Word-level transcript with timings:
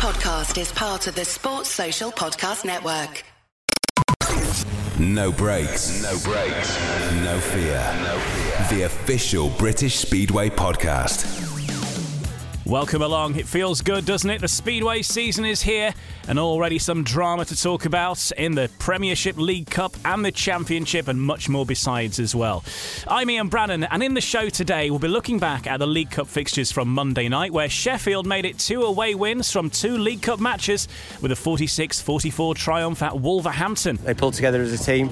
podcast 0.00 0.58
is 0.58 0.72
part 0.72 1.06
of 1.08 1.14
the 1.14 1.26
Sports 1.26 1.68
Social 1.68 2.10
Podcast 2.10 2.64
Network. 2.64 3.22
No 4.98 5.30
brakes. 5.30 6.02
No 6.02 6.18
brakes. 6.24 6.78
No 7.22 7.38
fear. 7.38 7.94
No 8.02 8.18
fear. 8.18 8.78
The 8.78 8.84
official 8.86 9.50
British 9.58 9.96
Speedway 9.96 10.48
podcast. 10.48 11.49
Welcome 12.70 13.02
along. 13.02 13.34
It 13.34 13.48
feels 13.48 13.80
good, 13.80 14.06
doesn't 14.06 14.30
it? 14.30 14.40
The 14.40 14.46
Speedway 14.46 15.02
season 15.02 15.44
is 15.44 15.60
here, 15.60 15.92
and 16.28 16.38
already 16.38 16.78
some 16.78 17.02
drama 17.02 17.44
to 17.46 17.60
talk 17.60 17.84
about 17.84 18.30
in 18.38 18.54
the 18.54 18.70
Premiership 18.78 19.36
League 19.36 19.68
Cup 19.68 19.96
and 20.04 20.24
the 20.24 20.30
Championship, 20.30 21.08
and 21.08 21.20
much 21.20 21.48
more 21.48 21.66
besides 21.66 22.20
as 22.20 22.32
well. 22.32 22.62
I'm 23.08 23.28
Ian 23.28 23.48
Brannan, 23.48 23.82
and 23.82 24.04
in 24.04 24.14
the 24.14 24.20
show 24.20 24.48
today, 24.48 24.88
we'll 24.88 25.00
be 25.00 25.08
looking 25.08 25.40
back 25.40 25.66
at 25.66 25.78
the 25.78 25.86
League 25.88 26.12
Cup 26.12 26.28
fixtures 26.28 26.70
from 26.70 26.94
Monday 26.94 27.28
night, 27.28 27.52
where 27.52 27.68
Sheffield 27.68 28.24
made 28.24 28.44
it 28.44 28.56
two 28.60 28.84
away 28.84 29.16
wins 29.16 29.50
from 29.50 29.68
two 29.68 29.98
League 29.98 30.22
Cup 30.22 30.38
matches 30.38 30.86
with 31.20 31.32
a 31.32 31.36
46 31.36 32.00
44 32.00 32.54
triumph 32.54 33.02
at 33.02 33.18
Wolverhampton. 33.18 33.98
They 34.04 34.14
pulled 34.14 34.34
together 34.34 34.62
as 34.62 34.72
a 34.72 34.78
team. 34.78 35.10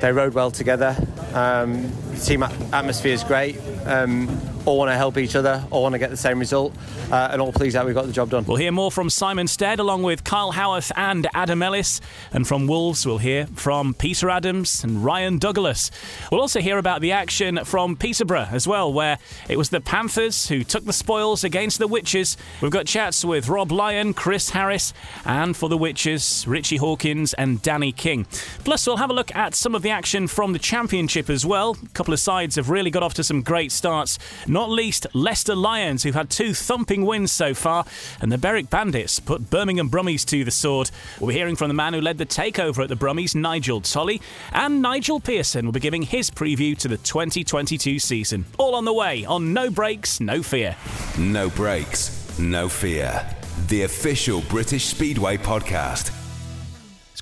They 0.00 0.10
rode 0.10 0.34
well 0.34 0.50
together. 0.50 0.96
Um, 1.34 1.88
team 2.20 2.42
atmosphere 2.42 3.12
is 3.12 3.22
great. 3.22 3.58
Um, 3.84 4.55
all 4.66 4.76
want 4.78 4.90
to 4.90 4.96
help 4.96 5.16
each 5.16 5.36
other, 5.36 5.64
all 5.70 5.82
want 5.82 5.92
to 5.94 5.98
get 5.98 6.10
the 6.10 6.16
same 6.16 6.38
result, 6.38 6.74
uh, 7.10 7.28
and 7.30 7.40
all 7.40 7.52
pleased 7.52 7.76
that 7.76 7.86
we 7.86 7.92
got 7.92 8.06
the 8.06 8.12
job 8.12 8.30
done. 8.30 8.44
We'll 8.44 8.56
hear 8.56 8.72
more 8.72 8.90
from 8.90 9.08
Simon 9.08 9.46
Stead 9.46 9.78
along 9.78 10.02
with 10.02 10.24
Kyle 10.24 10.52
Howarth 10.52 10.90
and 10.96 11.28
Adam 11.34 11.62
Ellis. 11.62 12.00
And 12.32 12.46
from 12.46 12.66
Wolves, 12.66 13.06
we'll 13.06 13.18
hear 13.18 13.46
from 13.46 13.94
Peter 13.94 14.28
Adams 14.28 14.82
and 14.82 15.04
Ryan 15.04 15.38
Douglas. 15.38 15.90
We'll 16.30 16.40
also 16.40 16.60
hear 16.60 16.78
about 16.78 17.00
the 17.00 17.12
action 17.12 17.64
from 17.64 17.96
Peterborough 17.96 18.48
as 18.50 18.66
well, 18.66 18.92
where 18.92 19.18
it 19.48 19.56
was 19.56 19.70
the 19.70 19.80
Panthers 19.80 20.48
who 20.48 20.64
took 20.64 20.84
the 20.84 20.92
spoils 20.92 21.44
against 21.44 21.78
the 21.78 21.86
Witches. 21.86 22.36
We've 22.60 22.70
got 22.70 22.86
chats 22.86 23.24
with 23.24 23.48
Rob 23.48 23.70
Lyon, 23.70 24.14
Chris 24.14 24.50
Harris, 24.50 24.92
and 25.24 25.56
for 25.56 25.68
the 25.68 25.78
Witches, 25.78 26.44
Richie 26.48 26.78
Hawkins 26.78 27.34
and 27.34 27.62
Danny 27.62 27.92
King. 27.92 28.26
Plus, 28.64 28.86
we'll 28.86 28.96
have 28.96 29.10
a 29.10 29.14
look 29.14 29.34
at 29.36 29.54
some 29.54 29.76
of 29.76 29.82
the 29.82 29.90
action 29.90 30.26
from 30.26 30.52
the 30.52 30.58
Championship 30.58 31.30
as 31.30 31.46
well. 31.46 31.76
A 31.84 31.88
couple 31.90 32.12
of 32.12 32.20
sides 32.20 32.56
have 32.56 32.68
really 32.68 32.90
got 32.90 33.04
off 33.04 33.14
to 33.14 33.24
some 33.24 33.42
great 33.42 33.70
starts 33.70 34.18
not 34.56 34.70
least 34.70 35.06
Leicester 35.12 35.54
Lions, 35.54 36.02
who've 36.02 36.14
had 36.14 36.30
two 36.30 36.54
thumping 36.54 37.04
wins 37.04 37.30
so 37.30 37.52
far, 37.52 37.84
and 38.22 38.32
the 38.32 38.38
Berwick 38.38 38.70
Bandits 38.70 39.20
put 39.20 39.50
Birmingham 39.50 39.90
Brummies 39.90 40.24
to 40.30 40.44
the 40.44 40.50
sword. 40.50 40.90
We'll 41.20 41.28
be 41.28 41.34
hearing 41.34 41.56
from 41.56 41.68
the 41.68 41.74
man 41.74 41.92
who 41.92 42.00
led 42.00 42.16
the 42.16 42.24
takeover 42.24 42.82
at 42.82 42.88
the 42.88 42.96
Brummies, 42.96 43.34
Nigel 43.34 43.82
Tolley, 43.82 44.22
and 44.52 44.80
Nigel 44.80 45.20
Pearson 45.20 45.66
will 45.66 45.72
be 45.72 45.80
giving 45.80 46.00
his 46.00 46.30
preview 46.30 46.74
to 46.78 46.88
the 46.88 46.96
2022 46.96 47.98
season. 47.98 48.46
All 48.56 48.74
on 48.74 48.86
the 48.86 48.94
way 48.94 49.26
on 49.26 49.52
No 49.52 49.68
Brakes, 49.68 50.20
No 50.20 50.42
Fear. 50.42 50.74
No 51.18 51.50
brakes. 51.50 52.38
No 52.38 52.70
fear. 52.70 53.26
The 53.68 53.82
official 53.82 54.40
British 54.48 54.86
Speedway 54.86 55.36
podcast. 55.36 56.15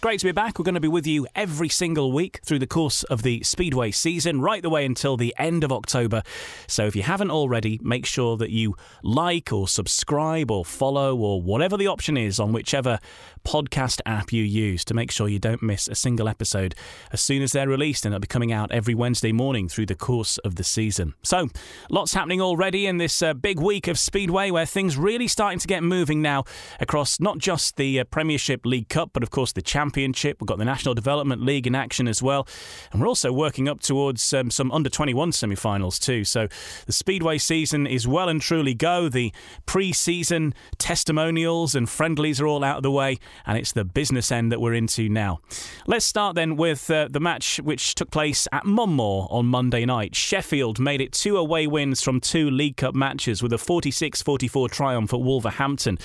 Great 0.04 0.20
to 0.20 0.26
be 0.26 0.32
back. 0.32 0.58
We're 0.58 0.64
going 0.64 0.74
to 0.74 0.82
be 0.82 0.86
with 0.88 1.06
you 1.06 1.26
every 1.34 1.70
single 1.70 2.12
week 2.12 2.40
through 2.44 2.58
the 2.58 2.66
course 2.66 3.04
of 3.04 3.22
the 3.22 3.42
Speedway 3.42 3.90
season, 3.90 4.42
right 4.42 4.60
the 4.60 4.68
way 4.68 4.84
until 4.84 5.16
the 5.16 5.34
end 5.38 5.64
of 5.64 5.72
October. 5.72 6.22
So 6.66 6.84
if 6.84 6.94
you 6.94 7.02
haven't 7.02 7.30
already, 7.30 7.80
make 7.82 8.04
sure 8.04 8.36
that 8.36 8.50
you 8.50 8.76
like 9.02 9.50
or 9.50 9.66
subscribe 9.66 10.50
or 10.50 10.62
follow 10.62 11.16
or 11.16 11.40
whatever 11.40 11.78
the 11.78 11.86
option 11.86 12.18
is 12.18 12.38
on 12.38 12.52
whichever 12.52 12.98
podcast 13.44 14.00
app 14.06 14.32
you 14.32 14.42
use 14.42 14.84
to 14.86 14.94
make 14.94 15.10
sure 15.10 15.28
you 15.28 15.38
don't 15.38 15.62
miss 15.62 15.88
a 15.88 15.94
single 15.94 16.28
episode 16.28 16.74
as 17.12 17.20
soon 17.20 17.42
as 17.42 17.52
they're 17.52 17.68
released. 17.68 18.04
And 18.04 18.12
they'll 18.12 18.20
be 18.20 18.26
coming 18.26 18.52
out 18.52 18.72
every 18.72 18.94
Wednesday 18.94 19.32
morning 19.32 19.68
through 19.68 19.86
the 19.86 19.94
course 19.94 20.38
of 20.38 20.56
the 20.56 20.64
season. 20.64 21.14
So 21.22 21.48
lots 21.90 22.14
happening 22.14 22.40
already 22.40 22.86
in 22.86 22.98
this 22.98 23.22
uh, 23.22 23.34
big 23.34 23.60
week 23.60 23.88
of 23.88 23.98
Speedway 23.98 24.50
where 24.50 24.66
things 24.66 24.96
really 24.96 25.28
starting 25.28 25.58
to 25.58 25.66
get 25.66 25.82
moving 25.82 26.22
now 26.22 26.44
across 26.80 27.20
not 27.20 27.38
just 27.38 27.76
the 27.76 28.00
uh, 28.00 28.04
Premiership 28.04 28.64
League 28.64 28.88
Cup, 28.88 29.10
but 29.12 29.22
of 29.22 29.30
course 29.30 29.52
the 29.52 29.62
Championship. 29.62 30.38
We've 30.40 30.48
got 30.48 30.58
the 30.58 30.64
National 30.64 30.94
Development 30.94 31.42
League 31.42 31.66
in 31.66 31.74
action 31.74 32.08
as 32.08 32.22
well. 32.22 32.46
And 32.92 33.00
we're 33.00 33.08
also 33.08 33.32
working 33.32 33.68
up 33.68 33.80
towards 33.80 34.32
um, 34.32 34.50
some 34.50 34.72
under 34.72 34.90
21 34.90 35.32
semi 35.32 35.54
finals 35.54 35.98
too. 35.98 36.24
So 36.24 36.48
the 36.86 36.92
Speedway 36.92 37.38
season 37.38 37.86
is 37.86 38.08
well 38.08 38.28
and 38.28 38.40
truly 38.40 38.74
go. 38.74 39.08
The 39.08 39.32
pre 39.66 39.92
season 39.92 40.54
testimonials 40.78 41.74
and 41.74 41.88
friendlies 41.88 42.40
are 42.40 42.46
all 42.46 42.64
out 42.64 42.78
of 42.78 42.82
the 42.82 42.90
way, 42.90 43.18
and 43.46 43.58
it's 43.58 43.72
the 43.72 43.84
business 43.84 44.30
end 44.32 44.52
that 44.52 44.60
we're 44.60 44.74
into 44.74 45.08
now. 45.08 45.40
Let's 45.86 46.04
start 46.04 46.34
then 46.34 46.56
with 46.56 46.90
uh, 46.90 47.08
the 47.10 47.20
match 47.20 47.58
which 47.62 47.94
took 47.94 48.10
place 48.10 48.48
at 48.52 48.64
Monmore 48.64 49.26
on 49.30 49.46
Monday 49.46 49.84
night. 49.84 50.14
Sheffield 50.14 50.78
made 50.78 51.00
it 51.00 51.12
two 51.12 51.36
away 51.36 51.66
wins 51.66 52.02
from 52.02 52.20
two 52.20 52.50
League 52.50 52.76
Cup 52.76 52.94
matches 52.94 53.42
with 53.42 53.52
a 53.52 53.58
46 53.58 54.22
44 54.22 54.68
triumph 54.68 55.12
at 55.12 55.20
Wolverhampton. 55.20 55.98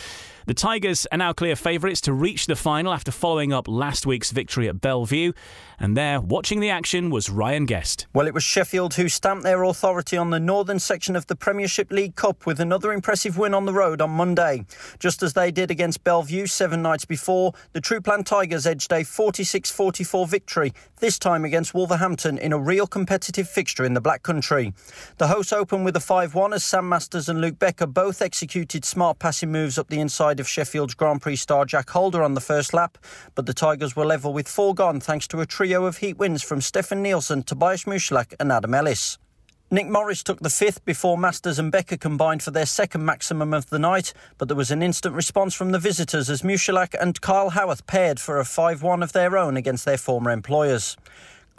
The 0.49 0.55
Tigers 0.55 1.05
are 1.11 1.17
now 1.19 1.31
clear 1.31 1.55
favourites 1.55 2.01
to 2.01 2.11
reach 2.11 2.47
the 2.47 2.55
final 2.55 2.91
after 2.91 3.11
following 3.11 3.53
up 3.53 3.67
last 3.67 4.07
week's 4.07 4.31
victory 4.31 4.67
at 4.67 4.81
Bellevue. 4.81 5.33
And 5.79 5.95
there, 5.95 6.19
watching 6.19 6.59
the 6.59 6.71
action, 6.71 7.11
was 7.11 7.29
Ryan 7.29 7.67
Guest. 7.67 8.07
Well, 8.13 8.25
it 8.25 8.33
was 8.33 8.43
Sheffield 8.43 8.95
who 8.95 9.09
stamped 9.09 9.43
their 9.43 9.61
authority 9.61 10.17
on 10.17 10.31
the 10.31 10.39
northern 10.39 10.79
section 10.79 11.15
of 11.15 11.27
the 11.27 11.35
Premiership 11.35 11.91
League 11.91 12.15
Cup 12.15 12.47
with 12.47 12.59
another 12.59 12.91
impressive 12.91 13.37
win 13.37 13.53
on 13.53 13.65
the 13.65 13.73
road 13.73 14.01
on 14.01 14.09
Monday. 14.09 14.65
Just 14.97 15.21
as 15.21 15.33
they 15.33 15.51
did 15.51 15.69
against 15.69 16.03
Bellevue 16.03 16.47
seven 16.47 16.81
nights 16.81 17.05
before, 17.05 17.53
the 17.73 17.79
True 17.79 18.01
Plan 18.01 18.23
Tigers 18.23 18.65
edged 18.65 18.91
a 18.91 19.03
46 19.03 19.69
44 19.69 20.25
victory, 20.25 20.73
this 20.97 21.19
time 21.19 21.45
against 21.45 21.75
Wolverhampton 21.75 22.39
in 22.39 22.53
a 22.53 22.59
real 22.59 22.87
competitive 22.87 23.47
fixture 23.47 23.85
in 23.85 23.93
the 23.93 24.01
Black 24.01 24.23
Country. 24.23 24.73
The 25.17 25.27
hosts 25.27 25.53
opened 25.53 25.85
with 25.85 25.95
a 25.95 26.01
5 26.01 26.33
1 26.33 26.53
as 26.53 26.65
Sam 26.65 26.89
Masters 26.89 27.29
and 27.29 27.39
Luke 27.39 27.59
Becker 27.59 27.85
both 27.85 28.21
executed 28.21 28.83
smart 28.83 29.19
passing 29.19 29.51
moves 29.51 29.77
up 29.77 29.89
the 29.89 29.99
inside 29.99 30.38
of 30.39 30.47
Sheffield's 30.47 30.93
Grand 30.93 31.21
Prix 31.21 31.35
star 31.35 31.65
Jack 31.65 31.89
Holder 31.89 32.23
on 32.23 32.33
the 32.33 32.41
first 32.41 32.73
lap, 32.73 32.97
but 33.35 33.45
the 33.45 33.53
Tigers 33.53 33.95
were 33.95 34.05
level 34.05 34.33
with 34.33 34.47
four 34.47 34.73
gone 34.73 34.99
thanks 34.99 35.27
to 35.27 35.41
a 35.41 35.45
trio 35.45 35.85
of 35.85 35.97
heat 35.97 36.17
wins 36.17 36.41
from 36.41 36.61
Stefan 36.61 37.01
Nielsen, 37.01 37.43
Tobias 37.43 37.83
Musielak 37.83 38.33
and 38.39 38.51
Adam 38.51 38.73
Ellis. 38.73 39.17
Nick 39.71 39.87
Morris 39.87 40.23
took 40.23 40.39
the 40.39 40.49
fifth 40.49 40.83
before 40.83 41.15
Masters 41.15 41.59
and 41.59 41.71
Becker 41.71 41.97
combined 41.97 42.41
for 42.41 42.49
their 42.49 42.65
second 42.65 43.05
maximum 43.05 43.53
of 43.53 43.69
the 43.69 43.77
night, 43.77 44.13
but 44.39 44.47
there 44.47 44.57
was 44.57 44.71
an 44.71 44.81
instant 44.81 45.13
response 45.13 45.53
from 45.53 45.71
the 45.71 45.77
visitors 45.77 46.27
as 46.27 46.41
Musielak 46.41 46.95
and 46.99 47.21
Kyle 47.21 47.51
Howarth 47.51 47.85
paired 47.85 48.19
for 48.19 48.39
a 48.39 48.45
5 48.45 48.81
1 48.81 49.03
of 49.03 49.13
their 49.13 49.37
own 49.37 49.57
against 49.57 49.85
their 49.85 49.97
former 49.97 50.31
employers. 50.31 50.97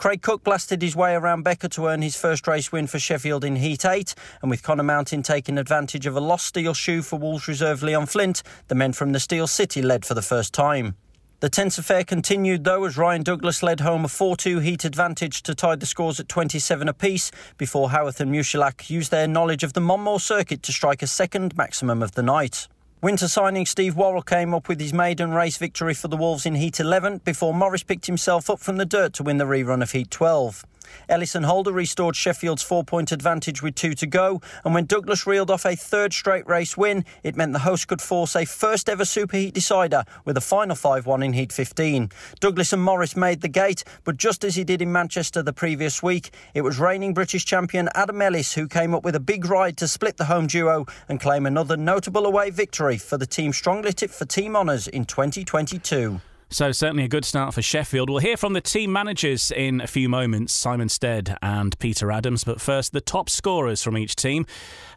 Craig 0.01 0.23
Cook 0.23 0.43
blasted 0.45 0.81
his 0.81 0.97
way 0.97 1.13
around 1.13 1.43
Becker 1.43 1.69
to 1.69 1.87
earn 1.89 2.01
his 2.01 2.17
first 2.17 2.47
race 2.47 2.73
win 2.73 2.87
for 2.87 2.99
Sheffield 2.99 3.45
in 3.45 3.57
Heat 3.57 3.85
8, 3.85 4.15
and 4.41 4.51
with 4.51 4.63
Connor 4.63 4.83
Mountain 4.83 5.23
taking 5.23 5.59
advantage 5.59 6.07
of 6.07 6.17
a 6.17 6.21
lost 6.21 6.47
steel 6.47 6.73
shoe 6.73 7.03
for 7.03 7.19
Wolves 7.19 7.47
reserve 7.47 7.83
Leon 7.83 8.07
Flint, 8.07 8.43
the 8.69 8.75
men 8.75 8.95
from 8.95 9.13
the 9.13 9.21
Steel 9.21 9.47
City 9.47 9.83
led 9.83 10.07
for 10.07 10.15
the 10.15 10.23
first 10.23 10.55
time. 10.55 10.97
The 11.41 11.51
tense 11.51 11.77
affair 11.77 12.03
continued 12.03 12.65
though 12.65 12.85
as 12.85 12.97
Ryan 12.97 13.23
Douglas 13.23 13.63
led 13.63 13.81
home 13.81 14.07
a 14.07 14.09
4 14.09 14.39
2 14.39 14.61
heat 14.61 14.87
advantage 14.87 15.43
to 15.43 15.55
tie 15.55 15.77
the 15.77 15.85
scores 15.85 16.19
at 16.19 16.31
27 16.31 16.89
apiece 16.89 17.31
before 17.59 17.91
Howarth 17.91 18.21
and 18.21 18.33
Musielak 18.33 18.89
used 18.89 19.11
their 19.11 19.29
knowledge 19.29 19.63
of 19.63 19.75
the 19.75 19.83
Monmore 19.83 20.19
circuit 20.19 20.63
to 20.63 20.73
strike 20.73 21.03
a 21.03 21.07
second 21.07 21.59
maximum 21.59 22.03
of 22.03 22.13
the 22.13 22.23
night. 22.23 22.69
Winter 23.03 23.29
signing 23.29 23.65
Steve 23.65 23.97
Worrall 23.97 24.21
came 24.21 24.53
up 24.53 24.69
with 24.69 24.79
his 24.79 24.93
maiden 24.93 25.33
race 25.33 25.57
victory 25.57 25.95
for 25.95 26.09
the 26.09 26.19
Wolves 26.19 26.45
in 26.45 26.55
Heat 26.55 26.79
11 26.79 27.23
before 27.25 27.55
Morris 27.55 27.83
picked 27.83 28.05
himself 28.05 28.51
up 28.51 28.61
from 28.61 28.77
the 28.77 28.85
dirt 28.85 29.15
to 29.15 29.23
win 29.23 29.39
the 29.39 29.47
rerun 29.47 29.83
of 29.83 29.93
Heat 29.93 30.11
12. 30.11 30.67
Ellis 31.09 31.35
and 31.35 31.45
Holder 31.45 31.73
restored 31.73 32.17
Sheffield's 32.17 32.63
four 32.63 32.85
point 32.85 33.13
advantage 33.13 33.63
with 33.63 33.75
two 33.75 33.95
to 33.95 34.07
go, 34.07 34.41
and 34.65 34.75
when 34.75 34.87
Douglas 34.87 35.27
reeled 35.27 35.51
off 35.51 35.67
a 35.67 35.77
third 35.77 36.13
straight 36.13 36.47
race 36.47 36.77
win, 36.77 37.05
it 37.23 37.37
meant 37.37 37.53
the 37.53 37.61
host 37.61 37.89
could 37.89 38.01
force 38.01 38.37
a 38.37 38.45
first 38.45 38.89
ever 38.89 39.05
superheat 39.05 39.53
decider 39.53 40.05
with 40.25 40.37
a 40.37 40.41
final 40.41 40.77
5 40.77 41.07
1 41.07 41.23
in 41.23 41.33
Heat 41.33 41.53
15. 41.53 42.11
Douglas 42.41 42.73
and 42.73 42.83
Morris 42.83 43.17
made 43.17 43.41
the 43.41 43.49
gate, 43.49 43.85
but 44.05 44.17
just 44.17 44.45
as 44.45 44.55
he 44.55 44.65
did 44.65 44.83
in 44.83 44.93
Manchester 44.93 45.43
the 45.43 45.53
previous 45.53 46.03
week, 46.03 46.31
it 46.55 46.63
was 46.63 46.79
reigning 46.79 47.15
British 47.15 47.45
champion 47.45 47.89
Adam 47.95 48.23
Ellis 48.23 48.55
who 48.55 48.69
came 48.69 48.95
up 48.95 49.05
with 49.05 49.15
a 49.15 49.21
big 49.21 49.45
ride 49.47 49.77
to 49.79 49.89
split 49.89 50.17
the 50.17 50.25
home 50.27 50.47
duo 50.47 50.87
and 51.09 51.21
claim 51.21 51.47
another 51.47 51.77
notable 51.77 52.27
away 52.27 52.51
victory 52.51 52.99
for 52.99 53.17
the 53.17 53.27
team 53.27 53.53
strongly 53.53 53.93
tipped 53.93 54.15
for 54.15 54.25
team 54.25 54.57
honours 54.57 54.89
in 54.89 55.05
2022. 55.05 56.21
So, 56.53 56.73
certainly 56.73 57.05
a 57.05 57.09
good 57.09 57.25
start 57.25 57.55
for 57.55 57.63
Sheffield. 57.63 58.11
We'll 58.11 58.19
hear 58.19 58.37
from 58.37 58.55
the 58.55 58.61
team 58.61 58.91
managers 58.91 59.53
in 59.53 59.81
a 59.81 59.87
few 59.87 60.09
moments, 60.09 60.53
Simon 60.53 60.89
Stead 60.89 61.37
and 61.41 61.79
Peter 61.79 62.11
Adams. 62.11 62.43
But 62.43 62.61
first, 62.61 62.93
the 62.93 63.01
top 63.01 63.31
scorers 63.31 63.85
from 63.85 63.97
each 63.97 64.17
team. 64.17 64.47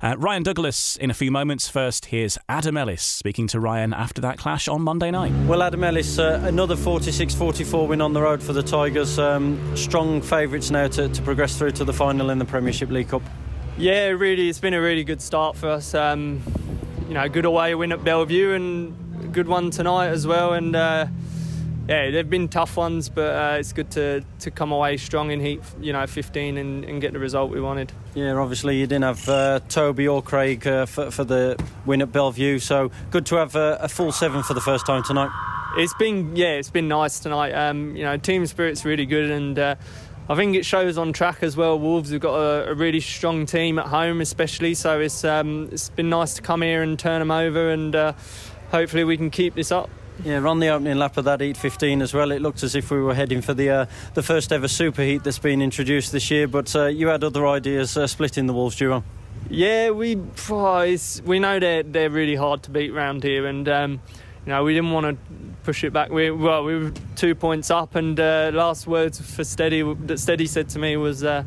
Uh, 0.02 0.16
Ryan 0.18 0.42
Douglas 0.42 0.96
in 0.96 1.12
a 1.12 1.14
few 1.14 1.30
moments. 1.30 1.70
First, 1.70 2.08
here's 2.08 2.40
Adam 2.50 2.76
Ellis 2.76 3.04
speaking 3.04 3.46
to 3.50 3.60
Ryan 3.60 3.94
after 3.94 4.20
that 4.22 4.40
clash 4.40 4.68
on 4.68 4.82
Monday 4.82 5.12
night. 5.12 5.32
Well, 5.46 5.62
Adam 5.62 5.84
Ellis, 5.84 6.18
uh, 6.18 6.42
another 6.44 6.76
46 6.76 7.36
44 7.36 7.88
win 7.88 8.02
on 8.02 8.14
the 8.14 8.22
road 8.24 8.42
for 8.42 8.54
the 8.54 8.64
Tigers. 8.64 9.20
Um, 9.20 9.78
strong 9.78 10.24
favourites 10.24 10.72
now 10.72 10.88
to, 10.88 11.08
to 11.08 11.22
progress 11.22 11.56
through 11.56 11.74
to 11.74 11.86
the 11.86 11.94
final 11.94 12.32
in 12.32 12.40
the 12.40 12.46
Premiership 12.46 12.90
League 12.90 13.10
Cup. 13.10 13.22
Yeah, 13.78 14.08
really, 14.08 14.50
it's 14.50 14.60
been 14.60 14.74
a 14.74 14.82
really 14.82 15.04
good 15.04 15.22
start 15.22 15.56
for 15.56 15.70
us. 15.70 15.94
Um, 15.94 16.42
you 17.08 17.14
know, 17.14 17.30
good 17.30 17.46
away 17.46 17.76
win 17.76 17.92
at 17.92 18.04
Bellevue 18.04 18.54
and 18.54 19.24
a 19.24 19.28
good 19.28 19.48
one 19.48 19.70
tonight 19.70 20.08
as 20.08 20.26
well. 20.26 20.54
And 20.54 20.76
uh, 20.76 21.06
yeah, 21.88 22.12
they've 22.12 22.30
been 22.30 22.48
tough 22.48 22.78
ones, 22.78 23.10
but 23.10 23.36
uh, 23.36 23.58
it's 23.60 23.74
good 23.74 23.92
to, 23.92 24.24
to 24.40 24.52
come 24.52 24.72
away 24.72 24.96
strong 24.96 25.32
in 25.32 25.42
heat, 25.42 25.62
you 25.82 25.92
know, 25.92 26.08
15 26.08 26.58
and, 26.58 26.86
and 26.86 27.02
get 27.02 27.12
the 27.12 27.20
result 27.20 27.52
we 27.52 27.60
wanted. 27.60 27.92
Yeah, 28.16 28.34
obviously 28.34 28.80
you 28.80 28.88
didn't 28.88 29.04
have 29.04 29.28
uh, 29.28 29.60
Toby 29.68 30.08
or 30.08 30.22
Craig 30.22 30.66
uh, 30.66 30.86
for, 30.86 31.12
for, 31.12 31.26
the 31.26 31.62
win 31.86 32.02
at 32.02 32.12
Bellevue, 32.12 32.60
so 32.60 32.90
good 33.12 33.26
to 33.28 33.36
have 33.36 33.56
a, 33.56 33.80
a, 33.82 33.90
full 33.90 34.14
seven 34.14 34.44
for 34.44 34.54
the 34.54 34.62
first 34.62 34.86
time 34.86 35.04
tonight. 35.04 35.30
It's 35.76 35.94
been 35.96 36.36
yeah, 36.36 36.54
it's 36.54 36.70
been 36.70 36.88
nice 36.88 37.20
tonight. 37.20 37.52
Um, 37.52 37.96
you 37.96 38.04
know, 38.04 38.16
team 38.16 38.46
spirit's 38.46 38.86
really 38.86 39.08
good, 39.08 39.32
and 39.32 39.58
uh, 39.58 39.76
I 40.30 40.36
think 40.36 40.56
it 40.56 40.66
shows 40.66 40.98
on 40.98 41.12
track 41.14 41.42
as 41.42 41.58
well. 41.58 41.80
Wolves 41.80 42.12
have 42.12 42.22
got 42.22 42.36
a, 42.36 42.70
a 42.70 42.74
really 42.76 43.00
strong 43.00 43.46
team 43.48 43.80
at 43.80 43.88
home, 43.88 44.22
especially. 44.22 44.76
So 44.76 45.00
it's 45.00 45.24
um, 45.24 45.70
it's 45.72 45.90
been 45.90 46.10
nice 46.10 46.36
to 46.36 46.44
come 46.44 46.62
here 46.62 46.84
and 46.84 46.98
turn 47.00 47.20
them 47.20 47.32
over, 47.32 47.72
and 47.72 47.96
uh, 47.96 48.14
hopefully 48.70 49.04
we 49.04 49.18
can 49.18 49.32
keep 49.32 49.56
this 49.56 49.72
up. 49.72 49.90
Yeah, 50.24 50.46
on 50.46 50.60
the 50.60 50.70
opening 50.70 50.98
lap 50.98 51.18
of 51.18 51.26
that 51.26 51.42
Heat 51.42 51.58
15 51.58 52.02
as 52.02 52.14
well, 52.14 52.32
it 52.32 52.42
looked 52.42 52.64
as 52.64 52.76
if 52.76 52.92
we 52.92 53.00
were 53.00 53.16
heading 53.16 53.42
for 53.42 53.54
the 53.54 53.70
uh, 53.70 53.86
the 54.14 54.24
first 54.24 54.52
ever 54.54 54.68
super 54.68 55.02
heat 55.02 55.24
that's 55.24 55.40
been 55.40 55.62
introduced 55.62 56.12
this 56.12 56.30
year. 56.30 56.48
But 56.48 56.76
uh, 56.76 56.86
you 56.86 57.08
had 57.08 57.24
other 57.24 57.48
ideas 57.48 57.98
uh, 57.98 58.08
splitting 58.08 58.46
the 58.46 58.54
Wolves 58.54 58.76
duo. 58.76 59.04
Yeah, 59.50 59.90
we 59.90 60.18
oh, 60.50 60.96
we 61.26 61.40
know 61.40 61.60
they're 61.60 61.84
they're 61.84 62.10
really 62.10 62.36
hard 62.36 62.64
to 62.64 62.72
beat 62.72 62.92
around 62.92 63.24
here, 63.24 63.48
and 63.48 63.68
um, 63.68 64.02
you 64.46 64.52
know 64.52 64.64
we 64.64 64.74
didn't 64.74 64.92
want 64.92 65.18
to 65.18 65.36
push 65.64 65.84
it 65.84 65.92
back. 65.92 66.10
We 66.10 66.32
well 66.32 66.64
we 66.64 66.78
were 66.78 66.94
two 67.16 67.34
points 67.36 67.72
up, 67.72 67.96
and 67.96 68.20
uh, 68.20 68.52
last 68.54 68.88
words 68.88 69.20
for 69.20 69.44
Steady 69.44 69.82
that 69.82 70.20
Steady 70.20 70.46
said 70.46 70.70
to 70.70 70.80
me 70.80 70.96
was. 70.96 71.24
Uh, 71.24 71.44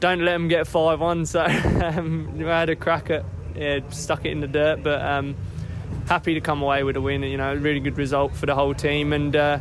don't 0.00 0.24
let 0.24 0.32
them 0.32 0.48
get 0.48 0.66
5 0.66 0.98
1. 0.98 1.26
So 1.26 1.44
um, 1.44 2.34
I 2.40 2.60
had 2.60 2.70
a 2.70 2.76
crack 2.76 3.10
at, 3.10 3.24
yeah, 3.54 3.80
stuck 3.90 4.24
it 4.24 4.30
in 4.30 4.40
the 4.40 4.48
dirt. 4.48 4.82
But 4.82 5.02
um, 5.02 5.36
happy 6.10 6.34
to 6.34 6.40
come 6.40 6.60
away 6.60 6.82
with 6.82 6.96
a 6.96 7.00
win. 7.00 7.22
You 7.22 7.36
know, 7.36 7.52
a 7.52 7.56
really 7.56 7.78
good 7.78 7.96
result 7.96 8.34
for 8.34 8.44
the 8.44 8.54
whole 8.54 8.74
team, 8.74 9.12
and 9.12 9.34
uh, 9.34 9.58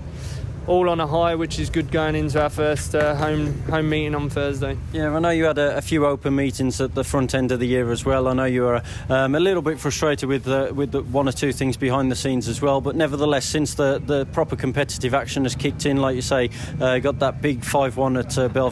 all 0.69 0.87
on 0.87 0.99
a 0.99 1.07
high, 1.07 1.33
which 1.33 1.57
is 1.57 1.69
good 1.69 1.91
going 1.91 2.13
into 2.13 2.41
our 2.41 2.49
first 2.49 2.93
uh, 2.93 3.15
home 3.15 3.59
home 3.63 3.89
meeting 3.89 4.13
on 4.13 4.29
Thursday. 4.29 4.77
Yeah, 4.93 5.15
I 5.15 5.19
know 5.19 5.31
you 5.31 5.45
had 5.45 5.57
a, 5.57 5.77
a, 5.77 5.81
few 5.81 6.05
open 6.05 6.35
meetings 6.35 6.79
at 6.79 6.93
the 6.93 7.03
front 7.03 7.33
end 7.33 7.51
of 7.51 7.59
the 7.59 7.65
year 7.65 7.91
as 7.91 8.05
well. 8.05 8.27
I 8.27 8.33
know 8.33 8.45
you 8.45 8.61
were 8.61 8.83
um, 9.09 9.33
a 9.33 9.39
little 9.39 9.63
bit 9.63 9.79
frustrated 9.79 10.29
with 10.29 10.47
uh, 10.47 10.71
with 10.73 10.91
the 10.91 11.01
one 11.01 11.27
or 11.27 11.31
two 11.31 11.51
things 11.51 11.75
behind 11.75 12.11
the 12.11 12.15
scenes 12.15 12.47
as 12.47 12.61
well, 12.61 12.81
but 12.81 12.95
nevertheless, 12.95 13.45
since 13.45 13.73
the, 13.73 13.99
the 14.05 14.25
proper 14.27 14.55
competitive 14.55 15.15
action 15.15 15.43
has 15.43 15.55
kicked 15.55 15.87
in, 15.87 15.97
like 15.97 16.15
you 16.15 16.21
say, 16.21 16.51
uh, 16.79 16.99
got 16.99 17.17
that 17.19 17.41
big 17.41 17.65
five 17.65 17.97
one 17.97 18.15
at 18.15 18.37
uh, 18.37 18.47
Belle 18.47 18.69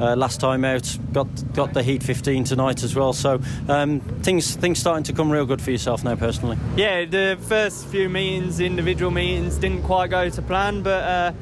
uh, 0.00 0.16
last 0.16 0.40
time 0.40 0.64
out. 0.64 0.98
Got 1.12 1.54
got 1.54 1.72
the 1.72 1.82
Heat 1.82 2.02
15 2.02 2.44
tonight 2.44 2.82
as 2.82 2.94
well. 2.94 3.12
So 3.12 3.40
um, 3.68 4.00
things 4.22 4.56
things 4.56 4.78
starting 4.78 5.04
to 5.04 5.12
come 5.12 5.30
real 5.30 5.46
good 5.46 5.62
for 5.62 5.70
yourself 5.70 6.04
now 6.04 6.16
personally. 6.16 6.58
Yeah, 6.76 7.04
the 7.04 7.38
first 7.48 7.86
few 7.86 8.08
meetings, 8.08 8.60
individual 8.60 9.10
meetings, 9.10 9.56
didn't 9.56 9.82
quite 9.84 10.10
go 10.10 10.28
to 10.28 10.42
plan, 10.42 10.82
but 10.82 11.13
uh, 11.14 11.32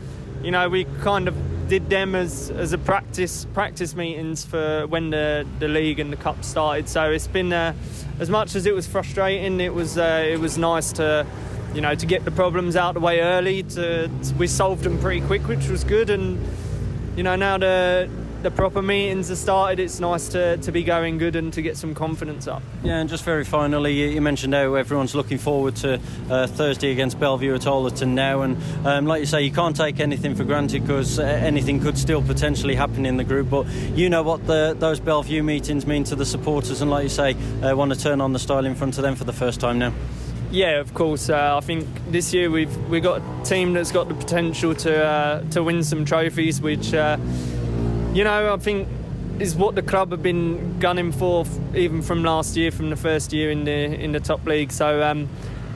you 0.43 0.51
know 0.51 0.69
we 0.69 0.85
kind 1.01 1.29
of 1.29 1.35
did 1.69 1.89
them 1.89 2.15
as, 2.15 2.51
as 2.51 2.75
a 2.75 2.79
practice 2.79 3.47
practice 3.55 3.95
meetings 3.95 4.45
for 4.45 4.87
when 4.89 5.09
the, 5.09 5.47
the 5.59 5.69
league 5.69 5.99
and 5.99 6.13
the 6.13 6.17
cup 6.17 6.45
started. 6.45 6.87
So 6.89 7.11
it's 7.11 7.27
been 7.27 7.51
uh, 7.51 7.73
as 8.19 8.29
much 8.29 8.55
as 8.55 8.67
it 8.67 8.75
was 8.75 8.87
frustrating, 8.87 9.59
it 9.61 9.73
was 9.73 9.97
uh, 9.97 10.23
it 10.29 10.39
was 10.39 10.59
nice 10.59 10.93
to 10.93 11.27
you 11.75 11.81
know 11.81 11.95
to 11.95 12.07
get 12.07 12.25
the 12.25 12.31
problems 12.31 12.77
out 12.77 12.91
of 12.91 12.95
the 12.95 13.01
way 13.01 13.21
early. 13.21 13.63
To, 13.63 14.09
to 14.09 14.35
we 14.35 14.47
solved 14.47 14.85
them 14.85 14.99
pretty 14.99 15.23
quick, 15.23 15.49
which 15.49 15.69
was 15.69 15.83
good, 15.85 16.11
and 16.11 16.39
you 17.17 17.23
know 17.23 17.37
now 17.37 17.57
the 17.57 18.11
the 18.43 18.51
proper 18.51 18.83
meetings 18.83 19.29
have 19.29 19.39
started, 19.39 19.79
it's 19.79 20.01
nice 20.01 20.29
to, 20.29 20.57
to 20.59 20.73
be 20.73 20.83
going 20.83 21.19
good 21.19 21.37
and 21.37 21.53
to 21.53 21.63
get 21.63 21.77
some 21.77 21.95
confidence 21.95 22.49
up. 22.49 22.63
Yeah, 22.83 22.99
and 22.99 23.09
just 23.09 23.25
very 23.25 23.45
finally, 23.45 24.15
you, 24.15 24.21
mentioned 24.21 24.55
how 24.55 24.75
everyone's 24.75 25.15
looking 25.15 25.39
forward 25.39 25.77
to 25.77 26.01
uh, 26.31 26.47
Thursday 26.49 26.91
against 26.91 27.19
Bellevue 27.21 27.55
at 27.55 27.63
Owlerton 27.63 28.09
now, 28.09 28.43
and 28.43 28.57
um, 28.87 29.07
like 29.07 29.21
you 29.21 29.27
say, 29.27 29.43
you 29.43 29.53
can't 29.53 29.77
take 29.77 30.01
anything 30.01 30.35
for 30.35 30.45
granted 30.45 30.83
because 30.83 31.19
uh, 31.19 31.23
anything 31.23 31.81
could 31.81 31.97
still 31.97 32.23
potentially 32.23 32.75
happen 32.75 33.07
in 33.07 33.17
the 33.17 33.25
group. 33.25 33.51
But 33.51 33.67
you 33.95 34.09
know 34.09 34.23
what 34.23 34.47
the, 34.47 34.75
those 34.79 35.01
Bellevue 35.01 35.43
meetings 35.43 35.87
mean 35.87 36.05
to 36.05 36.17
the 36.17 36.27
supporters, 36.27 36.81
and 36.83 36.91
like 36.91 37.05
you 37.05 37.09
say, 37.09 37.35
uh, 37.63 37.75
want 37.77 37.93
to 37.93 37.99
turn 37.99 38.21
on 38.21 38.33
the 38.33 38.39
style 38.39 38.67
in 38.67 38.75
front 38.75 38.99
of 38.99 39.03
them 39.03 39.15
for 39.15 39.25
the 39.25 39.33
first 39.33 39.61
time 39.61 39.79
now. 39.79 39.93
Yeah, 40.53 40.81
of 40.81 40.93
course. 40.93 41.31
Uh, 41.31 41.57
I 41.57 41.61
think 41.61 41.89
this 42.11 42.35
year 42.35 42.51
we've 42.51 42.77
we 42.91 43.01
got 43.01 43.23
a 43.23 43.45
team 43.45 43.73
that's 43.73 43.91
got 43.91 44.09
the 44.09 44.15
potential 44.15 44.75
to 44.75 45.03
uh, 45.03 45.43
to 45.51 45.63
win 45.63 45.83
some 45.83 46.05
trophies, 46.05 46.61
which 46.61 46.93
uh, 46.93 47.17
you 48.13 48.25
know, 48.25 48.53
I 48.53 48.57
think 48.59 48.89
is 49.41 49.57
what 49.57 49.75
the 49.75 49.83
club 49.83 50.11
have 50.11 50.23
been 50.23 50.79
gunning 50.79 51.13
for 51.13 51.45
even 51.75 52.03
from 52.03 52.23
last 52.23 52.57
year, 52.57 52.71
from 52.71 52.91
the 52.91 52.97
first 52.97 53.33
year 53.33 53.51
in 53.51 53.65
the 53.65 53.73
in 53.73 54.13
the 54.13 54.21
top 54.21 54.45
league. 54.47 54.71
So 54.73 55.03
um, 55.03 55.29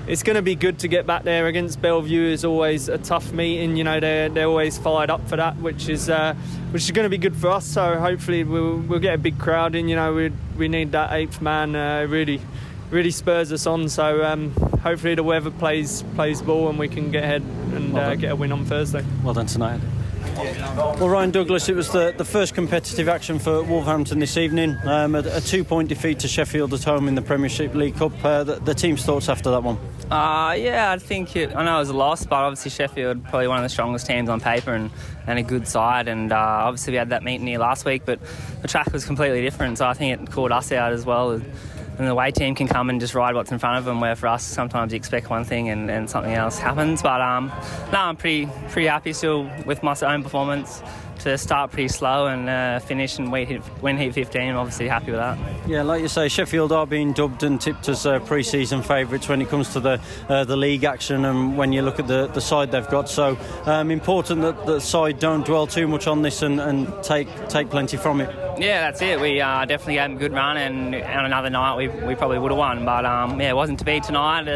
it's 0.06 0.22
going 0.22 0.36
to 0.36 0.42
be 0.42 0.54
good 0.54 0.78
to 0.80 0.88
get 0.88 1.06
back 1.06 1.24
there 1.24 1.46
against 1.46 1.80
Bellevue. 1.80 2.30
Is 2.30 2.44
always 2.44 2.88
a 2.88 2.98
tough 2.98 3.32
meeting. 3.32 3.76
You 3.76 3.84
know, 3.84 4.00
they're 4.00 4.28
they're 4.28 4.46
always 4.46 4.78
fired 4.78 5.10
up 5.10 5.26
for 5.28 5.36
that, 5.36 5.56
which 5.56 5.88
is 5.88 6.08
uh, 6.08 6.34
which 6.70 6.82
is 6.82 6.90
going 6.90 7.06
to 7.06 7.10
be 7.10 7.18
good 7.18 7.36
for 7.36 7.48
us. 7.48 7.66
So 7.66 7.98
hopefully 7.98 8.44
we'll 8.44 8.78
we'll 8.78 9.00
get 9.00 9.14
a 9.14 9.18
big 9.18 9.38
crowd 9.38 9.74
in. 9.74 9.88
You 9.88 9.96
know, 9.96 10.14
we 10.14 10.32
we 10.56 10.68
need 10.68 10.92
that 10.92 11.12
eighth 11.12 11.40
man 11.40 11.74
uh, 11.74 12.06
really 12.08 12.40
really 12.90 13.10
spurs 13.10 13.52
us 13.52 13.66
on. 13.66 13.88
So 13.88 14.24
um, 14.24 14.52
hopefully 14.82 15.14
the 15.14 15.24
weather 15.24 15.50
plays 15.50 16.02
plays 16.14 16.42
ball 16.42 16.68
and 16.68 16.78
we 16.78 16.88
can 16.88 17.10
get 17.10 17.24
ahead 17.24 17.42
and 17.72 17.94
well 17.94 18.10
uh, 18.10 18.14
get 18.14 18.32
a 18.32 18.36
win 18.36 18.52
on 18.52 18.64
Thursday. 18.64 19.04
Well 19.24 19.34
done 19.34 19.46
tonight. 19.46 19.80
Well, 20.36 21.08
Ryan 21.08 21.30
Douglas, 21.30 21.68
it 21.70 21.74
was 21.74 21.90
the, 21.90 22.12
the 22.14 22.24
first 22.24 22.54
competitive 22.54 23.08
action 23.08 23.38
for 23.38 23.62
Wolverhampton 23.62 24.18
this 24.18 24.36
evening. 24.36 24.76
Um, 24.84 25.14
a, 25.14 25.20
a 25.20 25.40
two 25.40 25.64
point 25.64 25.88
defeat 25.88 26.18
to 26.20 26.28
Sheffield 26.28 26.74
at 26.74 26.84
home 26.84 27.08
in 27.08 27.14
the 27.14 27.22
Premiership 27.22 27.74
League 27.74 27.96
Cup. 27.96 28.12
Uh, 28.22 28.44
the, 28.44 28.56
the, 28.56 28.74
team's 28.74 29.02
thoughts 29.02 29.30
after 29.30 29.50
that 29.50 29.62
one? 29.62 29.78
Uh, 30.10 30.52
yeah, 30.52 30.92
I 30.92 30.98
think 30.98 31.36
it, 31.36 31.56
I 31.56 31.64
know 31.64 31.76
it 31.76 31.78
was 31.78 31.88
a 31.88 31.96
loss, 31.96 32.26
but 32.26 32.36
obviously 32.36 32.70
Sheffield 32.70 33.24
probably 33.24 33.48
one 33.48 33.56
of 33.56 33.62
the 33.62 33.70
strongest 33.70 34.06
teams 34.06 34.28
on 34.28 34.40
paper 34.40 34.74
and, 34.74 34.90
and 35.26 35.38
a 35.38 35.42
good 35.42 35.66
side. 35.66 36.06
And 36.06 36.30
uh, 36.32 36.36
obviously 36.36 36.92
we 36.92 36.98
had 36.98 37.08
that 37.10 37.22
meeting 37.22 37.46
here 37.46 37.58
last 37.58 37.86
week, 37.86 38.02
but 38.04 38.20
the 38.60 38.68
track 38.68 38.92
was 38.92 39.06
completely 39.06 39.40
different, 39.40 39.78
so 39.78 39.86
I 39.86 39.94
think 39.94 40.20
it 40.20 40.30
caught 40.30 40.52
us 40.52 40.70
out 40.70 40.92
as 40.92 41.06
well 41.06 41.40
and 41.98 42.06
the 42.06 42.12
away 42.12 42.30
team 42.30 42.54
can 42.54 42.68
come 42.68 42.90
and 42.90 43.00
just 43.00 43.14
ride 43.14 43.34
what's 43.34 43.52
in 43.52 43.58
front 43.58 43.78
of 43.78 43.84
them. 43.84 44.00
Where 44.00 44.16
for 44.16 44.28
us, 44.28 44.42
sometimes 44.44 44.92
you 44.92 44.96
expect 44.96 45.30
one 45.30 45.44
thing 45.44 45.68
and, 45.68 45.90
and 45.90 46.08
something 46.08 46.34
else 46.34 46.58
happens. 46.58 47.02
But 47.02 47.20
um, 47.20 47.52
no, 47.92 48.00
I'm 48.00 48.16
pretty 48.16 48.48
pretty 48.70 48.88
happy 48.88 49.12
still 49.12 49.50
with 49.64 49.82
my 49.82 49.96
own 50.02 50.22
performance 50.22 50.82
to 51.26 51.36
start 51.36 51.72
pretty 51.72 51.88
slow 51.88 52.28
and 52.28 52.48
uh, 52.48 52.78
finish 52.78 53.18
and 53.18 53.32
win 53.32 53.96
heat 53.96 54.14
15. 54.14 54.40
I'm 54.40 54.56
obviously 54.56 54.86
happy 54.86 55.10
with 55.10 55.18
that. 55.18 55.36
Yeah, 55.66 55.82
like 55.82 56.00
you 56.00 56.06
say, 56.06 56.28
Sheffield 56.28 56.70
are 56.70 56.86
being 56.86 57.12
dubbed 57.12 57.42
and 57.42 57.60
tipped 57.60 57.88
as 57.88 58.06
uh, 58.06 58.20
pre-season 58.20 58.80
favourites 58.82 59.28
when 59.28 59.42
it 59.42 59.48
comes 59.48 59.72
to 59.72 59.80
the 59.80 60.00
uh, 60.28 60.44
the 60.44 60.56
league 60.56 60.84
action 60.84 61.24
and 61.24 61.58
when 61.58 61.72
you 61.72 61.82
look 61.82 61.98
at 61.98 62.06
the, 62.06 62.28
the 62.28 62.40
side 62.40 62.70
they've 62.70 62.88
got. 62.88 63.08
So 63.08 63.36
um, 63.64 63.90
important 63.90 64.42
that 64.42 64.66
the 64.66 64.78
side 64.80 65.18
don't 65.18 65.44
dwell 65.44 65.66
too 65.66 65.88
much 65.88 66.06
on 66.06 66.22
this 66.22 66.42
and, 66.42 66.60
and 66.60 66.92
take 67.02 67.28
take 67.48 67.70
plenty 67.70 67.96
from 67.96 68.20
it. 68.20 68.30
Yeah, 68.58 68.82
that's 68.82 69.02
it. 69.02 69.20
We 69.20 69.40
uh, 69.40 69.64
definitely 69.64 69.96
had 69.96 70.12
a 70.12 70.14
good 70.14 70.32
run, 70.32 70.56
and 70.56 70.94
on 70.94 71.24
another 71.24 71.50
night 71.50 71.76
we, 71.76 71.88
we 72.06 72.14
probably 72.14 72.38
would 72.38 72.52
have 72.52 72.58
won. 72.58 72.84
But 72.84 73.04
um, 73.04 73.40
yeah, 73.40 73.50
it 73.50 73.56
wasn't 73.56 73.80
to 73.80 73.84
be 73.84 73.98
tonight. 73.98 74.46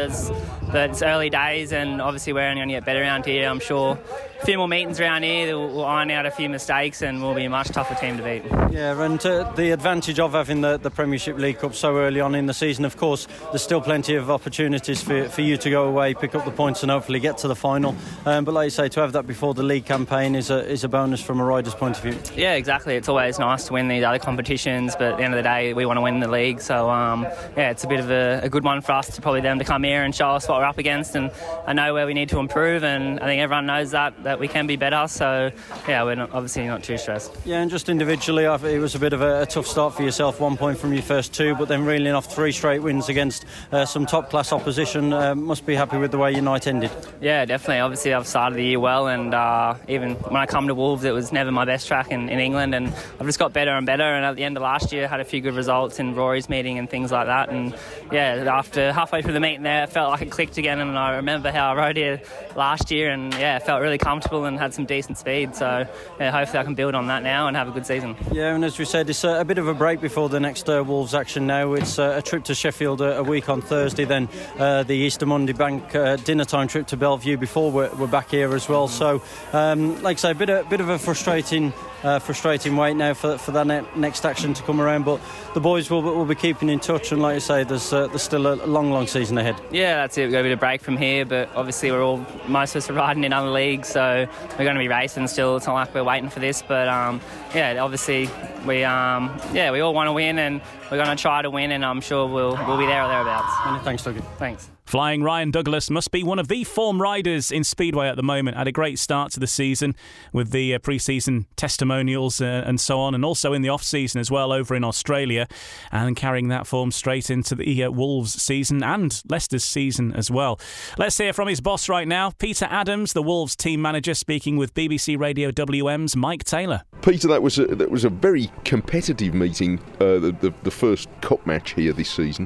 It's, 0.73 0.91
it's 0.91 1.01
early 1.01 1.29
days, 1.29 1.73
and 1.73 2.01
obviously 2.01 2.31
we're 2.31 2.47
only 2.47 2.59
going 2.59 2.69
to 2.69 2.75
get 2.75 2.85
better 2.85 3.01
around 3.01 3.25
here. 3.25 3.49
I'm 3.49 3.59
sure 3.59 3.99
a 4.41 4.45
few 4.45 4.57
more 4.57 4.67
meetings 4.67 4.99
around 4.99 5.23
here, 5.23 5.57
we'll 5.57 5.85
iron 5.85 6.09
out 6.11 6.25
a 6.25 6.31
few 6.31 6.49
mistakes, 6.49 7.01
and 7.01 7.21
we'll 7.21 7.35
be 7.35 7.43
a 7.45 7.49
much 7.49 7.67
tougher 7.67 7.93
team 7.95 8.17
to 8.17 8.23
beat. 8.23 8.43
Yeah, 8.73 8.99
and 9.03 9.23
uh, 9.25 9.51
the 9.51 9.71
advantage 9.71 10.19
of 10.19 10.31
having 10.31 10.61
the, 10.61 10.77
the 10.77 10.89
Premiership 10.89 11.37
League 11.37 11.59
Cup 11.59 11.75
so 11.75 11.97
early 11.97 12.21
on 12.21 12.35
in 12.35 12.45
the 12.45 12.53
season, 12.53 12.85
of 12.85 12.97
course, 12.97 13.27
there's 13.51 13.61
still 13.61 13.81
plenty 13.81 14.15
of 14.15 14.31
opportunities 14.31 15.03
for, 15.03 15.27
for 15.29 15.41
you 15.41 15.57
to 15.57 15.69
go 15.69 15.83
away, 15.83 16.13
pick 16.13 16.33
up 16.33 16.45
the 16.45 16.51
points, 16.51 16.81
and 16.81 16.91
hopefully 16.91 17.19
get 17.19 17.37
to 17.39 17.47
the 17.47 17.55
final. 17.55 17.95
Um, 18.25 18.45
but 18.45 18.53
like 18.53 18.65
you 18.65 18.71
say, 18.71 18.87
to 18.89 19.01
have 19.01 19.13
that 19.13 19.27
before 19.27 19.53
the 19.53 19.63
league 19.63 19.85
campaign 19.85 20.35
is 20.35 20.49
a, 20.49 20.65
is 20.67 20.83
a 20.83 20.89
bonus 20.89 21.21
from 21.21 21.39
a 21.39 21.43
rider's 21.43 21.75
point 21.75 21.97
of 21.97 22.03
view. 22.03 22.17
Yeah, 22.35 22.53
exactly. 22.53 22.95
It's 22.95 23.09
always 23.09 23.37
nice 23.37 23.65
to 23.65 23.73
win 23.73 23.89
these 23.89 24.03
other 24.03 24.19
competitions, 24.19 24.95
but 24.95 25.13
at 25.13 25.17
the 25.17 25.23
end 25.23 25.33
of 25.33 25.37
the 25.37 25.47
day, 25.47 25.73
we 25.73 25.85
want 25.85 25.97
to 25.97 26.01
win 26.01 26.19
the 26.19 26.27
league. 26.27 26.61
So 26.61 26.89
um, 26.89 27.23
yeah, 27.57 27.69
it's 27.69 27.83
a 27.83 27.87
bit 27.87 27.99
of 27.99 28.09
a, 28.09 28.41
a, 28.43 28.49
good 28.49 28.63
one 28.63 28.81
for 28.81 28.93
us 28.93 29.13
to 29.15 29.21
probably 29.21 29.41
them 29.41 29.59
to 29.59 29.65
come 29.65 29.83
here 29.83 30.03
and 30.03 30.15
show 30.15 30.29
us 30.29 30.47
what 30.47 30.60
we're 30.61 30.67
up 30.67 30.77
against, 30.77 31.15
and 31.15 31.31
I 31.65 31.73
know 31.73 31.93
where 31.93 32.05
we 32.05 32.13
need 32.13 32.29
to 32.29 32.39
improve, 32.39 32.83
and 32.83 33.19
I 33.19 33.25
think 33.25 33.41
everyone 33.41 33.65
knows 33.65 33.91
that 33.91 34.23
that 34.23 34.39
we 34.39 34.47
can 34.47 34.67
be 34.67 34.75
better. 34.75 35.07
So 35.07 35.51
yeah, 35.87 36.03
we're 36.03 36.15
not, 36.15 36.31
obviously 36.31 36.67
not 36.67 36.83
too 36.83 36.97
stressed. 36.97 37.35
Yeah, 37.45 37.61
and 37.61 37.71
just 37.71 37.89
individually, 37.89 38.45
it 38.45 38.79
was 38.79 38.93
a 38.95 38.99
bit 38.99 39.13
of 39.13 39.21
a, 39.21 39.41
a, 39.41 39.45
tough 39.45 39.65
start 39.65 39.95
for 39.95 40.03
yourself. 40.03 40.39
One 40.39 40.57
point 40.57 40.77
from 40.77 40.93
your 40.93 41.01
first 41.01 41.33
two, 41.33 41.55
but 41.55 41.67
then 41.67 41.83
reeling 41.83 42.13
off 42.13 42.33
three 42.33 42.51
straight 42.51 42.79
wins 42.79 43.09
against 43.09 43.45
uh, 43.71 43.85
some 43.85 44.05
top 44.05 44.29
class 44.29 44.53
opposition. 44.53 45.13
Uh, 45.13 45.33
must 45.33 45.65
be 45.65 45.73
happy 45.73 45.97
with 45.97 46.11
the 46.11 46.19
way 46.19 46.31
your 46.31 46.43
night 46.43 46.67
ended. 46.67 46.91
Yeah, 47.19 47.45
definitely. 47.45 47.79
Obviously, 47.79 48.13
I've 48.13 48.27
started 48.27 48.55
the 48.55 48.63
year 48.63 48.79
well, 48.79 49.07
and 49.07 49.33
uh, 49.33 49.75
even 49.87 50.13
when 50.15 50.41
I 50.41 50.45
come 50.45 50.67
to 50.67 50.75
Wolves, 50.75 51.03
it 51.03 51.11
was 51.11 51.31
never 51.31 51.51
my 51.51 51.65
best 51.65 51.87
track 51.87 52.11
in, 52.11 52.29
in 52.29 52.39
England, 52.39 52.75
and 52.75 52.87
I've 53.19 53.25
just 53.25 53.39
got 53.39 53.51
better 53.51 53.71
and 53.71 53.85
better. 53.85 54.03
And 54.03 54.23
at 54.25 54.35
the 54.35 54.43
end 54.43 54.57
of 54.57 54.63
last 54.63 54.91
year, 54.91 55.07
had 55.07 55.19
a 55.19 55.25
few 55.25 55.41
good 55.41 55.55
results 55.55 55.99
in 55.99 56.13
Rory's 56.13 56.49
meeting 56.49 56.77
and 56.77 56.87
things 56.87 57.11
like 57.11 57.25
that. 57.25 57.49
And 57.49 57.75
yeah, 58.11 58.45
after 58.47 58.93
halfway 58.93 59.23
through 59.23 59.33
the 59.33 59.39
meeting 59.39 59.63
there, 59.63 59.83
it 59.83 59.89
felt 59.89 60.11
like 60.11 60.21
it 60.21 60.29
clicked 60.29 60.50
again. 60.57 60.79
And 60.79 60.97
I 60.97 61.15
remember 61.15 61.51
how 61.51 61.71
I 61.71 61.75
rode 61.75 61.97
here 61.97 62.21
last 62.55 62.91
year, 62.91 63.11
and 63.11 63.33
yeah, 63.35 63.59
felt 63.59 63.81
really 63.81 63.97
comfortable 63.97 64.45
and 64.45 64.57
had 64.57 64.73
some 64.73 64.85
decent 64.85 65.17
speed. 65.17 65.55
So 65.55 65.85
yeah, 66.19 66.31
hopefully 66.31 66.59
I 66.59 66.63
can 66.63 66.75
build 66.75 66.95
on 66.95 67.07
that 67.07 67.23
now 67.23 67.47
and 67.47 67.57
have 67.57 67.67
a 67.67 67.71
good 67.71 67.85
season. 67.85 68.15
Yeah, 68.31 68.55
and 68.55 68.63
as 68.63 68.77
we 68.77 68.85
said, 68.85 69.09
it's 69.09 69.23
a, 69.23 69.39
a 69.39 69.45
bit 69.45 69.57
of 69.57 69.67
a 69.67 69.73
break 69.73 70.01
before 70.01 70.29
the 70.29 70.39
next 70.39 70.69
uh, 70.69 70.83
Wolves 70.85 71.13
action 71.13 71.47
now. 71.47 71.73
It's 71.73 71.99
uh, 71.99 72.15
a 72.17 72.21
trip 72.21 72.43
to 72.45 72.55
Sheffield 72.55 73.01
a, 73.01 73.19
a 73.19 73.23
week 73.23 73.49
on 73.49 73.61
Thursday, 73.61 74.05
then 74.05 74.29
uh, 74.57 74.83
the 74.83 74.95
Easter 74.95 75.25
Monday 75.25 75.53
bank 75.53 75.95
uh, 75.95 76.15
dinner 76.17 76.45
time 76.45 76.67
trip 76.67 76.87
to 76.87 76.97
Bellevue 76.97 77.37
before 77.37 77.71
we're, 77.71 77.93
we're 77.95 78.07
back 78.07 78.29
here 78.31 78.53
as 78.53 78.67
well. 78.67 78.87
So, 78.87 79.21
um, 79.53 80.01
like 80.01 80.17
I 80.17 80.19
say, 80.19 80.31
a 80.31 80.35
bit, 80.35 80.49
a 80.49 80.65
bit 80.69 80.81
of 80.81 80.89
a 80.89 80.99
frustrating 80.99 81.73
uh, 82.03 82.19
frustrating 82.19 82.75
wait 82.75 82.95
now 82.95 83.13
for, 83.13 83.37
for 83.37 83.51
that 83.51 83.67
ne- 83.67 83.85
next 83.95 84.25
action 84.25 84.53
to 84.53 84.63
come 84.63 84.81
around. 84.81 85.05
But 85.05 85.21
the 85.53 85.59
boys 85.59 85.89
will, 85.89 86.01
will 86.01 86.25
be 86.25 86.35
keeping 86.35 86.69
in 86.69 86.79
touch, 86.79 87.11
and 87.11 87.21
like 87.21 87.35
you 87.35 87.39
say, 87.39 87.63
there's 87.63 87.93
uh, 87.93 88.07
there's 88.07 88.23
still 88.23 88.47
a 88.47 88.55
long, 88.65 88.91
long 88.91 89.07
season 89.07 89.37
ahead. 89.37 89.55
Yeah, 89.71 89.95
that's 89.95 90.17
it. 90.17 90.31
A 90.41 90.43
bit 90.43 90.53
of 90.53 90.59
break 90.59 90.81
from 90.81 90.97
here, 90.97 91.23
but 91.23 91.55
obviously 91.55 91.91
we're 91.91 92.01
all 92.03 92.25
most 92.47 92.75
of 92.75 92.77
us 92.77 92.89
are 92.89 92.93
riding 92.93 93.23
in 93.23 93.31
other 93.31 93.51
leagues, 93.51 93.89
so 93.89 94.27
we're 94.57 94.63
going 94.63 94.73
to 94.73 94.79
be 94.79 94.87
racing 94.87 95.27
still. 95.27 95.55
It's 95.55 95.67
not 95.67 95.75
like 95.75 95.93
we're 95.93 96.03
waiting 96.03 96.31
for 96.31 96.39
this, 96.39 96.63
but 96.63 96.87
um, 96.87 97.21
yeah, 97.53 97.77
obviously 97.79 98.27
we 98.65 98.83
um, 98.83 99.39
yeah 99.53 99.71
we 99.71 99.81
all 99.81 99.93
want 99.93 100.07
to 100.07 100.13
win, 100.13 100.39
and 100.39 100.59
we're 100.89 100.97
going 100.97 101.15
to 101.15 101.21
try 101.21 101.43
to 101.43 101.51
win, 101.51 101.71
and 101.71 101.85
I'm 101.85 102.01
sure 102.01 102.25
we'll 102.25 102.57
we'll 102.65 102.79
be 102.79 102.87
there 102.87 103.03
or 103.03 103.07
thereabouts. 103.07 103.83
Thanks, 103.85 104.03
Dougie. 104.03 104.23
Thanks. 104.37 104.71
Flying 104.91 105.23
Ryan 105.23 105.51
Douglas 105.51 105.89
must 105.89 106.11
be 106.11 106.21
one 106.21 106.37
of 106.37 106.49
the 106.49 106.65
form 106.65 107.01
riders 107.01 107.49
in 107.49 107.63
Speedway 107.63 108.09
at 108.09 108.17
the 108.17 108.23
moment. 108.23 108.57
Had 108.57 108.67
a 108.67 108.73
great 108.73 108.99
start 108.99 109.31
to 109.31 109.39
the 109.39 109.47
season 109.47 109.95
with 110.33 110.51
the 110.51 110.75
uh, 110.75 110.79
pre-season 110.79 111.45
testimonials 111.55 112.41
uh, 112.41 112.65
and 112.65 112.77
so 112.77 112.99
on, 112.99 113.15
and 113.15 113.23
also 113.23 113.53
in 113.53 113.61
the 113.61 113.69
off-season 113.69 114.19
as 114.19 114.29
well 114.29 114.51
over 114.51 114.75
in 114.75 114.83
Australia, 114.83 115.47
and 115.93 116.17
carrying 116.17 116.49
that 116.49 116.67
form 116.67 116.91
straight 116.91 117.29
into 117.29 117.55
the 117.55 117.85
uh, 117.85 117.89
Wolves 117.89 118.33
season 118.33 118.83
and 118.83 119.23
Leicester's 119.29 119.63
season 119.63 120.11
as 120.11 120.29
well. 120.29 120.59
Let's 120.97 121.17
hear 121.17 121.31
from 121.31 121.47
his 121.47 121.61
boss 121.61 121.87
right 121.87 122.05
now, 122.05 122.31
Peter 122.31 122.67
Adams, 122.69 123.13
the 123.13 123.23
Wolves 123.23 123.55
team 123.55 123.81
manager, 123.81 124.13
speaking 124.13 124.57
with 124.57 124.73
BBC 124.73 125.17
Radio 125.17 125.51
WM's 125.51 126.17
Mike 126.17 126.43
Taylor. 126.43 126.81
Peter, 127.01 127.29
that 127.29 127.41
was 127.41 127.57
a, 127.57 127.65
that 127.67 127.89
was 127.89 128.03
a 128.03 128.09
very 128.09 128.51
competitive 128.65 129.33
meeting, 129.33 129.79
uh, 130.01 130.19
the, 130.19 130.35
the 130.41 130.53
the 130.63 130.69
first 130.69 131.07
cup 131.21 131.47
match 131.47 131.75
here 131.75 131.93
this 131.93 132.09
season 132.09 132.45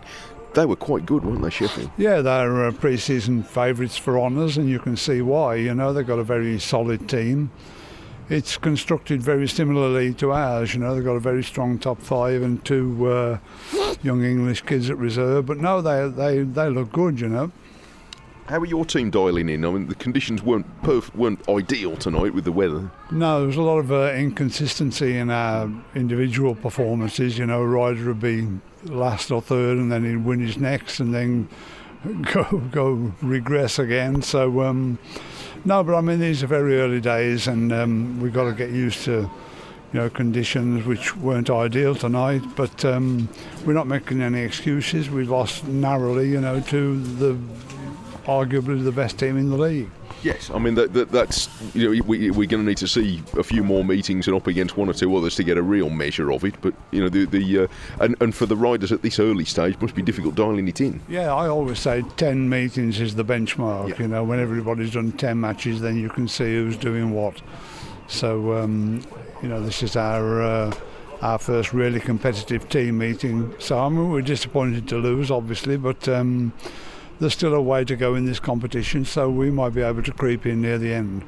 they 0.56 0.66
were 0.66 0.76
quite 0.76 1.06
good, 1.06 1.24
weren't 1.24 1.42
they, 1.42 1.50
Sheffield? 1.50 1.92
Yeah, 1.98 2.22
they're 2.22 2.66
uh, 2.66 2.72
pre-season 2.72 3.44
favourites 3.44 3.98
for 3.98 4.20
honours, 4.20 4.58
and 4.58 4.70
you 4.70 4.80
can 4.80 4.98
see 4.98 5.22
why. 5.22 5.56
You 5.56 5.76
know, 5.76 5.94
they've 5.94 6.08
got 6.08 6.20
a 6.20 6.24
very 6.24 6.60
solid 6.60 7.08
team. 7.08 7.52
It's 8.28 8.58
constructed 8.58 9.22
very 9.22 9.48
similarly 9.48 10.14
to 10.16 10.32
ours. 10.32 10.74
You 10.74 10.80
know, 10.80 10.96
they've 10.96 11.04
got 11.04 11.16
a 11.16 11.20
very 11.20 11.44
strong 11.44 11.78
top 11.78 12.02
five 12.02 12.42
and 12.42 12.64
two 12.66 13.08
uh, 13.08 13.38
young 14.02 14.24
English 14.24 14.62
kids 14.64 14.90
at 14.90 14.98
reserve. 14.98 15.46
But 15.46 15.58
no, 15.60 15.80
they 15.82 16.10
they 16.10 16.42
they 16.42 16.70
look 16.70 16.92
good. 16.92 17.20
You 17.20 17.30
know. 17.30 17.52
How 18.48 18.60
are 18.60 18.66
your 18.66 18.86
team 18.86 19.10
dialing 19.10 19.50
in? 19.50 19.66
I 19.66 19.72
mean, 19.72 19.88
the 19.88 19.96
conditions 19.96 20.44
weren't 20.44 20.68
perf- 20.84 21.14
weren't 21.16 21.48
ideal 21.50 21.98
tonight 21.98 22.34
with 22.34 22.46
the 22.46 22.52
weather. 22.52 22.92
No, 23.12 23.40
there 23.40 23.48
was 23.48 23.58
a 23.58 23.62
lot 23.64 23.80
of 23.80 23.92
uh, 23.92 24.14
inconsistency 24.14 25.18
in 25.18 25.32
our 25.32 25.70
individual 25.96 26.54
performances. 26.54 27.40
You 27.40 27.48
know, 27.48 27.64
rider 27.64 28.06
would 28.06 28.22
be 28.22 28.48
last 28.86 29.32
or 29.32 29.42
third, 29.42 29.78
and 29.78 29.92
then 29.92 30.04
he'd 30.04 30.26
win 30.26 30.40
his 30.40 30.58
next, 30.58 31.00
and 31.00 31.14
then 31.14 31.50
go 32.34 32.44
go 32.72 33.14
regress 33.22 33.80
again. 33.80 34.22
So 34.22 34.62
um, 34.62 35.00
no, 35.64 35.84
but 35.84 35.96
I 35.96 36.02
mean 36.02 36.20
these 36.20 36.44
are 36.44 36.48
very 36.48 36.80
early 36.80 37.02
days, 37.02 37.48
and 37.48 37.72
um, 37.74 38.20
we've 38.20 38.34
got 38.34 38.46
to 38.46 38.54
get 38.54 38.70
used 38.70 39.04
to 39.06 39.30
you 39.94 40.00
know 40.00 40.10
conditions 40.10 40.86
which 40.86 41.16
weren't 41.18 41.50
ideal 41.50 41.96
tonight. 41.96 42.44
But 42.56 42.84
um, 42.86 43.30
we're 43.66 43.74
not 43.74 43.88
making 43.88 44.22
any 44.22 44.42
excuses. 44.42 45.10
We 45.10 45.24
lost 45.24 45.68
narrowly, 45.68 46.30
you 46.30 46.42
know, 46.42 46.60
to 46.60 47.00
the 47.00 47.38
arguably 48.26 48.84
the 48.84 48.92
best 48.92 49.20
team 49.20 49.38
in 49.38 49.50
the 49.50 49.58
league. 49.58 49.90
Yes, 50.26 50.50
I 50.50 50.58
mean 50.58 50.74
that, 50.74 50.92
that, 50.94 51.12
that's 51.12 51.48
you 51.76 51.84
know 51.84 52.04
we, 52.08 52.32
we're 52.32 52.48
going 52.48 52.64
to 52.64 52.68
need 52.68 52.78
to 52.78 52.88
see 52.88 53.22
a 53.38 53.44
few 53.44 53.64
more 53.64 53.86
meetings 53.86 54.28
and 54.28 54.36
up 54.36 54.48
against 54.48 54.76
one 54.76 54.90
or 54.90 54.94
two 54.94 55.16
others 55.16 55.36
to 55.36 55.44
get 55.44 55.56
a 55.56 55.62
real 55.62 55.92
measure 55.92 56.32
of 56.32 56.44
it. 56.44 56.60
But 56.62 56.74
you 56.90 57.00
know 57.00 57.10
the 57.10 57.26
the 57.26 57.60
uh, 57.60 57.68
and 58.00 58.16
and 58.20 58.34
for 58.34 58.48
the 58.48 58.56
riders 58.56 58.92
at 58.92 59.04
this 59.04 59.20
early 59.20 59.46
stage 59.46 59.80
must 59.80 59.94
be 59.94 60.02
difficult 60.02 60.34
dialing 60.34 60.68
it 60.68 60.82
in. 60.82 61.00
Yeah, 61.08 61.32
I 61.32 61.48
always 61.48 61.78
say 61.78 62.02
ten 62.18 62.50
meetings 62.50 63.00
is 63.00 63.14
the 63.14 63.24
benchmark. 63.24 63.90
Yeah. 63.90 64.00
You 64.00 64.08
know, 64.08 64.24
when 64.24 64.40
everybody's 64.40 64.94
done 64.94 65.12
ten 65.12 65.40
matches, 65.40 65.80
then 65.80 65.96
you 65.96 66.10
can 66.10 66.28
see 66.28 66.56
who's 66.56 66.76
doing 66.76 67.12
what. 67.12 67.40
So 68.08 68.54
um, 68.54 69.04
you 69.44 69.48
know, 69.48 69.62
this 69.62 69.84
is 69.84 69.96
our. 69.96 70.42
Uh, 70.42 70.74
our 71.22 71.40
first 71.40 71.74
really 71.74 72.00
competitive 72.00 72.68
team 72.68 72.98
meeting. 72.98 73.56
So 73.58 73.80
I 73.80 73.88
mean, 73.88 74.12
we're 74.12 74.22
disappointed 74.22 74.88
to 74.90 74.98
lose, 74.98 75.32
obviously, 75.32 75.78
but 75.78 76.08
um, 76.10 76.52
there's 77.20 77.34
still 77.34 77.54
a 77.54 77.62
way 77.62 77.84
to 77.86 77.96
go 77.96 78.16
in 78.16 78.26
this 78.26 78.40
competition, 78.40 79.06
so 79.06 79.30
we 79.30 79.50
might 79.52 79.74
be 79.74 79.82
able 79.82 80.04
to 80.04 80.12
creep 80.12 80.46
in 80.46 80.62
near 80.62 80.78
the 80.78 80.94
end. 80.94 81.24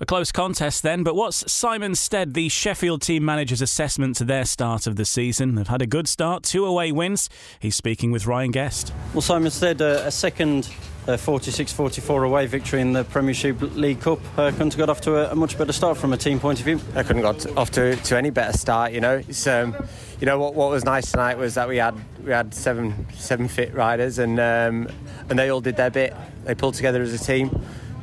A 0.00 0.06
close 0.06 0.32
contest 0.32 0.82
then, 0.82 1.02
but 1.02 1.14
what's 1.14 1.50
Simon 1.52 1.94
Stead, 1.94 2.34
the 2.34 2.48
Sheffield 2.48 3.02
team 3.02 3.24
manager's 3.24 3.60
assessment 3.60 4.16
to 4.16 4.24
their 4.24 4.44
start 4.44 4.86
of 4.86 4.96
the 4.96 5.04
season? 5.04 5.54
They've 5.54 5.68
had 5.68 5.82
a 5.82 5.86
good 5.86 6.08
start, 6.08 6.42
two 6.42 6.64
away 6.64 6.92
wins. 6.92 7.28
He's 7.60 7.76
speaking 7.76 8.10
with 8.10 8.26
Ryan 8.26 8.50
Guest. 8.50 8.92
Well, 9.12 9.20
Simon 9.20 9.50
Stead, 9.50 9.82
uh, 9.82 10.02
a 10.04 10.10
second 10.10 10.68
46 11.06 11.72
uh, 11.72 11.76
44 11.76 12.24
away 12.24 12.46
victory 12.46 12.80
in 12.80 12.92
the 12.92 13.04
Premiership 13.04 13.60
League 13.60 14.00
Cup. 14.00 14.20
Uh, 14.38 14.50
couldn't 14.52 14.72
have 14.72 14.78
got 14.78 14.88
off 14.88 15.00
to 15.02 15.16
a, 15.16 15.32
a, 15.32 15.34
much 15.34 15.58
better 15.58 15.72
start 15.72 15.98
from 15.98 16.12
a 16.12 16.16
team 16.16 16.38
point 16.38 16.60
of 16.60 16.64
view. 16.64 16.80
I 16.94 17.02
couldn't 17.02 17.24
have 17.24 17.44
got 17.44 17.56
off 17.56 17.70
to, 17.72 17.96
to 17.96 18.16
any 18.16 18.30
better 18.30 18.56
start, 18.56 18.92
you 18.92 19.00
know. 19.00 19.16
It's, 19.28 19.46
um, 19.48 19.74
you 20.20 20.26
know 20.26 20.38
what, 20.38 20.54
what 20.54 20.70
was 20.70 20.84
nice 20.84 21.10
tonight 21.10 21.38
was 21.38 21.54
that 21.54 21.68
we 21.68 21.78
had 21.78 21.96
we 22.24 22.30
had 22.30 22.54
seven 22.54 23.08
seven 23.14 23.48
fit 23.48 23.74
riders 23.74 24.18
and 24.20 24.38
um, 24.38 24.88
and 25.28 25.38
they 25.38 25.48
all 25.48 25.60
did 25.60 25.76
their 25.76 25.90
bit. 25.90 26.14
They 26.44 26.54
pulled 26.54 26.74
together 26.74 27.02
as 27.02 27.12
a 27.12 27.24
team. 27.24 27.50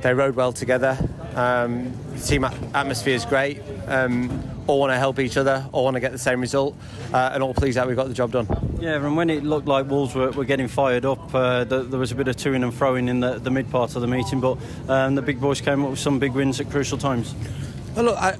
They 0.01 0.13
rode 0.13 0.35
well 0.35 0.51
together. 0.51 0.97
Um, 1.39 1.93
team 2.21 2.43
atmosphere 2.43 3.15
is 3.15 3.23
great. 3.23 3.61
Um, 3.87 4.43
all 4.67 4.79
want 4.79 4.91
to 4.91 4.97
help 4.97 5.19
each 5.19 5.37
other. 5.37 5.65
All 5.71 5.85
want 5.85 5.93
to 5.93 6.01
get 6.01 6.11
the 6.11 6.17
same 6.17 6.41
result, 6.41 6.75
uh, 7.13 7.31
and 7.33 7.41
all 7.41 7.53
pleased 7.53 7.77
that 7.77 7.87
we 7.87 7.95
got 7.95 8.09
the 8.09 8.13
job 8.13 8.31
done. 8.31 8.47
Yeah, 8.79 8.95
and 8.95 9.15
when 9.15 9.29
it 9.29 9.43
looked 9.43 9.67
like 9.67 9.89
Wolves 9.89 10.13
were, 10.13 10.31
were 10.31 10.43
getting 10.43 10.67
fired 10.67 11.05
up, 11.05 11.33
uh, 11.33 11.63
the, 11.63 11.83
there 11.83 11.99
was 11.99 12.11
a 12.11 12.15
bit 12.15 12.27
of 12.27 12.35
toing 12.35 12.63
and 12.63 12.73
froing 12.73 13.07
in 13.07 13.21
the, 13.21 13.39
the 13.39 13.51
mid 13.51 13.71
part 13.71 13.95
of 13.95 14.01
the 14.01 14.07
meeting, 14.07 14.41
but 14.41 14.57
um, 14.89 15.15
the 15.15 15.21
big 15.21 15.39
boys 15.39 15.61
came 15.61 15.83
up 15.83 15.91
with 15.91 15.99
some 15.99 16.19
big 16.19 16.33
wins 16.33 16.59
at 16.59 16.69
crucial 16.69 16.97
times. 16.97 17.33
Well, 17.95 18.05
look, 18.05 18.17
I 18.17 18.37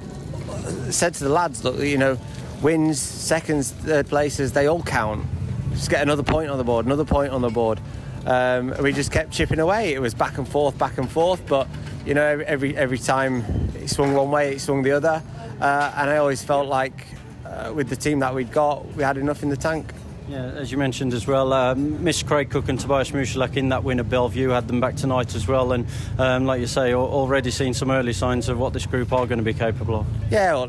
said 0.90 1.14
to 1.16 1.24
the 1.24 1.30
lads, 1.30 1.64
look, 1.64 1.80
you 1.80 1.98
know 1.98 2.18
wins, 2.62 3.00
seconds, 3.00 3.72
third 3.72 4.08
places, 4.08 4.52
they 4.52 4.68
all 4.68 4.84
count. 4.84 5.26
Just 5.72 5.90
get 5.90 6.02
another 6.02 6.24
point 6.24 6.50
on 6.50 6.58
the 6.58 6.64
board, 6.64 6.86
another 6.86 7.06
point 7.06 7.32
on 7.32 7.42
the 7.42 7.50
board. 7.50 7.80
Um, 8.26 8.74
we 8.82 8.94
just 8.94 9.12
kept 9.12 9.32
chipping 9.32 9.60
away. 9.60 9.94
It 9.94 10.02
was 10.02 10.14
back 10.14 10.38
and 10.38 10.48
forth, 10.48 10.78
back 10.78 10.98
and 10.98 11.10
forth, 11.10 11.42
but 11.48 11.68
you 12.06 12.14
know, 12.14 12.44
every 12.46 12.76
every 12.76 12.98
time 12.98 13.44
it 13.76 13.90
swung 13.90 14.14
one 14.14 14.32
way, 14.32 14.54
it 14.54 14.62
swung 14.62 14.84
the 14.84 14.92
other, 14.92 15.22
uh, 15.62 15.94
and 15.98 16.10
I 16.10 16.18
always 16.18 16.44
felt 16.44 16.68
like 16.68 17.08
uh, 17.46 17.72
with 17.74 17.90
the 17.90 17.96
team 17.96 18.20
that 18.20 18.34
we'd 18.34 18.52
got, 18.52 18.86
we 18.96 19.04
had 19.04 19.18
enough 19.18 19.44
in 19.44 19.50
the 19.50 19.58
tank. 19.58 19.94
Yeah, 20.30 20.46
as 20.46 20.72
you 20.72 20.78
mentioned 20.78 21.16
as 21.16 21.26
well, 21.26 21.52
uh, 21.54 21.74
Miss 21.74 22.22
Craig 22.22 22.52
Cook 22.52 22.70
and 22.70 22.80
Tobias 22.80 23.10
Musielak 23.10 23.58
in 23.58 23.70
that 23.70 23.84
win 23.84 24.00
at 24.00 24.10
Belle 24.12 24.30
Vue 24.30 24.50
had 24.50 24.68
them 24.68 24.80
back 24.80 24.96
tonight 24.96 25.34
as 25.34 25.48
well, 25.48 25.72
and 25.72 25.88
um, 26.20 26.46
like 26.46 26.62
you 26.62 26.68
say, 26.68 26.94
already 26.94 27.50
seen 27.50 27.74
some 27.74 27.90
early 27.90 28.14
signs 28.14 28.48
of 28.48 28.60
what 28.60 28.72
this 28.72 28.86
group 28.86 29.12
are 29.12 29.26
going 29.26 29.40
to 29.40 29.44
be 29.44 29.56
capable 29.56 30.02
of. 30.02 30.08
Yeah, 30.30 30.54
well, 30.54 30.68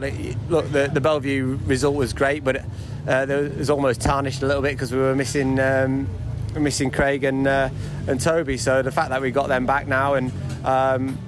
look, 0.49 0.73
the, 0.73 0.91
the 0.91 1.01
Belle 1.03 1.21
Vue 1.21 1.61
result 1.67 1.95
was 1.95 2.15
great, 2.15 2.43
but 2.43 2.65
uh, 3.07 3.27
it 3.29 3.59
was 3.59 3.69
almost 3.69 4.01
tarnished 4.01 4.43
a 4.43 4.47
little 4.47 4.63
bit 4.63 4.73
because 4.73 4.93
we 4.93 4.99
were 4.99 5.15
missing. 5.15 5.61
Um, 5.61 6.09
missing 6.55 6.91
Craig 6.91 7.25
and 7.25 7.47
uh, 7.47 7.71
and 8.07 8.21
Toby, 8.21 8.57
so 8.57 8.83
the 8.83 8.91
fact 8.91 9.11
that 9.11 9.21
we 9.21 9.31
got 9.31 9.49
them 9.49 9.67
back 9.67 9.87
now 9.87 10.15
and 10.15 10.33
um, 10.65 11.19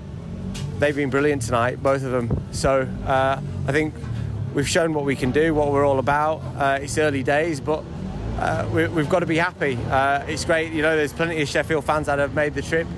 they've 0.78 0.96
been 0.96 1.10
brilliant 1.10 1.42
tonight, 1.42 1.82
both 1.82 2.02
of 2.02 2.10
them. 2.10 2.42
So 2.52 2.88
uh, 3.06 3.40
I 3.66 3.72
think 3.72 3.94
we've 4.52 4.68
shown 4.68 4.92
what 4.94 5.04
we 5.04 5.14
can 5.14 5.30
do, 5.30 5.54
what 5.54 5.70
we're 5.70 5.86
all 5.86 5.98
about. 5.98 6.42
Uh, 6.56 6.78
it's 6.82 6.98
early 6.98 7.22
days, 7.22 7.60
but 7.60 7.84
uh, 8.38 8.68
we, 8.72 8.82
have 8.82 9.08
got 9.08 9.20
to 9.20 9.26
be 9.26 9.36
happy. 9.36 9.78
Uh, 9.90 10.24
it's 10.26 10.44
great, 10.44 10.72
you 10.72 10.82
know, 10.82 10.96
there's 10.96 11.12
plenty 11.12 11.40
of 11.40 11.48
Sheffield 11.48 11.84
fans 11.84 12.06
that 12.06 12.18
have 12.18 12.34
made 12.34 12.54
the 12.54 12.62
trip 12.62 12.88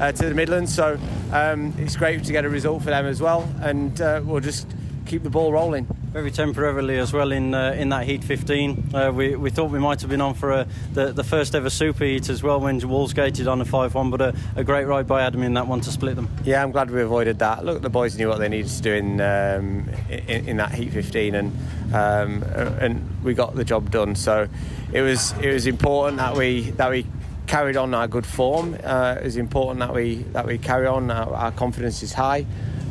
uh, 0.00 0.12
to 0.12 0.28
the 0.28 0.34
Midlands, 0.34 0.72
so 0.72 0.98
um, 1.32 1.74
it's 1.78 1.96
great 1.96 2.22
to 2.22 2.32
get 2.32 2.44
a 2.44 2.48
result 2.48 2.82
for 2.82 2.90
them 2.90 3.06
as 3.06 3.20
well, 3.20 3.48
and 3.60 3.98
we'll 4.26 4.40
just 4.40 4.68
keep 5.06 5.22
the 5.22 5.30
ball 5.30 5.52
rolling. 5.52 5.86
Very 6.12 6.30
temporarily 6.30 6.98
as 6.98 7.10
well 7.10 7.32
in 7.32 7.54
uh, 7.54 7.72
in 7.72 7.88
that 7.88 8.04
heat 8.04 8.22
15. 8.22 8.90
Uh, 8.94 9.12
we, 9.14 9.34
we 9.34 9.48
thought 9.48 9.70
we 9.70 9.78
might 9.78 10.02
have 10.02 10.10
been 10.10 10.20
on 10.20 10.34
for 10.34 10.50
a, 10.50 10.66
the, 10.92 11.10
the 11.10 11.24
first 11.24 11.54
ever 11.54 11.70
super 11.70 12.04
heat 12.04 12.28
as 12.28 12.42
well 12.42 12.60
when 12.60 12.86
Wolves 12.86 13.14
gated 13.14 13.48
on 13.48 13.62
a 13.62 13.64
5 13.64 13.94
1, 13.94 14.10
but 14.10 14.20
a, 14.20 14.34
a, 14.54 14.62
great 14.62 14.84
ride 14.84 15.06
by 15.06 15.22
Adam 15.22 15.42
in 15.42 15.54
that 15.54 15.66
one 15.66 15.80
to 15.80 15.90
split 15.90 16.14
them. 16.16 16.28
Yeah, 16.44 16.62
I'm 16.62 16.70
glad 16.70 16.90
we 16.90 17.00
avoided 17.00 17.38
that. 17.38 17.64
Look, 17.64 17.80
the 17.80 17.88
boys 17.88 18.18
knew 18.18 18.28
what 18.28 18.40
they 18.40 18.50
needed 18.50 18.70
to 18.70 18.82
do 18.82 18.92
in 18.92 19.22
um, 19.22 19.88
in, 20.10 20.48
in, 20.48 20.56
that 20.58 20.72
heat 20.72 20.92
15, 20.92 21.34
and 21.34 21.56
um, 21.94 22.42
and 22.42 23.24
we 23.24 23.32
got 23.32 23.54
the 23.54 23.64
job 23.64 23.90
done. 23.90 24.14
So 24.14 24.48
it 24.92 25.00
was 25.00 25.32
it 25.40 25.50
was 25.50 25.66
important 25.66 26.18
that 26.18 26.36
we 26.36 26.72
that 26.72 26.90
we 26.90 27.06
carried 27.46 27.78
on 27.78 27.94
our 27.94 28.06
good 28.06 28.26
form. 28.26 28.76
Uh, 28.84 29.16
it 29.18 29.24
was 29.24 29.38
important 29.38 29.78
that 29.78 29.94
we 29.94 30.16
that 30.34 30.46
we 30.46 30.58
carry 30.58 30.86
on. 30.86 31.10
Our, 31.10 31.32
our 31.32 31.52
confidence 31.52 32.02
is 32.02 32.12
high, 32.12 32.44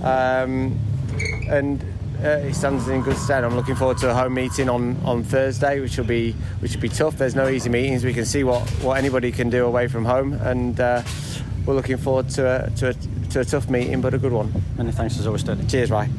um, 0.04 0.80
and 1.48 1.86
uh, 2.24 2.48
it 2.48 2.54
stands 2.54 2.88
in 2.88 3.01
good 3.01 3.18
stead. 3.18 3.44
I'm 3.44 3.56
looking 3.56 3.75
forward 3.75 3.98
to 4.00 4.10
a 4.10 4.13
home 4.13 4.34
meeting 4.34 4.70
on, 4.70 4.98
on 5.04 5.24
Thursday, 5.24 5.80
which 5.80 5.98
will 5.98 6.06
be 6.06 6.34
which 6.60 6.75
will 6.75 6.82
be 6.82 6.90
tough. 6.90 7.18
There's 7.18 7.36
no 7.36 7.48
easy 7.48 7.70
meetings. 7.70 8.04
We 8.04 8.13
can 8.13 8.25
see 8.25 8.44
what, 8.44 8.68
what 8.84 8.98
anybody 8.98 9.32
can 9.32 9.50
do 9.50 9.66
away 9.66 9.88
from 9.88 10.06
home, 10.06 10.34
and 10.34 10.80
uh, 10.80 11.01
we're 11.66 11.75
looking 11.75 11.98
forward 11.98 12.30
to 12.30 12.66
a, 12.66 12.70
to 12.78 12.90
a, 12.90 12.94
to 13.30 13.40
a 13.40 13.46
tough 13.46 13.70
meeting, 13.70 14.01
but 14.01 14.13
a 14.13 14.18
good 14.18 14.34
one. 14.34 14.51
Many 14.78 14.92
thanks 14.92 15.20
as 15.20 15.28
always, 15.28 15.42
Steady. 15.42 15.66
Cheers, 15.68 15.92
Ray. 15.92 16.10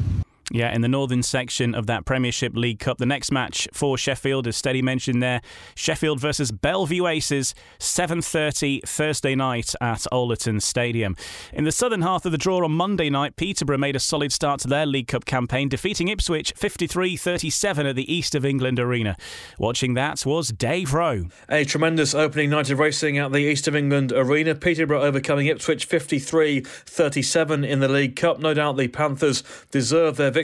Yeah, 0.53 0.71
in 0.71 0.81
the 0.81 0.87
northern 0.87 1.23
section 1.23 1.73
of 1.73 1.87
that 1.87 2.05
Premiership 2.05 2.55
League 2.55 2.77
Cup, 2.77 2.99
the 2.99 3.07
next 3.07 3.31
match 3.31 3.67
for 3.73 3.97
Sheffield, 3.97 4.45
as 4.45 4.55
Steady 4.55 4.83
mentioned 4.83 5.23
there, 5.23 5.41
Sheffield 5.73 6.19
versus 6.19 6.51
Bellevue 6.51 7.07
Aces, 7.07 7.55
7.30 7.79 8.87
Thursday 8.87 9.33
night 9.33 9.73
at 9.81 10.05
Owlerton 10.11 10.61
Stadium. 10.61 11.15
In 11.53 11.63
the 11.63 11.71
southern 11.71 12.03
half 12.03 12.23
of 12.27 12.31
the 12.31 12.37
draw 12.37 12.63
on 12.63 12.71
Monday 12.71 13.09
night, 13.09 13.35
Peterborough 13.35 13.79
made 13.79 13.95
a 13.95 13.99
solid 13.99 14.31
start 14.31 14.59
to 14.59 14.67
their 14.67 14.85
League 14.85 15.07
Cup 15.07 15.25
campaign, 15.25 15.69
defeating 15.69 16.07
Ipswich 16.07 16.53
53-37 16.53 17.89
at 17.89 17.95
the 17.95 18.13
East 18.13 18.35
of 18.35 18.45
England 18.45 18.79
Arena. 18.79 19.17
Watching 19.57 19.95
that 19.95 20.23
was 20.23 20.49
Dave 20.49 20.93
Rowe. 20.93 21.29
A 21.49 21.65
tremendous 21.65 22.13
opening 22.13 22.51
night 22.51 22.69
of 22.69 22.77
racing 22.77 23.17
at 23.17 23.31
the 23.31 23.39
East 23.39 23.67
of 23.67 23.75
England 23.75 24.11
Arena. 24.11 24.53
Peterborough 24.53 25.01
overcoming 25.01 25.47
Ipswich 25.47 25.89
53-37 25.89 27.67
in 27.67 27.79
the 27.79 27.87
League 27.87 28.15
Cup. 28.15 28.37
No 28.37 28.53
doubt 28.53 28.77
the 28.77 28.87
Panthers 28.87 29.43
deserve 29.71 30.15
their 30.15 30.29
victory, 30.29 30.42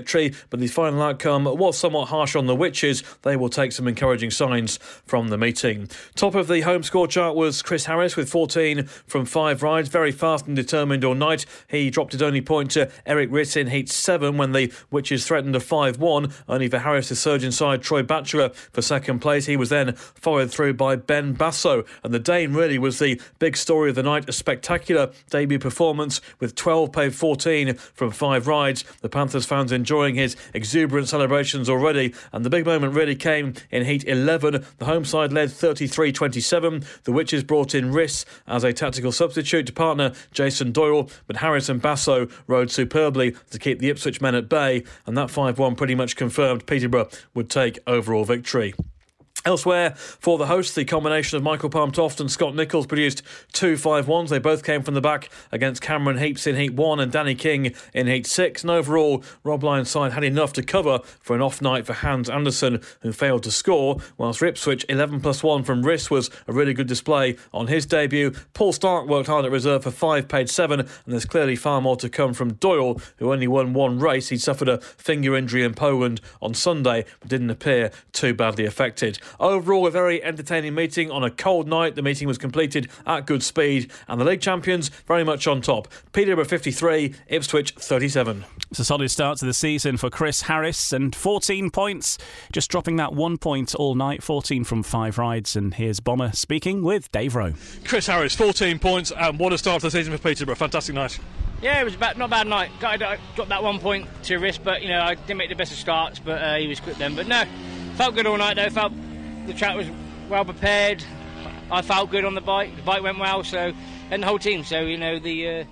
but 0.50 0.60
the 0.60 0.68
final 0.68 1.02
outcome 1.02 1.46
was 1.46 1.78
somewhat 1.78 2.10
harsh 2.10 2.36
on 2.36 2.46
the 2.46 2.56
Witches. 2.56 3.04
They 3.24 3.36
will 3.36 3.50
take 3.50 3.72
some 3.72 3.88
encouraging 3.88 4.32
signs 4.32 4.78
from 5.06 5.30
the 5.30 5.38
meeting. 5.38 5.90
Top 6.16 6.36
of 6.36 6.48
the 6.48 6.62
home 6.62 6.84
score 6.84 7.08
chart 7.08 7.36
was 7.36 7.62
Chris 7.62 7.86
Harris 7.86 8.16
with 8.16 8.30
14 8.30 8.86
from 9.08 9.26
five 9.26 9.64
rides. 9.64 9.90
Very 9.90 10.12
fast 10.12 10.48
and 10.48 10.56
determined 10.56 11.04
all 11.04 11.16
night. 11.16 11.46
He 11.68 11.90
dropped 11.90 12.14
his 12.14 12.22
only 12.22 12.42
point 12.42 12.72
to 12.72 12.90
Erik 13.06 13.30
Riss 13.30 13.58
in 13.58 13.68
Heat 13.68 13.90
7 13.90 14.38
when 14.38 14.52
the 14.52 14.72
Witches 14.92 15.26
threatened 15.26 15.56
a 15.56 15.60
5 15.60 16.00
1, 16.00 16.34
only 16.48 16.68
for 16.68 16.80
Harris 16.80 17.08
to 17.10 17.16
surge 17.16 17.44
inside 17.44 17.82
Troy 17.82 18.04
Batchelor 18.04 18.50
for 18.50 18.82
second 18.82 19.20
place. 19.20 19.46
He 19.46 19.58
was 19.58 19.70
then 19.70 19.94
followed 19.96 20.52
through 20.52 20.74
by 20.74 20.96
Ben 20.96 21.34
Basso, 21.34 21.84
and 22.04 22.14
the 22.14 22.20
Dane 22.20 22.54
really 22.54 22.78
was 22.78 23.00
the 23.00 23.22
big 23.40 23.58
story 23.58 23.90
of 23.90 23.96
the 23.96 24.04
night. 24.04 24.28
A 24.28 24.32
spectacular 24.32 25.12
debut 25.30 25.60
performance 25.60 26.22
with 26.40 26.56
12 26.56 26.92
paid 26.92 27.16
14 27.16 27.74
from 27.76 28.12
five 28.12 28.48
rides. 28.48 28.84
The 29.02 29.10
Panthers 29.10 29.46
fans 29.46 29.72
enjoying 29.90 30.14
his 30.14 30.36
exuberant 30.54 31.08
celebrations 31.08 31.68
already, 31.68 32.14
and 32.32 32.46
the 32.46 32.50
big 32.50 32.64
moment 32.64 32.94
really 32.94 33.16
came 33.16 33.56
in 33.72 33.86
Heat 33.86 34.04
11. 34.06 34.64
The 34.78 34.86
home 34.86 35.04
side 35.04 35.34
led 35.34 35.52
33 35.52 36.12
27. 36.12 36.84
The 37.06 37.12
Witches 37.12 37.44
brought 37.44 37.74
in 37.74 37.92
Riss 37.92 38.24
as 38.46 38.64
a 38.64 38.72
tactical 38.72 39.12
substitute 39.12 39.66
to 39.66 39.74
partner 39.74 40.14
Jason 40.32 40.72
Doyle, 40.72 41.10
but 41.26 41.38
Harris 41.38 41.70
and 41.70 41.82
Basso 41.82 42.28
rode 42.46 42.70
superbly 42.70 43.36
to 43.50 43.58
keep 43.58 43.80
the 43.80 43.90
Ipswich 43.90 44.22
men 44.22 44.36
at 44.36 44.48
bay, 44.48 44.84
and 45.08 45.18
that 45.18 45.32
5 45.32 45.58
1 45.58 45.76
pretty 45.76 45.96
much 45.96 46.16
confirmed 46.16 46.68
Peterborough 46.68 47.10
would 47.34 47.50
take 47.50 47.80
overall 47.88 48.26
victory. 48.26 48.76
Elsewhere, 49.46 49.96
for 49.96 50.38
the 50.38 50.48
hosts, 50.48 50.76
the 50.76 50.84
combination 50.84 51.38
of 51.38 51.44
Michael 51.44 51.70
Palmtoft 51.70 52.20
and 52.20 52.30
Scott 52.30 52.56
Nicholls 52.56 52.86
produced 52.86 53.24
two 53.54 53.78
5 53.78 54.06
1s. 54.06 54.28
They 54.28 54.38
both 54.38 54.66
came 54.66 54.84
from 54.84 54.96
the 54.96 55.02
back 55.02 55.30
against 55.54 55.82
Cameron 55.82 56.18
Heaps 56.18 56.46
in 56.46 56.58
Heat 56.58 56.74
1 56.74 57.00
and 57.00 57.10
Danny 57.10 57.36
King 57.36 57.74
in 57.94 58.08
Heat 58.08 58.28
6. 58.28 58.64
And 58.64 58.72
overall, 58.72 59.24
Rob 59.46 59.64
Lyon's 59.64 59.90
side 59.90 60.12
had 60.12 60.26
enough 60.26 60.52
to 60.54 60.62
cover 60.62 61.00
for 61.22 61.38
an 61.38 61.42
off 61.42 61.62
night 61.62 61.86
for 61.86 61.94
Hans 61.94 62.30
Andersen, 62.30 62.82
who 63.02 63.14
failed 63.14 63.44
to 63.44 63.52
score, 63.52 64.02
whilst 64.18 64.44
Ipswich 64.44 64.86
11 64.90 65.22
plus 65.22 65.42
1 65.42 65.64
from 65.64 65.84
Riss 65.84 66.12
was 66.12 66.30
a 66.46 66.52
really 66.52 66.74
good 66.74 66.88
display 66.88 67.38
on 67.54 67.68
his 67.68 67.86
debut. 67.86 68.32
Paul 68.54 68.74
Starke 68.74 69.08
worked 69.08 69.28
hard 69.28 69.46
at 69.46 69.52
reserve 69.52 69.84
for 69.84 69.92
5, 69.92 70.28
paid 70.28 70.50
7, 70.50 70.82
and 70.82 70.90
there's 71.08 71.24
clearly 71.24 71.56
far 71.56 71.80
more 71.80 71.96
to 71.96 72.10
come 72.10 72.34
from 72.34 72.56
Doyle, 72.56 73.00
who 73.20 73.32
only 73.32 73.48
won 73.48 73.72
one 73.72 74.00
race. 74.00 74.28
He 74.28 74.38
suffered 74.38 74.68
a 74.68 74.82
finger 74.82 75.34
injury 75.34 75.64
in 75.64 75.76
Poland 75.76 76.20
on 76.42 76.54
Sunday, 76.54 77.06
but 77.22 77.30
didn't 77.30 77.50
appear 77.50 77.92
too 78.12 78.34
badly 78.34 78.66
affected. 78.66 79.18
Overall, 79.40 79.88
a 79.88 79.92
very 79.92 80.24
entertaining 80.24 80.76
meeting 80.76 81.12
on 81.12 81.24
a 81.24 81.30
cold 81.30 81.68
night. 81.68 81.96
The 81.96 82.02
meeting 82.02 82.28
was 82.28 82.38
completed 82.38 82.90
at 83.06 83.26
good 83.26 83.44
speed, 83.44 83.92
and 84.08 84.20
the 84.20 84.26
league 84.26 84.42
champions 84.42 84.90
very 85.08 85.24
much 85.24 85.48
on 85.48 85.62
top. 85.62 85.88
Peterborough 86.14 86.46
53, 86.46 87.16
Ipswich 87.28 87.72
37. 87.72 88.46
It's 88.72 88.80
a 88.80 88.86
solid 88.86 89.10
start 89.10 89.40
to 89.40 89.46
the 89.46 89.54
season 89.54 89.98
for 89.98 90.10
Chris 90.10 90.44
Harris 90.44 90.94
and 90.94 91.16
14 91.16 91.72
points, 91.72 92.18
just 92.52 92.70
dropping 92.70 92.98
that 92.98 93.14
one 93.14 93.38
point 93.38 93.74
all 93.76 93.96
night, 93.96 94.22
14 94.22 94.64
from 94.64 94.84
five 94.84 95.18
rides. 95.18 95.56
And 95.56 95.74
here's 95.74 96.00
Bomber 96.00 96.32
speaking 96.34 96.84
with 96.84 97.12
Dave 97.12 97.36
Rowe. 97.36 97.54
Chris 97.86 98.08
Harris, 98.08 98.36
14 98.36 98.80
points, 98.80 99.12
and 99.12 99.40
what 99.40 99.54
a 99.54 99.58
start 99.58 99.82
to 99.82 99.88
the 99.88 99.92
season 99.92 100.16
for 100.16 100.22
Peterborough. 100.22 100.56
Fantastic 100.56 100.96
night. 100.96 101.20
Yeah, 101.62 101.82
it 101.82 101.84
was 101.84 101.96
bad, 101.96 102.18
not 102.18 102.26
a 102.26 102.30
bad 102.30 102.48
night. 102.48 102.72
Got, 102.80 103.02
I 103.02 103.18
dropped 103.36 103.50
that 103.50 103.64
one 103.64 103.80
point 103.80 104.08
to 104.24 104.40
Riss, 104.40 104.64
but 104.64 104.82
you 104.82 104.88
know 104.88 105.02
I 105.02 105.16
didn't 105.16 105.38
make 105.38 105.50
the 105.50 105.56
best 105.56 105.74
of 105.74 105.78
starts, 105.78 106.20
but 106.20 106.42
uh, 106.42 106.56
he 106.56 106.68
was 106.68 106.80
quick 106.80 106.96
then. 106.96 107.16
But 107.16 107.28
no, 107.28 107.44
felt 107.96 108.16
good 108.16 108.26
all 108.26 108.38
night 108.38 108.56
though. 108.56 108.70
Felt 108.70 108.94
the 109.50 109.56
track 109.56 109.76
was 109.76 109.88
well 110.30 110.46
prepared. 110.46 111.04
I 111.72 111.82
felt 111.82 112.12
good 112.12 112.24
on 112.24 112.36
the 112.36 112.42
bike. 112.42 112.76
The 112.76 112.84
bike 112.84 113.02
went 113.02 113.20
well, 113.20 113.44
so 113.44 113.74
and 114.12 114.24
the 114.24 114.28
whole 114.28 114.40
team. 114.40 114.64
So 114.64 114.82
you 114.82 114.98
know 114.98 115.20
the 115.20 115.48
uh, 115.48 115.64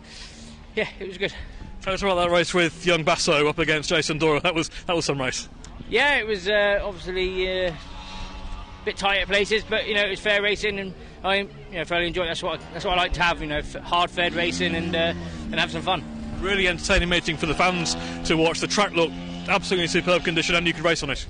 yeah, 0.76 0.88
it 1.00 1.08
was 1.08 1.18
good. 1.18 1.34
Tell 1.82 1.94
us 1.94 2.02
about 2.02 2.16
that 2.16 2.32
race 2.32 2.54
with 2.54 2.86
young 2.86 3.04
Basso 3.04 3.48
up 3.48 3.60
against 3.60 3.90
Jason 3.90 4.18
Doyle. 4.18 4.40
That 4.42 4.56
was 4.56 4.70
that 4.88 4.96
was 4.96 5.06
some 5.06 5.22
race. 5.22 5.48
Yeah, 5.90 6.16
it 6.16 6.28
was 6.28 6.50
uh, 6.50 6.82
obviously 6.84 7.68
uh, 7.68 7.72
a 7.72 8.86
bit 8.86 8.98
tight 8.98 9.20
at 9.22 9.28
places, 9.28 9.64
but 9.64 9.88
you 9.88 9.94
know 9.94 10.04
it 10.04 10.10
was 10.10 10.20
fair 10.20 10.42
racing, 10.42 10.80
and 10.80 10.94
I 11.24 11.36
you 11.38 11.50
know 11.74 11.84
thoroughly 11.84 12.08
enjoyed. 12.08 12.26
It. 12.26 12.30
That's 12.30 12.44
what 12.44 12.60
that's 12.74 12.84
what 12.84 12.98
I 12.98 13.02
like 13.04 13.14
to 13.14 13.22
have. 13.22 13.42
You 13.42 13.48
know, 13.48 13.62
hard 13.84 14.10
fed 14.10 14.34
racing 14.34 14.76
and 14.76 14.96
uh, 14.96 15.14
and 15.52 15.56
have 15.56 15.72
some 15.72 15.84
fun. 15.84 16.04
Really 16.42 16.68
entertaining 16.68 17.10
meeting 17.10 17.38
for 17.38 17.46
the 17.46 17.56
fans 17.56 17.96
to 18.28 18.36
watch. 18.38 18.60
The 18.60 18.68
track 18.68 18.94
looked 18.94 19.14
absolutely 19.48 19.88
superb 19.88 20.24
condition, 20.24 20.56
and 20.56 20.66
you 20.66 20.74
could 20.74 20.84
race 20.84 21.04
on 21.04 21.12
it. 21.12 21.26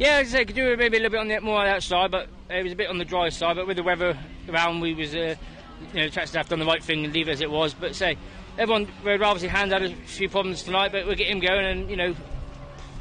Yeah, 0.00 0.16
as 0.16 0.34
I 0.34 0.38
say, 0.38 0.44
could 0.46 0.56
do 0.56 0.74
maybe 0.78 0.96
a 0.96 1.00
little 1.00 1.10
bit 1.10 1.20
on 1.20 1.28
the 1.28 1.40
more 1.40 1.58
on 1.58 1.66
the 1.66 1.72
outside, 1.72 2.10
but 2.10 2.26
it 2.48 2.62
was 2.62 2.72
a 2.72 2.76
bit 2.76 2.88
on 2.88 2.96
the 2.96 3.04
dry 3.04 3.28
side. 3.28 3.56
But 3.56 3.66
with 3.66 3.76
the 3.76 3.82
weather 3.82 4.16
around, 4.48 4.80
we 4.80 4.94
was 4.94 5.14
uh, 5.14 5.36
you 5.92 6.00
know 6.00 6.06
the 6.06 6.10
track's 6.10 6.32
have 6.32 6.48
done 6.48 6.58
the 6.58 6.64
right 6.64 6.82
thing 6.82 7.04
and 7.04 7.12
leave 7.12 7.28
it 7.28 7.32
as 7.32 7.42
it 7.42 7.50
was. 7.50 7.74
But 7.74 7.94
say 7.94 8.16
everyone, 8.56 8.88
Red 9.04 9.20
obviously 9.20 9.48
Hans 9.48 9.74
had 9.74 9.82
a 9.82 9.94
few 9.94 10.30
problems 10.30 10.62
tonight, 10.62 10.90
but 10.90 11.04
we'll 11.04 11.16
get 11.16 11.26
him 11.26 11.38
going, 11.38 11.66
and 11.66 11.90
you 11.90 11.96
know 11.96 12.16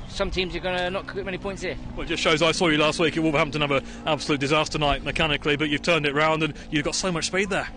some 0.09 0.29
teams 0.29 0.53
are 0.57 0.59
going 0.59 0.77
to 0.77 0.89
not 0.89 1.15
get 1.15 1.23
many 1.23 1.37
points 1.37 1.61
here. 1.61 1.77
Well, 1.95 2.01
it 2.01 2.09
just 2.09 2.21
shows 2.21 2.41
I 2.41 2.51
saw 2.51 2.67
you 2.67 2.77
last 2.77 2.99
week 2.99 3.15
at 3.15 3.23
Wolverhampton 3.23 3.61
have 3.61 3.71
an 3.71 3.85
absolute 4.05 4.41
disaster 4.41 4.77
night 4.77 5.01
mechanically, 5.01 5.55
but 5.55 5.69
you've 5.69 5.83
turned 5.83 6.05
it 6.05 6.13
round 6.13 6.43
and 6.43 6.53
you've 6.69 6.83
got 6.83 6.95
so 6.95 7.13
much 7.13 7.27
speed 7.27 7.49
there. 7.49 7.69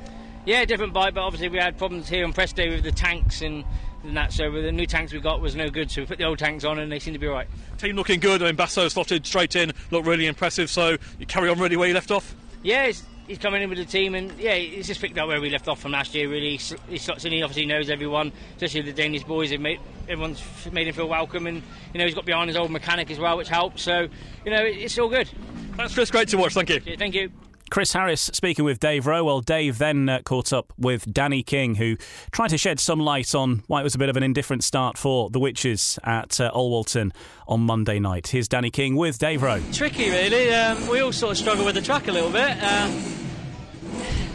Yeah, 0.47 0.65
different 0.65 0.95
bike, 0.95 1.15
but 1.15 1.21
obviously 1.21 1.49
we 1.49 1.59
had 1.59 1.79
problems 1.79 2.09
here 2.09 2.25
on 2.25 2.33
press 2.33 2.53
day 2.53 2.71
with 2.71 2.83
the 2.83 2.91
tanks 2.91 3.43
and, 3.43 3.65
and 4.05 4.17
that. 4.17 4.33
So 4.33 4.51
the 4.51 4.73
new 4.73 4.87
tanks 4.87 5.13
we 5.13 5.21
got 5.21 5.41
was 5.41 5.55
no 5.55 5.71
good. 5.71 5.91
So 5.91 6.03
we 6.03 6.07
put 6.07 6.19
the 6.19 6.25
old 6.25 6.39
tanks 6.39 6.65
on 6.65 6.79
and 6.79 6.91
they 6.91 6.99
seem 6.99 7.15
to 7.15 7.19
be 7.19 7.27
right. 7.27 7.47
Team 7.79 7.97
looking 7.97 8.21
good. 8.21 8.43
I 8.43 8.47
mean, 8.47 8.57
Basso 8.57 8.89
slotted 8.89 9.27
straight 9.27 9.57
in, 9.57 9.73
looked 9.91 10.07
really 10.07 10.27
impressive. 10.27 10.71
So 10.71 10.97
you 11.19 11.27
carry 11.27 11.49
on 11.49 11.59
really 11.59 11.77
where 11.77 11.89
you 11.89 11.95
left 11.95 12.11
off. 12.11 12.35
Yeah, 12.63 12.87
he's, 12.87 13.03
he's 13.27 13.39
coming 13.39 13.63
in 13.63 13.69
with 13.69 13.79
the 13.79 13.85
team, 13.85 14.15
and 14.15 14.33
yeah, 14.39 14.55
he's 14.55 14.87
just 14.87 15.01
picked 15.01 15.19
up 15.19 15.27
where 15.27 15.41
we 15.41 15.51
left 15.51 15.67
off 15.67 15.81
from 15.81 15.93
last 15.93 16.15
year. 16.15 16.29
Really, 16.29 16.59
he 16.89 16.99
slots 16.99 17.25
in. 17.25 17.33
He 17.33 17.43
obviously 17.43 17.67
knows 17.67 17.91
everyone, 17.91 18.33
especially 18.55 18.83
the 18.83 18.93
Danish 18.93 19.25
boys. 19.25 19.51
Have 19.51 19.61
made 19.61 19.81
everyone's 20.09 20.43
made 20.71 20.87
him 20.87 20.95
feel 20.95 21.09
welcome, 21.09 21.47
and 21.47 21.63
you 21.93 21.99
know 21.99 22.05
he's 22.05 22.15
got 22.15 22.25
behind 22.25 22.49
his 22.49 22.57
old 22.57 22.71
mechanic 22.71 23.11
as 23.11 23.19
well, 23.19 23.37
which 23.37 23.49
helps. 23.49 23.83
So 23.83 24.09
you 24.45 24.51
know 24.53 24.63
it's 24.63 24.97
all 24.99 25.09
good. 25.09 25.29
That's 25.77 25.95
just 25.95 26.13
great 26.13 26.29
to 26.29 26.37
watch. 26.37 26.55
Thank 26.55 26.71
you. 26.71 26.81
Yeah, 26.85 26.97
thank 26.97 27.15
you. 27.15 27.33
Chris 27.73 27.95
Harris 27.95 28.21
speaking 28.35 28.67
with 28.67 28.81
Dave 28.81 29.07
Rowe. 29.07 29.25
Well, 29.25 29.41
Dave 29.41 29.79
then 29.79 30.07
uh, 30.07 30.21
caught 30.27 30.53
up 30.53 30.75
with 30.77 31.11
Danny 31.11 31.43
King, 31.43 31.77
who 31.77 31.97
tried 32.31 32.49
to 32.49 32.59
shed 32.59 32.79
some 32.79 33.01
light 33.01 33.35
on 33.35 33.63
why 33.67 33.81
it 33.81 33.83
was 33.83 33.95
a 33.95 33.99
bit 33.99 34.11
of 34.11 34.17
an 34.19 34.23
indifferent 34.23 34.63
start 34.63 34.99
for 34.99 35.31
the 35.31 35.41
Witches 35.41 35.99
at 36.05 36.39
uh, 36.39 36.51
Alwalton 36.53 37.13
on 37.49 37.61
Monday 37.61 37.99
night. 37.99 38.29
Here's 38.29 38.47
Danny 38.47 38.71
King 38.71 38.95
with 38.95 39.19
Dave 39.19 39.43
Rowe. 39.43 39.63
Tricky, 39.73 40.11
really. 40.11 40.53
Um, 40.53 40.87
we 40.87 41.01
all 41.01 41.13
sort 41.13 41.33
of 41.33 41.39
struggle 41.39 41.65
with 41.65 41.75
the 41.75 41.81
track 41.81 42.09
a 42.09 42.13
little 42.13 42.31
bit. 42.31 42.51
Um, 42.63 43.03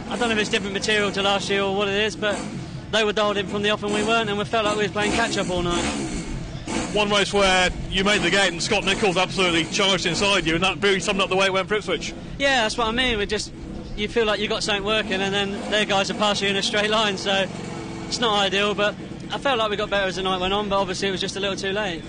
I 0.08 0.16
don't 0.16 0.22
know 0.22 0.30
if 0.30 0.38
it's 0.38 0.50
different 0.50 0.74
material 0.74 1.12
to 1.12 1.22
last 1.22 1.48
year 1.48 1.62
or 1.62 1.76
what 1.76 1.86
it 1.86 1.94
is, 1.94 2.16
but 2.16 2.44
they 2.90 3.04
were 3.04 3.12
dialed 3.12 3.36
in 3.36 3.46
from 3.46 3.62
the 3.62 3.70
off 3.70 3.84
and 3.84 3.94
we 3.94 4.02
weren't, 4.02 4.28
and 4.28 4.36
we 4.36 4.46
felt 4.46 4.64
like 4.64 4.76
we 4.76 4.82
was 4.82 4.90
playing 4.90 5.12
catch 5.12 5.38
up 5.38 5.48
all 5.48 5.62
night 5.62 6.27
one 6.92 7.10
race 7.10 7.32
where 7.32 7.70
you 7.90 8.04
made 8.04 8.22
the 8.22 8.30
gate 8.30 8.52
and 8.52 8.62
Scott 8.62 8.84
Nicholls 8.84 9.16
absolutely 9.16 9.64
charged 9.64 10.06
inside 10.06 10.46
you, 10.46 10.54
and 10.54 10.64
that 10.64 10.82
really 10.82 11.00
summed 11.00 11.20
up 11.20 11.28
the 11.28 11.36
way 11.36 11.46
it 11.46 11.52
went 11.52 11.68
for 11.68 11.74
Ipswich. 11.74 12.14
Yeah, 12.38 12.62
that's 12.62 12.78
what 12.78 12.86
I 12.86 12.92
mean. 12.92 13.18
We 13.18 13.26
just 13.26 13.52
you 13.96 14.08
feel 14.08 14.26
like 14.26 14.40
you 14.40 14.48
got 14.48 14.62
something 14.62 14.84
working, 14.84 15.20
and 15.20 15.34
then 15.34 15.70
their 15.70 15.84
guys 15.84 16.10
are 16.10 16.14
passing 16.14 16.46
you 16.46 16.50
in 16.52 16.56
a 16.56 16.62
straight 16.62 16.90
line. 16.90 17.18
So 17.18 17.46
it's 18.06 18.20
not 18.20 18.38
ideal, 18.38 18.74
but 18.74 18.94
I 19.30 19.38
felt 19.38 19.58
like 19.58 19.70
we 19.70 19.76
got 19.76 19.90
better 19.90 20.06
as 20.06 20.16
the 20.16 20.22
night 20.22 20.40
went 20.40 20.54
on. 20.54 20.68
But 20.68 20.80
obviously, 20.80 21.08
it 21.08 21.10
was 21.10 21.20
just 21.20 21.36
a 21.36 21.40
little 21.40 21.56
too 21.56 21.72
late. 21.72 22.02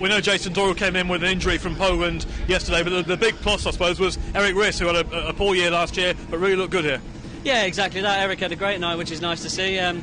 We 0.00 0.08
know 0.08 0.20
Jason 0.20 0.52
Doyle 0.52 0.74
came 0.74 0.94
in 0.94 1.08
with 1.08 1.22
an 1.22 1.30
injury 1.30 1.56
from 1.56 1.74
Poland 1.74 2.26
yesterday, 2.48 2.82
but 2.82 2.90
the, 2.90 3.02
the 3.02 3.16
big 3.16 3.34
plus, 3.36 3.66
I 3.66 3.70
suppose, 3.70 3.98
was 3.98 4.18
Erik 4.34 4.54
Riss, 4.54 4.78
who 4.78 4.86
had 4.86 4.96
a, 4.96 5.28
a, 5.28 5.32
poor 5.32 5.54
year 5.54 5.70
last 5.70 5.96
year, 5.96 6.12
but 6.30 6.38
really 6.38 6.56
looked 6.56 6.72
good 6.72 6.84
here. 6.84 7.00
Yeah, 7.44 7.62
exactly 7.62 8.02
that. 8.02 8.18
Erik 8.20 8.40
had 8.40 8.52
a 8.52 8.56
great 8.56 8.78
night, 8.78 8.96
which 8.96 9.10
is 9.10 9.22
nice 9.22 9.40
to 9.42 9.48
see. 9.48 9.78
Um, 9.78 10.02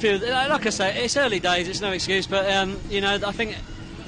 few, 0.00 0.18
like 0.18 0.66
I 0.66 0.70
say, 0.70 1.04
it's 1.04 1.16
early 1.16 1.40
days, 1.40 1.68
it's 1.68 1.80
no 1.80 1.92
excuse, 1.92 2.26
but 2.26 2.50
um, 2.50 2.78
you 2.88 3.00
know, 3.00 3.18
I 3.24 3.32
think 3.32 3.54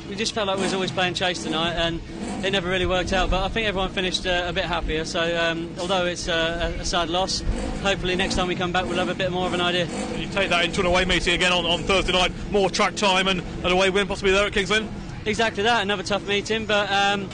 we 0.09 0.17
just 0.17 0.35
felt 0.35 0.47
like 0.47 0.57
we 0.57 0.65
was 0.65 0.75
always 0.75 0.91
playing 0.91 1.15
chase 1.15 1.43
tonight, 1.43 1.75
and 1.75 2.01
it 2.45 2.51
never 2.51 2.69
really 2.69 2.87
worked 2.87 3.13
out. 3.13 3.31
But 3.31 3.45
I 3.45 3.49
think 3.49 3.69
everyone 3.69 3.91
finished 3.91 4.27
uh, 4.27 4.45
a 4.47 4.53
bit 4.53 4.65
happier. 4.65 5.05
So 5.05 5.21
um, 5.21 5.71
although 5.79 6.07
it's 6.07 6.29
uh, 6.29 6.77
a 6.81 6.85
sad 6.85 7.11
loss, 7.11 7.43
hopefully 7.83 8.17
next 8.17 8.35
time 8.35 8.49
we 8.49 8.55
come 8.55 8.73
back 8.73 8.87
we'll 8.87 8.99
have 8.99 9.11
a 9.11 9.15
bit 9.15 9.31
more 9.31 9.47
of 9.47 9.53
an 9.53 9.61
idea. 9.61 9.87
You 10.17 10.29
take 10.29 10.49
that 10.49 10.65
into 10.65 10.81
an 10.81 10.87
away 10.87 11.05
meeting 11.05 11.35
again 11.35 11.53
on, 11.53 11.67
on 11.67 11.83
Thursday 11.83 12.13
night, 12.13 12.33
more 12.51 12.71
track 12.71 12.95
time 12.95 13.29
and 13.29 13.41
an 13.65 13.73
away 13.73 13.91
win 13.91 14.07
possibly 14.07 14.33
there 14.33 14.47
at 14.47 14.53
Kings 14.53 14.71
Lynn. 14.71 14.89
Exactly 15.25 15.63
that, 15.63 15.83
another 15.83 16.03
tough 16.03 16.27
meeting, 16.27 16.67
but. 16.67 16.91
Um, 16.91 17.29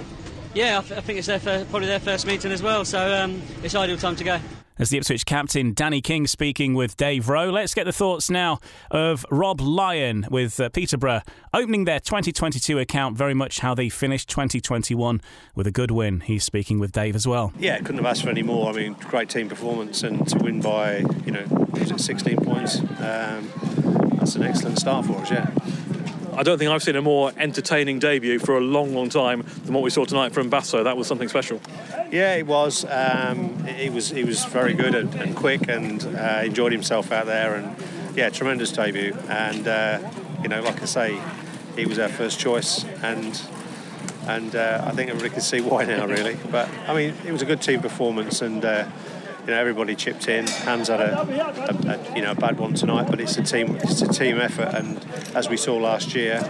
yeah, 0.54 0.78
I, 0.78 0.80
th- 0.80 0.98
I, 0.98 1.02
think 1.02 1.18
it's 1.18 1.28
their 1.28 1.38
first, 1.38 1.68
probably 1.68 1.88
their 1.88 2.00
first 2.00 2.26
meeting 2.26 2.50
as 2.52 2.62
well, 2.62 2.84
so 2.84 3.14
um, 3.14 3.42
it's 3.62 3.74
ideal 3.74 3.98
time 3.98 4.16
to 4.16 4.24
go. 4.24 4.40
As 4.78 4.90
the 4.90 4.98
Ipswich 4.98 5.26
captain 5.26 5.72
Danny 5.72 6.00
King 6.00 6.26
speaking 6.26 6.74
with 6.74 6.96
Dave 6.96 7.28
Rowe. 7.28 7.50
Let's 7.50 7.74
get 7.74 7.84
the 7.84 7.92
thoughts 7.92 8.30
now 8.30 8.60
of 8.90 9.26
Rob 9.30 9.60
Lyon 9.60 10.26
with 10.30 10.60
uh, 10.60 10.68
Peterborough 10.68 11.22
opening 11.52 11.84
their 11.84 11.98
2022 11.98 12.78
account 12.78 13.16
very 13.16 13.34
much 13.34 13.58
how 13.60 13.74
they 13.74 13.88
finished 13.88 14.28
2021 14.28 15.20
with 15.54 15.66
a 15.66 15.72
good 15.72 15.90
win. 15.90 16.20
He's 16.20 16.44
speaking 16.44 16.78
with 16.78 16.92
Dave 16.92 17.16
as 17.16 17.26
well. 17.26 17.52
Yeah, 17.58 17.78
couldn't 17.78 17.96
have 17.96 18.06
asked 18.06 18.22
for 18.22 18.30
any 18.30 18.42
more. 18.42 18.70
I 18.70 18.72
mean, 18.72 18.92
great 18.92 19.28
team 19.28 19.48
performance 19.48 20.02
and 20.02 20.26
to 20.28 20.38
win 20.38 20.60
by, 20.60 20.98
you 21.26 21.32
know, 21.32 21.44
was 21.72 21.90
it 21.90 22.00
16 22.00 22.36
points? 22.36 22.78
Um, 22.78 23.50
that's 24.14 24.36
an 24.36 24.44
excellent 24.44 24.78
start 24.78 25.06
for 25.06 25.16
us, 25.16 25.30
yeah. 25.30 25.50
I 26.38 26.44
don't 26.44 26.56
think 26.56 26.70
I've 26.70 26.84
seen 26.84 26.94
a 26.94 27.02
more 27.02 27.32
entertaining 27.36 27.98
debut 27.98 28.38
for 28.38 28.56
a 28.56 28.60
long, 28.60 28.94
long 28.94 29.08
time 29.08 29.44
than 29.64 29.74
what 29.74 29.82
we 29.82 29.90
saw 29.90 30.04
tonight 30.04 30.32
from 30.32 30.48
Basso. 30.48 30.84
That 30.84 30.96
was 30.96 31.08
something 31.08 31.28
special. 31.28 31.60
Yeah, 32.12 32.36
it 32.36 32.46
was. 32.46 32.84
Um, 32.88 33.66
he 33.66 33.90
was 33.90 34.10
he 34.10 34.22
was 34.22 34.44
very 34.44 34.72
good 34.72 34.94
and, 34.94 35.12
and 35.16 35.34
quick 35.34 35.66
and 35.68 36.00
uh, 36.16 36.42
enjoyed 36.44 36.70
himself 36.70 37.10
out 37.10 37.26
there. 37.26 37.56
And 37.56 37.76
yeah, 38.16 38.30
tremendous 38.30 38.70
debut. 38.70 39.16
And 39.28 39.66
uh, 39.66 39.98
you 40.40 40.48
know, 40.48 40.62
like 40.62 40.80
I 40.80 40.84
say, 40.84 41.20
he 41.74 41.86
was 41.86 41.98
our 41.98 42.08
first 42.08 42.38
choice, 42.38 42.84
and 43.02 43.42
and 44.28 44.54
uh, 44.54 44.84
I 44.86 44.92
think 44.92 45.10
everybody 45.10 45.30
can 45.30 45.40
see 45.40 45.60
why 45.60 45.86
now, 45.86 46.06
really. 46.06 46.36
But 46.52 46.68
I 46.86 46.94
mean, 46.94 47.14
it 47.26 47.32
was 47.32 47.42
a 47.42 47.46
good 47.46 47.62
team 47.62 47.80
performance, 47.80 48.42
and 48.42 48.64
uh, 48.64 48.86
you 49.48 49.54
know 49.54 49.60
everybody 49.60 49.96
chipped 49.96 50.28
in. 50.28 50.46
Hans 50.46 50.88
had 50.88 51.00
a, 51.00 51.22
a, 51.22 51.94
a, 51.94 52.14
you 52.14 52.20
know 52.20 52.32
a 52.32 52.34
bad 52.34 52.58
one 52.58 52.74
tonight, 52.74 53.06
but 53.08 53.18
it's 53.18 53.38
a 53.38 53.42
team 53.42 53.76
it's 53.76 54.02
a 54.02 54.08
team 54.08 54.38
effort, 54.38 54.74
and 54.74 55.02
as 55.34 55.48
we 55.48 55.56
saw 55.56 55.76
last 55.76 56.14
year, 56.14 56.42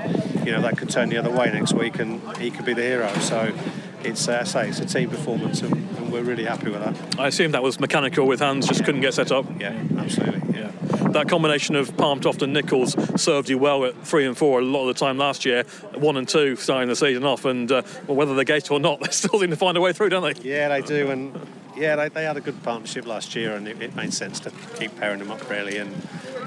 you 0.45 0.51
know 0.51 0.61
that 0.61 0.77
could 0.77 0.91
turn 0.91 1.09
the 1.09 1.17
other 1.17 1.31
way 1.31 1.49
next 1.53 1.75
week, 1.75 2.01
and 2.01 2.21
he 2.39 2.51
could 2.51 2.65
be 2.65 2.75
the 2.75 2.83
hero. 2.83 3.09
So 3.21 3.55
it's 4.03 4.27
uh, 4.27 4.45
say 4.45 4.69
it's 4.69 4.81
a 4.81 4.85
team 4.85 5.11
performance, 5.11 5.63
and, 5.63 5.75
and 5.75 6.11
we're 6.11 6.25
really 6.25 6.45
happy 6.45 6.71
with 6.71 6.83
that. 6.83 7.21
I 7.21 7.29
assume 7.29 7.53
that 7.53 7.63
was 7.63 7.79
mechanical 7.79 8.27
with 8.27 8.41
Hans, 8.41 8.67
just 8.67 8.85
couldn't 8.85 9.01
get 9.01 9.15
set 9.15 9.31
up. 9.31 9.47
Yeah, 9.61 9.81
absolutely. 9.97 10.59
Yeah. 10.59 10.73
That 11.11 11.29
combination 11.29 11.77
of 11.77 11.97
Palmtoft 11.97 12.43
and 12.43 12.53
Nicholls 12.53 12.97
served 13.21 13.49
you 13.49 13.59
well 13.59 13.85
at 13.85 13.97
three 14.05 14.27
and 14.27 14.37
four 14.37 14.59
a 14.59 14.65
lot 14.65 14.89
of 14.89 14.97
the 14.97 14.99
time 14.99 15.19
last 15.19 15.45
year, 15.45 15.63
one 15.95 16.17
and 16.17 16.29
two 16.29 16.57
starting 16.57 16.89
the 16.89 16.97
season 16.97 17.25
off, 17.25 17.45
and 17.45 17.71
uh, 17.71 17.83
well, 18.09 18.17
whether 18.17 18.35
they 18.35 18.45
gate 18.45 18.73
or 18.73 18.81
not, 18.81 18.99
they 19.05 19.11
still 19.13 19.39
seem 19.39 19.51
to 19.51 19.57
find 19.57 19.77
a 19.77 19.81
way 19.81 19.93
through, 19.93 20.09
don't 20.09 20.25
they? 20.25 20.41
Yeah, 20.43 20.69
they 20.69 20.83
do, 20.83 21.13
and 21.13 21.33
yeah, 21.79 21.97
they, 21.97 22.09
they 22.09 22.25
had 22.25 22.37
a 22.37 22.41
good 22.41 22.63
partnership 22.63 23.07
last 23.07 23.35
year, 23.35 23.55
and 23.55 23.69
it, 23.69 23.81
it 23.81 23.95
made 23.95 24.13
sense 24.13 24.41
to 24.41 24.51
keep 24.79 24.97
pairing 24.97 25.21
them 25.21 25.31
up 25.31 25.49
really, 25.49 25.79
and 25.79 25.95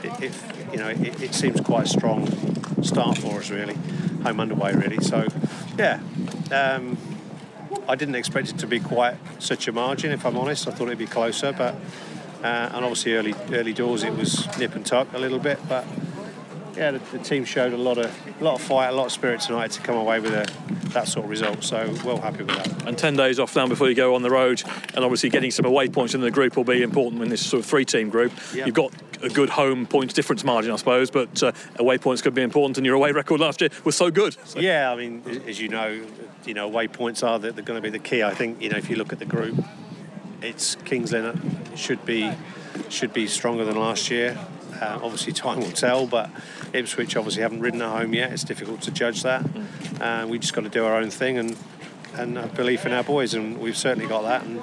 it, 0.03 0.33
you 0.71 0.77
know 0.77 0.89
it, 0.89 1.21
it 1.21 1.33
seems 1.33 1.61
quite 1.61 1.85
a 1.85 1.89
strong 1.89 2.27
start 2.83 3.17
for 3.17 3.39
us 3.39 3.49
really, 3.49 3.75
home 4.23 4.39
underway 4.39 4.73
really. 4.73 4.99
So 5.01 5.27
yeah. 5.77 5.99
Um, 6.51 6.97
I 7.87 7.95
didn't 7.95 8.15
expect 8.15 8.49
it 8.49 8.57
to 8.59 8.67
be 8.67 8.79
quite 8.79 9.15
such 9.39 9.67
a 9.67 9.71
margin, 9.71 10.11
if 10.11 10.25
I'm 10.25 10.37
honest. 10.37 10.67
I 10.67 10.71
thought 10.71 10.87
it'd 10.87 10.97
be 10.97 11.07
closer, 11.07 11.51
but 11.51 11.75
uh, 12.43 12.69
and 12.73 12.85
obviously 12.85 13.13
early 13.13 13.35
early 13.51 13.73
doors 13.73 14.03
it 14.03 14.15
was 14.15 14.45
nip 14.57 14.75
and 14.75 14.85
tuck 14.85 15.13
a 15.13 15.17
little 15.17 15.39
bit, 15.39 15.59
but 15.67 15.85
yeah, 16.75 16.91
the, 16.91 16.99
the, 17.17 17.19
team 17.19 17.45
showed 17.45 17.73
a 17.73 17.77
lot 17.77 17.97
of 17.97 18.11
a 18.39 18.43
lot 18.43 18.55
of 18.55 18.61
fight, 18.61 18.87
a 18.87 18.91
lot 18.91 19.05
of 19.05 19.11
spirit 19.11 19.41
tonight 19.41 19.71
to 19.71 19.81
come 19.81 19.95
away 19.95 20.19
with 20.19 20.33
a, 20.33 20.47
that 20.93 21.07
sort 21.07 21.25
of 21.25 21.29
result. 21.29 21.63
So 21.63 21.93
well 22.03 22.19
happy 22.19 22.43
with 22.43 22.55
that. 22.55 22.87
And 22.87 22.97
ten 22.97 23.15
days 23.15 23.39
off 23.39 23.55
now 23.55 23.67
before 23.67 23.89
you 23.89 23.95
go 23.95 24.15
on 24.15 24.21
the 24.21 24.29
road, 24.29 24.63
and 24.93 25.03
obviously 25.03 25.29
getting 25.29 25.51
some 25.51 25.65
away 25.65 25.89
points 25.89 26.13
in 26.13 26.21
the 26.21 26.31
group 26.31 26.55
will 26.55 26.63
be 26.63 26.81
important 26.81 27.21
in 27.21 27.29
this 27.29 27.45
sort 27.45 27.63
of 27.63 27.69
three-team 27.69 28.09
group. 28.09 28.31
Yep. 28.53 28.65
You've 28.65 28.75
got 28.75 28.93
a 29.23 29.29
good 29.29 29.49
home 29.49 29.85
points 29.85 30.13
difference 30.13 30.43
margin, 30.43 30.71
I 30.71 30.75
suppose, 30.77 31.11
but 31.11 31.41
uh, 31.43 31.51
away 31.77 31.97
points 31.97 32.21
could 32.21 32.33
be 32.33 32.41
important. 32.41 32.77
And 32.77 32.85
your 32.85 32.95
away 32.95 33.11
record 33.11 33.39
last 33.39 33.61
year 33.61 33.69
was 33.83 33.95
so 33.95 34.09
good. 34.09 34.35
So. 34.47 34.59
Yeah, 34.59 34.91
I 34.91 34.95
mean, 34.95 35.23
as 35.47 35.59
you 35.59 35.69
know, 35.69 36.03
you 36.45 36.53
know, 36.53 36.65
away 36.65 36.87
points 36.87 37.23
are 37.23 37.39
they're 37.39 37.51
going 37.51 37.77
to 37.77 37.81
be 37.81 37.89
the 37.89 37.99
key. 37.99 38.23
I 38.23 38.33
think 38.33 38.61
you 38.61 38.69
know 38.69 38.77
if 38.77 38.89
you 38.89 38.95
look 38.95 39.13
at 39.13 39.19
the 39.19 39.25
group, 39.25 39.63
it's 40.41 40.75
Kings 40.85 41.11
Lynn 41.11 41.39
should 41.75 42.05
be 42.05 42.31
should 42.89 43.13
be 43.13 43.27
stronger 43.27 43.65
than 43.65 43.77
last 43.77 44.09
year. 44.09 44.37
Uh, 44.81 44.99
obviously, 45.03 45.31
time 45.31 45.59
will 45.59 45.71
tell, 45.71 46.07
but 46.07 46.29
Ipswich 46.73 47.15
obviously 47.15 47.43
haven't 47.43 47.61
ridden 47.61 47.81
at 47.81 47.89
home 47.95 48.13
yet. 48.13 48.33
It's 48.33 48.43
difficult 48.43 48.81
to 48.81 48.91
judge 48.91 49.21
that. 49.21 49.45
Uh, 50.01 50.25
we 50.27 50.39
just 50.39 50.53
got 50.53 50.61
to 50.63 50.69
do 50.69 50.83
our 50.83 50.95
own 50.97 51.11
thing 51.11 51.37
and 51.37 51.55
and 52.15 52.37
a 52.37 52.47
belief 52.47 52.85
in 52.85 52.91
our 52.91 53.03
boys, 53.03 53.33
and 53.33 53.59
we've 53.59 53.77
certainly 53.77 54.07
got 54.07 54.23
that. 54.23 54.43
And 54.43 54.61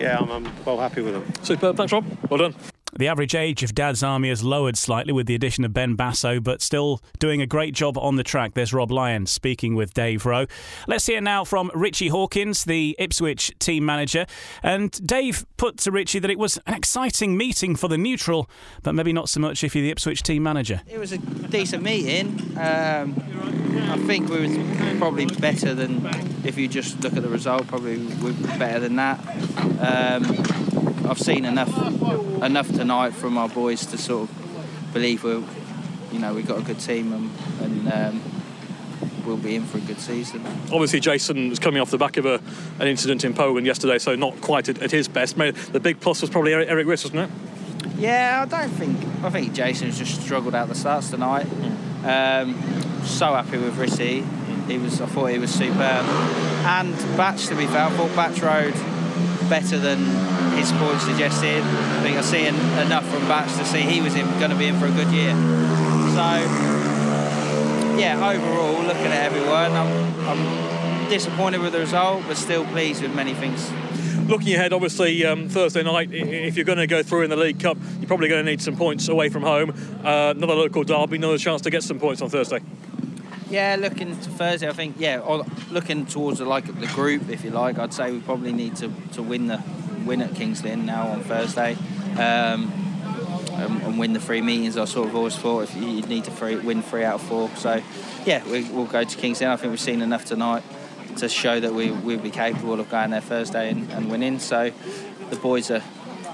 yeah, 0.00 0.18
I'm, 0.18 0.30
I'm 0.30 0.64
well 0.64 0.78
happy 0.78 1.02
with 1.02 1.14
them. 1.14 1.44
Superb, 1.44 1.76
thanks, 1.76 1.92
Rob. 1.92 2.04
Well 2.30 2.38
done. 2.38 2.71
The 2.98 3.08
average 3.08 3.34
age 3.34 3.62
of 3.62 3.74
Dad's 3.74 4.02
Army 4.02 4.28
has 4.28 4.44
lowered 4.44 4.76
slightly 4.76 5.14
with 5.14 5.26
the 5.26 5.34
addition 5.34 5.64
of 5.64 5.72
Ben 5.72 5.94
Basso, 5.94 6.40
but 6.40 6.60
still 6.60 7.00
doing 7.18 7.40
a 7.40 7.46
great 7.46 7.74
job 7.74 7.96
on 7.96 8.16
the 8.16 8.22
track. 8.22 8.52
There's 8.52 8.74
Rob 8.74 8.90
Lyon 8.90 9.24
speaking 9.24 9.74
with 9.74 9.94
Dave 9.94 10.26
Rowe. 10.26 10.44
Let's 10.86 11.06
hear 11.06 11.22
now 11.22 11.44
from 11.44 11.70
Richie 11.74 12.08
Hawkins, 12.08 12.64
the 12.64 12.94
Ipswich 12.98 13.50
team 13.58 13.86
manager. 13.86 14.26
And 14.62 14.90
Dave 15.06 15.46
put 15.56 15.78
to 15.78 15.90
Richie 15.90 16.18
that 16.18 16.30
it 16.30 16.38
was 16.38 16.58
an 16.66 16.74
exciting 16.74 17.34
meeting 17.34 17.76
for 17.76 17.88
the 17.88 17.96
neutral, 17.96 18.50
but 18.82 18.94
maybe 18.94 19.14
not 19.14 19.30
so 19.30 19.40
much 19.40 19.64
if 19.64 19.74
you're 19.74 19.84
the 19.84 19.90
Ipswich 19.90 20.22
team 20.22 20.42
manager. 20.42 20.82
It 20.86 20.98
was 20.98 21.12
a 21.12 21.18
decent 21.18 21.82
meeting. 21.82 22.58
Um, 22.58 23.16
I 23.90 23.96
think 24.06 24.28
we 24.28 24.46
were 24.46 24.98
probably 24.98 25.24
better 25.24 25.74
than 25.74 26.06
if 26.44 26.58
you 26.58 26.68
just 26.68 27.00
look 27.00 27.16
at 27.16 27.22
the 27.22 27.28
result. 27.30 27.68
Probably 27.68 27.96
we 27.96 28.32
were 28.32 28.58
better 28.58 28.80
than 28.80 28.96
that. 28.96 29.18
Um, 29.80 30.52
I've 31.08 31.18
seen 31.18 31.44
enough 31.44 31.68
enough 32.42 32.68
tonight 32.82 33.14
from 33.14 33.38
our 33.38 33.48
boys 33.48 33.86
to 33.86 33.96
sort 33.96 34.28
of 34.28 34.92
believe 34.92 35.22
we're, 35.22 35.40
you 36.10 36.18
know, 36.18 36.34
we've 36.34 36.48
got 36.48 36.58
a 36.58 36.62
good 36.62 36.80
team 36.80 37.12
and, 37.12 37.30
and 37.60 37.92
um, 37.92 38.22
we'll 39.24 39.36
be 39.36 39.54
in 39.54 39.64
for 39.64 39.78
a 39.78 39.80
good 39.82 40.00
season. 40.00 40.44
Obviously, 40.72 40.98
Jason 40.98 41.48
was 41.48 41.60
coming 41.60 41.80
off 41.80 41.92
the 41.92 41.98
back 41.98 42.16
of 42.16 42.26
a, 42.26 42.40
an 42.80 42.88
incident 42.88 43.24
in 43.24 43.34
Poland 43.34 43.66
yesterday, 43.66 43.98
so 43.98 44.16
not 44.16 44.40
quite 44.40 44.68
at, 44.68 44.82
at 44.82 44.90
his 44.90 45.06
best. 45.06 45.36
The 45.36 45.78
big 45.80 46.00
plus 46.00 46.22
was 46.22 46.28
probably 46.28 46.54
Erik, 46.54 46.68
Erik 46.68 46.86
Riss, 46.88 47.04
wasn't 47.04 47.30
it? 47.30 47.98
Yeah, 47.98 48.44
I 48.44 48.50
don't 48.50 48.70
think. 48.70 48.98
I 49.22 49.30
think 49.30 49.52
Jason's 49.52 49.96
just 49.96 50.20
struggled 50.20 50.56
out 50.56 50.66
the 50.66 50.74
starts 50.74 51.10
tonight. 51.10 51.46
Um, 52.04 52.60
so 53.04 53.26
happy 53.26 53.58
with 53.58 53.76
Rissy. 53.76 54.26
He 54.66 54.78
was. 54.78 55.00
I 55.00 55.06
thought 55.06 55.26
he 55.26 55.38
was 55.38 55.54
superb. 55.54 56.04
And 56.66 56.96
Batch, 57.16 57.46
to 57.46 57.54
be 57.54 57.66
fair, 57.66 57.84
I 57.84 57.90
thought 57.90 58.12
Batch 58.16 58.40
rode 58.42 58.74
better 59.52 59.78
than 59.78 59.98
his 60.56 60.72
points 60.72 61.04
suggested. 61.04 61.62
I 61.62 62.02
think 62.02 62.16
I've 62.16 62.24
seen 62.24 62.54
enough 62.86 63.06
from 63.12 63.28
Batch 63.28 63.54
to 63.58 63.66
see 63.66 63.82
he 63.82 64.00
was 64.00 64.14
going 64.14 64.48
to 64.48 64.56
be 64.56 64.68
in 64.68 64.80
for 64.80 64.86
a 64.86 64.90
good 64.90 65.08
year. 65.08 65.32
So, 66.16 66.26
yeah, 68.00 68.16
overall, 68.16 68.82
looking 68.82 69.12
at 69.12 69.26
everyone, 69.26 69.72
I'm, 69.72 70.20
I'm 70.26 71.10
disappointed 71.10 71.60
with 71.60 71.72
the 71.72 71.80
result, 71.80 72.22
but 72.26 72.38
still 72.38 72.64
pleased 72.64 73.02
with 73.02 73.14
many 73.14 73.34
things. 73.34 73.70
Looking 74.26 74.54
ahead, 74.54 74.72
obviously, 74.72 75.22
um, 75.26 75.50
Thursday 75.50 75.82
night, 75.82 76.08
if 76.10 76.56
you're 76.56 76.64
going 76.64 76.78
to 76.78 76.86
go 76.86 77.02
through 77.02 77.24
in 77.24 77.28
the 77.28 77.36
League 77.36 77.60
Cup, 77.60 77.76
you're 77.98 78.08
probably 78.08 78.28
going 78.28 78.42
to 78.42 78.50
need 78.50 78.62
some 78.62 78.76
points 78.76 79.08
away 79.08 79.28
from 79.28 79.42
home. 79.42 79.74
Uh, 80.02 80.32
another 80.34 80.54
local 80.54 80.82
derby, 80.82 81.16
another 81.16 81.36
chance 81.36 81.60
to 81.60 81.68
get 81.68 81.82
some 81.82 82.00
points 82.00 82.22
on 82.22 82.30
Thursday. 82.30 82.60
Yeah, 83.52 83.76
looking 83.78 84.18
to 84.18 84.30
Thursday, 84.30 84.66
I 84.66 84.72
think 84.72 84.96
yeah, 84.98 85.20
looking 85.70 86.06
towards 86.06 86.38
the, 86.38 86.46
like 86.46 86.64
the 86.64 86.86
group, 86.86 87.28
if 87.28 87.44
you 87.44 87.50
like, 87.50 87.78
I'd 87.78 87.92
say 87.92 88.10
we 88.10 88.20
probably 88.20 88.50
need 88.50 88.76
to, 88.76 88.90
to 89.12 89.22
win 89.22 89.48
the 89.48 89.62
win 90.06 90.22
at 90.22 90.34
Kings 90.34 90.64
Lynn 90.64 90.86
now 90.86 91.08
on 91.08 91.22
Thursday, 91.22 91.76
um, 92.12 92.72
and, 93.52 93.82
and, 93.82 93.98
win 93.98 94.14
the 94.14 94.20
three 94.20 94.40
meetings. 94.40 94.78
I 94.78 94.86
sort 94.86 95.10
of 95.10 95.14
always 95.14 95.36
thought 95.36 95.64
if 95.64 95.76
you 95.76 96.00
need 96.00 96.24
to 96.24 96.30
free, 96.30 96.56
win 96.56 96.80
three 96.80 97.04
out 97.04 97.16
of 97.16 97.22
four. 97.24 97.50
So 97.56 97.82
yeah, 98.24 98.42
we, 98.48 98.70
will 98.70 98.86
go 98.86 99.04
to 99.04 99.16
Kings 99.18 99.42
Lynn. 99.42 99.50
I 99.50 99.56
think 99.56 99.68
we've 99.68 99.78
seen 99.78 100.00
enough 100.00 100.24
tonight 100.24 100.62
to 101.18 101.28
show 101.28 101.60
that 101.60 101.74
we 101.74 101.90
we'll 101.90 102.20
be 102.20 102.30
capable 102.30 102.80
of 102.80 102.88
going 102.88 103.10
there 103.10 103.20
Thursday 103.20 103.68
and, 103.68 103.92
and 103.92 104.10
winning. 104.10 104.38
So 104.38 104.72
the 105.28 105.36
boys 105.36 105.70
are, 105.70 105.82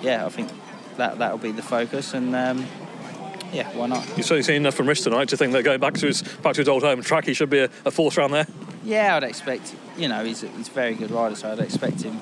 yeah, 0.03 0.25
I 0.25 0.29
think 0.29 0.53
that 0.99 1.19
that'll 1.19 1.39
be 1.39 1.51
the 1.51 1.63
focus 1.63 2.15
and. 2.15 2.37
Um, 2.37 2.65
yeah, 3.53 3.71
why 3.77 3.87
not? 3.87 4.07
You've 4.17 4.27
certainly 4.27 4.43
seen 4.43 4.57
enough 4.57 4.75
from 4.75 4.87
Riss 4.87 5.05
tonight 5.05 5.29
to 5.31 5.37
think 5.37 5.53
that 5.53 5.63
going 5.63 5.81
back 5.81 5.95
to 5.95 6.07
his 6.07 6.23
back 6.23 6.55
to 6.55 6.61
his 6.61 6.69
old 6.69 6.83
home 6.83 7.03
track, 7.03 7.25
he 7.25 7.35
should 7.35 7.51
be 7.51 7.61
a, 7.61 7.71
a 7.85 7.91
force 7.91 8.17
round 8.17 8.33
there. 8.33 8.47
Yeah, 8.85 9.17
I'd 9.17 9.25
expect. 9.25 9.75
You 9.97 10.09
know, 10.09 10.25
he's 10.25 10.43
a, 10.43 10.49
he's 10.49 10.69
a 10.69 10.73
very 10.73 10.95
good 10.95 11.11
rider, 11.11 11.35
so 11.35 11.53
I'd 11.53 11.59
expect 11.61 12.03
him. 12.03 12.21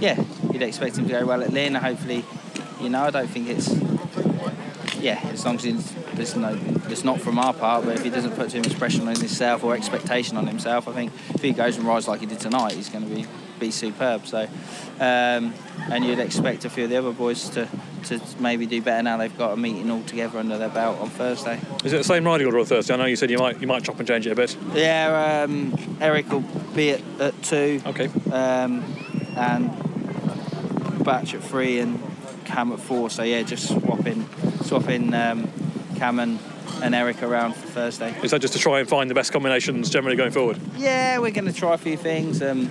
Yeah, 0.00 0.22
you'd 0.52 0.62
expect 0.62 0.96
him 0.96 1.06
to 1.06 1.10
go 1.10 1.26
well 1.26 1.42
at 1.42 1.52
Lynn. 1.52 1.74
Hopefully, 1.74 2.24
you 2.80 2.88
know, 2.88 3.04
I 3.04 3.10
don't 3.10 3.28
think 3.28 3.48
it's. 3.48 3.68
Yeah, 5.00 5.20
as 5.32 5.44
long 5.44 5.54
as 5.54 5.62
he's, 5.62 5.94
there's 6.14 6.34
no, 6.34 6.58
it's 6.88 7.04
not 7.04 7.20
from 7.20 7.38
our 7.38 7.54
part, 7.54 7.84
but 7.84 7.94
if 7.94 8.02
he 8.02 8.10
doesn't 8.10 8.32
put 8.32 8.50
too 8.50 8.58
much 8.58 8.76
pressure 8.76 9.00
on 9.00 9.06
himself 9.06 9.62
or 9.62 9.76
expectation 9.76 10.36
on 10.36 10.48
himself, 10.48 10.88
I 10.88 10.92
think 10.92 11.12
if 11.34 11.40
he 11.40 11.52
goes 11.52 11.76
and 11.76 11.86
rides 11.86 12.08
like 12.08 12.18
he 12.18 12.26
did 12.26 12.40
tonight, 12.40 12.72
he's 12.72 12.88
going 12.88 13.08
to 13.08 13.14
be 13.14 13.24
be 13.60 13.70
superb. 13.70 14.26
So, 14.26 14.48
um, 15.00 15.54
and 15.90 16.04
you'd 16.04 16.18
expect 16.18 16.64
a 16.64 16.70
few 16.70 16.84
of 16.84 16.90
the 16.90 16.96
other 16.96 17.12
boys 17.12 17.48
to, 17.50 17.68
to 18.04 18.20
maybe 18.38 18.66
do 18.66 18.80
better 18.80 19.02
now 19.02 19.16
they've 19.16 19.36
got 19.36 19.52
a 19.52 19.56
meeting 19.56 19.90
all 19.90 20.02
together 20.02 20.38
under 20.38 20.58
their 20.58 20.68
belt 20.68 20.98
on 21.00 21.08
Thursday. 21.08 21.60
Is 21.84 21.92
it 21.92 21.98
the 21.98 22.04
same 22.04 22.24
riding 22.24 22.46
order 22.46 22.58
on 22.58 22.66
Thursday? 22.66 22.94
I 22.94 22.96
know 22.96 23.04
you 23.04 23.16
said 23.16 23.30
you 23.30 23.38
might 23.38 23.60
you 23.60 23.66
might 23.66 23.84
chop 23.84 23.98
and 23.98 24.08
change 24.08 24.26
it 24.26 24.30
a 24.30 24.36
bit. 24.36 24.56
Yeah, 24.74 25.44
um, 25.44 25.96
Erik 26.00 26.30
will 26.30 26.44
be 26.74 26.90
at, 26.90 27.02
at 27.20 27.42
two. 27.42 27.80
Okay. 27.86 28.08
Um, 28.32 28.84
and 29.36 31.04
Batch 31.04 31.34
at 31.34 31.42
three 31.42 31.78
and 31.80 32.00
Cam 32.44 32.72
at 32.72 32.80
four. 32.80 33.10
So 33.10 33.22
yeah, 33.22 33.42
just 33.42 33.68
swapping 33.68 34.28
swapping 34.62 35.14
um, 35.14 35.50
Cam 35.96 36.18
and 36.18 36.38
and 36.82 36.94
Erik 36.94 37.22
around 37.22 37.54
for 37.54 37.66
Thursday. 37.68 38.14
Is 38.22 38.30
that 38.30 38.40
just 38.40 38.54
to 38.54 38.58
try 38.58 38.80
and 38.80 38.88
find 38.88 39.10
the 39.10 39.14
best 39.14 39.32
combinations 39.32 39.90
generally 39.90 40.16
going 40.16 40.30
forward? 40.30 40.58
Yeah, 40.76 41.18
we're 41.18 41.30
going 41.30 41.46
to 41.46 41.52
try 41.52 41.74
a 41.74 41.78
few 41.78 41.96
things. 41.96 42.42
Um, 42.42 42.70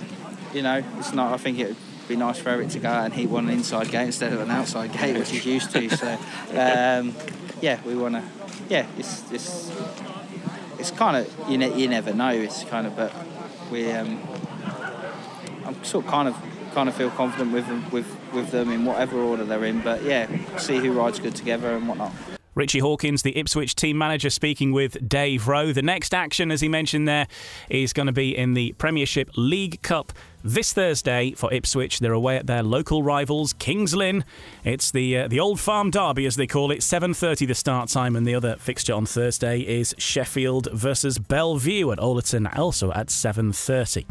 you 0.54 0.62
know, 0.62 0.82
it's 0.98 1.12
not. 1.12 1.32
I 1.32 1.36
think 1.36 1.58
it 1.58 1.76
be 2.08 2.16
nice 2.16 2.38
for 2.38 2.48
Erik 2.48 2.68
to 2.70 2.78
go 2.78 2.88
out 2.88 3.04
and 3.04 3.14
he 3.14 3.26
won 3.26 3.44
an 3.48 3.50
inside 3.50 3.90
gate 3.90 4.06
instead 4.06 4.32
of 4.32 4.40
an 4.40 4.50
outside 4.50 4.92
gate, 4.92 5.16
which 5.16 5.30
he's 5.30 5.46
used 5.46 5.70
to. 5.72 5.88
So, 5.90 6.12
um, 6.52 7.14
yeah, 7.60 7.80
we 7.84 7.94
want 7.94 8.14
to. 8.14 8.22
Yeah, 8.68 8.86
it's 8.96 9.30
it's 9.30 9.70
it's 10.78 10.90
kind 10.90 11.16
of 11.16 11.50
you, 11.50 11.58
ne- 11.58 11.78
you 11.78 11.88
never 11.88 12.12
know. 12.12 12.30
It's 12.30 12.64
kind 12.64 12.86
of, 12.86 12.96
but 12.96 13.12
we. 13.70 13.90
Um, 13.92 14.20
I'm 15.64 15.84
sort 15.84 16.06
of 16.06 16.10
kind 16.10 16.28
of 16.28 16.36
kind 16.74 16.88
of 16.88 16.94
feel 16.94 17.10
confident 17.10 17.52
with 17.52 17.66
them, 17.66 17.90
with 17.90 18.06
with 18.32 18.50
them 18.50 18.70
in 18.70 18.84
whatever 18.84 19.18
order 19.18 19.44
they're 19.44 19.64
in. 19.64 19.80
But 19.80 20.02
yeah, 20.02 20.28
see 20.56 20.78
who 20.78 20.92
rides 20.92 21.18
good 21.18 21.34
together 21.34 21.76
and 21.76 21.88
whatnot. 21.88 22.12
Richie 22.58 22.80
Hawkins, 22.80 23.22
the 23.22 23.38
Ipswich 23.38 23.76
team 23.76 23.96
manager, 23.96 24.30
speaking 24.30 24.72
with 24.72 25.08
Dave 25.08 25.46
Rowe. 25.46 25.72
The 25.72 25.80
next 25.80 26.12
action, 26.12 26.50
as 26.50 26.60
he 26.60 26.68
mentioned 26.68 27.06
there, 27.06 27.28
is 27.70 27.92
going 27.92 28.06
to 28.06 28.12
be 28.12 28.36
in 28.36 28.54
the 28.54 28.72
Premiership 28.78 29.30
League 29.36 29.80
Cup 29.82 30.12
this 30.42 30.72
Thursday 30.72 31.32
for 31.32 31.52
Ipswich. 31.52 32.00
They're 32.00 32.12
away 32.12 32.36
at 32.36 32.48
their 32.48 32.64
local 32.64 33.04
rivals, 33.04 33.52
Kings 33.52 33.94
Lynn. 33.94 34.24
It's 34.64 34.90
the 34.90 35.18
uh, 35.18 35.28
the 35.28 35.38
Old 35.38 35.60
Farm 35.60 35.92
Derby, 35.92 36.26
as 36.26 36.34
they 36.34 36.48
call 36.48 36.72
it. 36.72 36.80
7:30 36.80 37.46
the 37.46 37.54
start 37.54 37.90
time, 37.90 38.16
and 38.16 38.26
the 38.26 38.34
other 38.34 38.56
fixture 38.56 38.94
on 38.94 39.06
Thursday 39.06 39.60
is 39.60 39.94
Sheffield 39.96 40.68
versus 40.72 41.18
Bellevue 41.18 41.92
at 41.92 41.98
Owlerton, 41.98 42.48
also 42.58 42.90
at 42.92 43.06
7:30. 43.06 44.04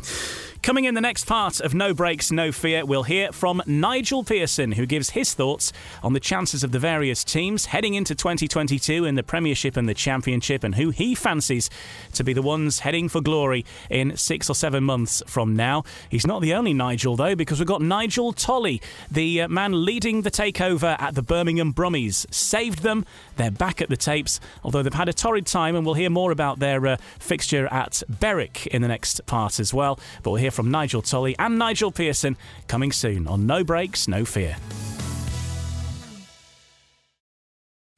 Coming 0.67 0.83
in 0.83 0.95
the 0.95 0.99
next 1.01 1.23
part 1.23 1.61
of 1.61 1.73
No 1.73 1.93
Brakes, 1.93 2.29
No 2.29 2.51
Fear, 2.51 2.85
we'll 2.85 3.03
hear 3.03 3.31
from 3.31 3.63
Nigel 3.65 4.25
Pearson, 4.25 4.73
who 4.73 4.85
gives 4.85 5.11
his 5.11 5.33
thoughts 5.33 5.71
on 6.03 6.11
the 6.11 6.19
chances 6.19 6.61
of 6.61 6.73
the 6.73 6.77
various 6.77 7.23
teams 7.23 7.67
heading 7.67 7.93
into 7.93 8.13
2022 8.13 9.05
in 9.05 9.15
the 9.15 9.23
Premiership 9.23 9.77
and 9.77 9.87
the 9.87 9.93
Championship, 9.93 10.65
and 10.65 10.75
who 10.75 10.89
he 10.89 11.15
fancies 11.15 11.69
to 12.11 12.23
be 12.25 12.33
the 12.33 12.41
ones 12.41 12.79
heading 12.79 13.07
for 13.07 13.21
glory 13.21 13.63
in 13.89 14.17
six 14.17 14.49
or 14.49 14.55
seven 14.55 14.83
months 14.83 15.23
from 15.25 15.55
now. 15.55 15.85
He's 16.09 16.27
not 16.27 16.41
the 16.41 16.53
only 16.53 16.73
Nigel, 16.73 17.15
though, 17.15 17.33
because 17.33 17.59
we've 17.59 17.65
got 17.65 17.81
Nigel 17.81 18.33
Tolley, 18.33 18.81
the 19.09 19.43
uh, 19.43 19.47
man 19.47 19.85
leading 19.85 20.23
the 20.23 20.31
takeover 20.31 21.01
at 21.01 21.15
the 21.15 21.23
Birmingham 21.23 21.73
Brummies. 21.73 22.25
Saved 22.33 22.79
them. 22.79 23.05
They're 23.37 23.51
back 23.51 23.81
at 23.81 23.87
the 23.87 23.95
tapes, 23.95 24.41
although 24.65 24.83
they've 24.83 24.93
had 24.93 25.07
a 25.07 25.13
torrid 25.13 25.45
time, 25.45 25.77
and 25.77 25.85
we'll 25.85 25.95
hear 25.95 26.09
more 26.09 26.33
about 26.33 26.59
their 26.59 26.85
uh, 26.85 26.97
fixture 27.19 27.67
at 27.67 28.03
Berwick 28.09 28.67
in 28.67 28.81
the 28.81 28.89
next 28.89 29.25
part 29.27 29.61
as 29.61 29.73
well. 29.73 29.97
But 30.23 30.31
we'll 30.31 30.41
hear 30.41 30.51
from 30.57 30.71
Nigel 30.71 31.03
Tolley 31.03 31.35
and 31.37 31.59
Nigel 31.59 31.91
Pearson 31.91 32.35
coming 32.67 32.91
soon 32.91 33.27
on 33.27 33.45
No 33.45 33.63
Brakes, 33.63 34.07
No 34.07 34.25
Fear. 34.25 34.57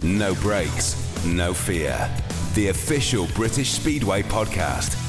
No 0.01 0.33
brakes, 0.35 0.95
no 1.25 1.53
fear. 1.53 2.09
The 2.55 2.67
official 2.67 3.27
British 3.33 3.71
Speedway 3.71 4.23
podcast. 4.23 5.08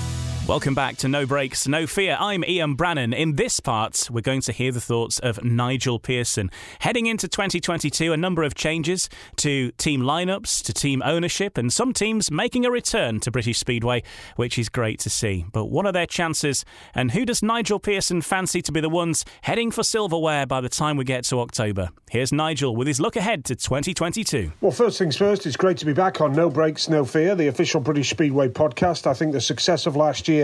Welcome 0.51 0.75
back 0.75 0.97
to 0.97 1.07
No 1.07 1.27
Brakes, 1.27 1.69
No 1.69 1.87
Fear. 1.87 2.17
I'm 2.19 2.45
Ian 2.45 2.75
Brannan. 2.75 3.13
In 3.13 3.37
this 3.37 3.61
part, 3.61 4.09
we're 4.11 4.21
going 4.21 4.41
to 4.41 4.53
hear 4.53 4.73
the 4.73 4.81
thoughts 4.81 5.21
of 5.21 5.45
Nigel 5.45 6.01
Pearson. 6.01 6.51
Heading 6.81 7.07
into 7.07 7.29
2022, 7.29 8.13
a 8.13 8.17
number 8.17 8.43
of 8.43 8.57
changes 8.57 9.09
to 9.37 9.71
team 9.79 10.01
lineups, 10.01 10.65
to 10.65 10.73
team 10.73 11.05
ownership, 11.05 11.57
and 11.57 11.73
some 11.73 11.93
teams 11.93 12.33
making 12.33 12.67
a 12.67 12.71
return 12.73 13.21
to 13.21 13.31
British 13.31 13.61
Speedway, 13.61 14.03
which 14.35 14.59
is 14.59 14.69
great 14.69 14.99
to 14.99 15.09
see. 15.09 15.47
But 15.53 15.67
what 15.67 15.87
are 15.87 15.93
their 15.93 16.05
chances, 16.05 16.65
and 16.97 17.13
who 17.13 17.25
does 17.25 17.45
Nigel 17.45 17.79
Pearson 17.79 18.21
fancy 18.21 18.61
to 18.63 18.73
be 18.73 18.81
the 18.81 18.89
ones 18.89 19.25
heading 19.43 19.71
for 19.71 19.85
silverware 19.85 20.47
by 20.47 20.61
the 20.61 20.69
time 20.69 20.97
we 20.97 21.05
get 21.05 21.23
to 21.27 21.39
October? 21.39 21.91
Here's 22.11 22.33
Nigel 22.33 22.75
with 22.75 22.89
his 22.89 22.99
look 22.99 23.15
ahead 23.15 23.45
to 23.45 23.55
2022. 23.55 24.51
Well, 24.61 24.73
first 24.73 24.99
things 24.99 25.17
first, 25.17 25.47
it's 25.47 25.57
great 25.57 25.77
to 25.77 25.87
be 25.87 25.93
back 25.93 26.21
on 26.21 26.33
No 26.33 26.51
Breaks, 26.51 26.89
No 26.89 27.05
Fear, 27.05 27.37
the 27.37 27.47
official 27.47 27.81
British 27.81 28.11
Speedway 28.11 28.49
podcast. 28.49 29.07
I 29.07 29.15
think 29.15 29.31
the 29.31 29.41
success 29.41 29.87
of 29.87 29.95
last 29.95 30.27
year 30.27 30.40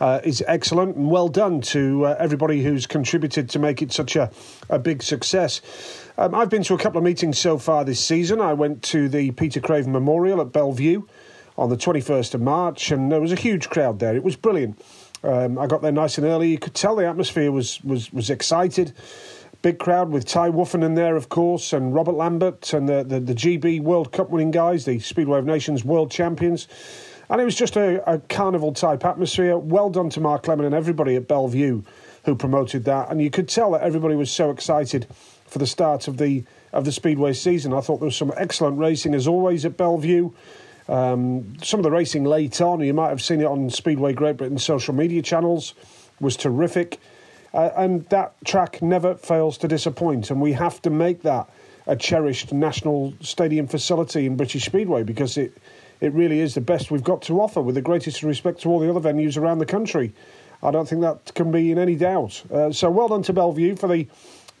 uh, 0.00 0.20
is 0.24 0.42
excellent 0.46 0.96
and 0.96 1.10
well 1.10 1.28
done 1.28 1.60
to 1.60 2.06
uh, 2.06 2.16
everybody 2.18 2.62
who's 2.62 2.86
contributed 2.86 3.48
to 3.50 3.58
make 3.58 3.82
it 3.82 3.92
such 3.92 4.16
a, 4.16 4.30
a 4.68 4.78
big 4.78 5.02
success. 5.02 5.60
Um, 6.16 6.34
I've 6.34 6.50
been 6.50 6.62
to 6.64 6.74
a 6.74 6.78
couple 6.78 6.98
of 6.98 7.04
meetings 7.04 7.38
so 7.38 7.58
far 7.58 7.84
this 7.84 8.04
season. 8.04 8.40
I 8.40 8.52
went 8.52 8.82
to 8.84 9.08
the 9.08 9.30
Peter 9.32 9.60
Craven 9.60 9.92
Memorial 9.92 10.40
at 10.40 10.52
Bellevue 10.52 11.02
on 11.56 11.70
the 11.70 11.76
21st 11.76 12.34
of 12.34 12.40
March, 12.40 12.90
and 12.90 13.10
there 13.10 13.20
was 13.20 13.32
a 13.32 13.36
huge 13.36 13.68
crowd 13.68 13.98
there. 13.98 14.14
It 14.14 14.22
was 14.22 14.36
brilliant. 14.36 14.80
Um, 15.22 15.58
I 15.58 15.66
got 15.66 15.82
there 15.82 15.92
nice 15.92 16.16
and 16.18 16.26
early. 16.26 16.50
You 16.50 16.58
could 16.58 16.74
tell 16.74 16.94
the 16.94 17.06
atmosphere 17.06 17.50
was 17.50 17.82
was 17.82 18.12
was 18.12 18.30
excited. 18.30 18.92
Big 19.60 19.80
crowd 19.80 20.10
with 20.10 20.24
Tai 20.24 20.50
in 20.50 20.94
there, 20.94 21.16
of 21.16 21.28
course, 21.28 21.72
and 21.72 21.92
Robert 21.92 22.14
Lambert 22.14 22.72
and 22.72 22.88
the, 22.88 23.02
the, 23.02 23.18
the 23.18 23.34
GB 23.34 23.80
World 23.80 24.12
Cup 24.12 24.30
winning 24.30 24.52
guys, 24.52 24.84
the 24.84 25.00
Speedway 25.00 25.40
of 25.40 25.46
Nations 25.46 25.84
world 25.84 26.12
champions. 26.12 26.68
And 27.30 27.40
it 27.40 27.44
was 27.44 27.54
just 27.54 27.76
a, 27.76 28.10
a 28.10 28.18
carnival 28.18 28.72
type 28.72 29.04
atmosphere. 29.04 29.58
Well 29.58 29.90
done 29.90 30.10
to 30.10 30.20
Mark 30.20 30.48
Lemon 30.48 30.66
and 30.66 30.74
everybody 30.74 31.14
at 31.16 31.28
Bellevue 31.28 31.82
who 32.24 32.34
promoted 32.34 32.84
that. 32.84 33.10
And 33.10 33.22
you 33.22 33.30
could 33.30 33.48
tell 33.48 33.72
that 33.72 33.82
everybody 33.82 34.14
was 34.14 34.30
so 34.30 34.50
excited 34.50 35.06
for 35.46 35.58
the 35.58 35.66
start 35.66 36.08
of 36.08 36.18
the 36.18 36.44
of 36.72 36.84
the 36.84 36.92
Speedway 36.92 37.32
season. 37.32 37.72
I 37.72 37.80
thought 37.80 37.98
there 37.98 38.06
was 38.06 38.16
some 38.16 38.32
excellent 38.36 38.78
racing 38.78 39.14
as 39.14 39.26
always 39.26 39.64
at 39.64 39.76
Bellevue. 39.78 40.30
Um, 40.88 41.56
some 41.62 41.80
of 41.80 41.84
the 41.84 41.90
racing 41.90 42.24
late 42.24 42.60
on, 42.60 42.80
you 42.80 42.92
might 42.92 43.08
have 43.08 43.22
seen 43.22 43.40
it 43.40 43.46
on 43.46 43.70
Speedway 43.70 44.12
Great 44.12 44.36
Britain 44.36 44.58
social 44.58 44.94
media 44.94 45.22
channels, 45.22 45.74
was 46.20 46.36
terrific. 46.36 46.98
Uh, 47.54 47.70
and 47.76 48.06
that 48.10 48.34
track 48.44 48.82
never 48.82 49.14
fails 49.14 49.56
to 49.58 49.68
disappoint. 49.68 50.30
And 50.30 50.40
we 50.40 50.52
have 50.52 50.82
to 50.82 50.90
make 50.90 51.22
that 51.22 51.48
a 51.86 51.96
cherished 51.96 52.52
national 52.52 53.14
stadium 53.20 53.66
facility 53.66 54.26
in 54.26 54.36
British 54.36 54.66
Speedway 54.66 55.02
because 55.02 55.38
it 55.38 55.56
it 56.00 56.12
really 56.12 56.40
is 56.40 56.54
the 56.54 56.60
best 56.60 56.90
we've 56.90 57.04
got 57.04 57.22
to 57.22 57.40
offer, 57.40 57.60
with 57.60 57.74
the 57.74 57.82
greatest 57.82 58.22
respect 58.22 58.60
to 58.62 58.68
all 58.68 58.78
the 58.78 58.90
other 58.90 59.00
venues 59.00 59.36
around 59.36 59.58
the 59.58 59.66
country. 59.66 60.12
I 60.62 60.70
don't 60.70 60.88
think 60.88 61.02
that 61.02 61.34
can 61.34 61.50
be 61.50 61.70
in 61.70 61.78
any 61.78 61.96
doubt. 61.96 62.42
Uh, 62.52 62.72
so 62.72 62.90
well 62.90 63.08
done 63.08 63.22
to 63.24 63.32
Bellevue 63.32 63.76
for 63.76 63.88
the 63.88 64.06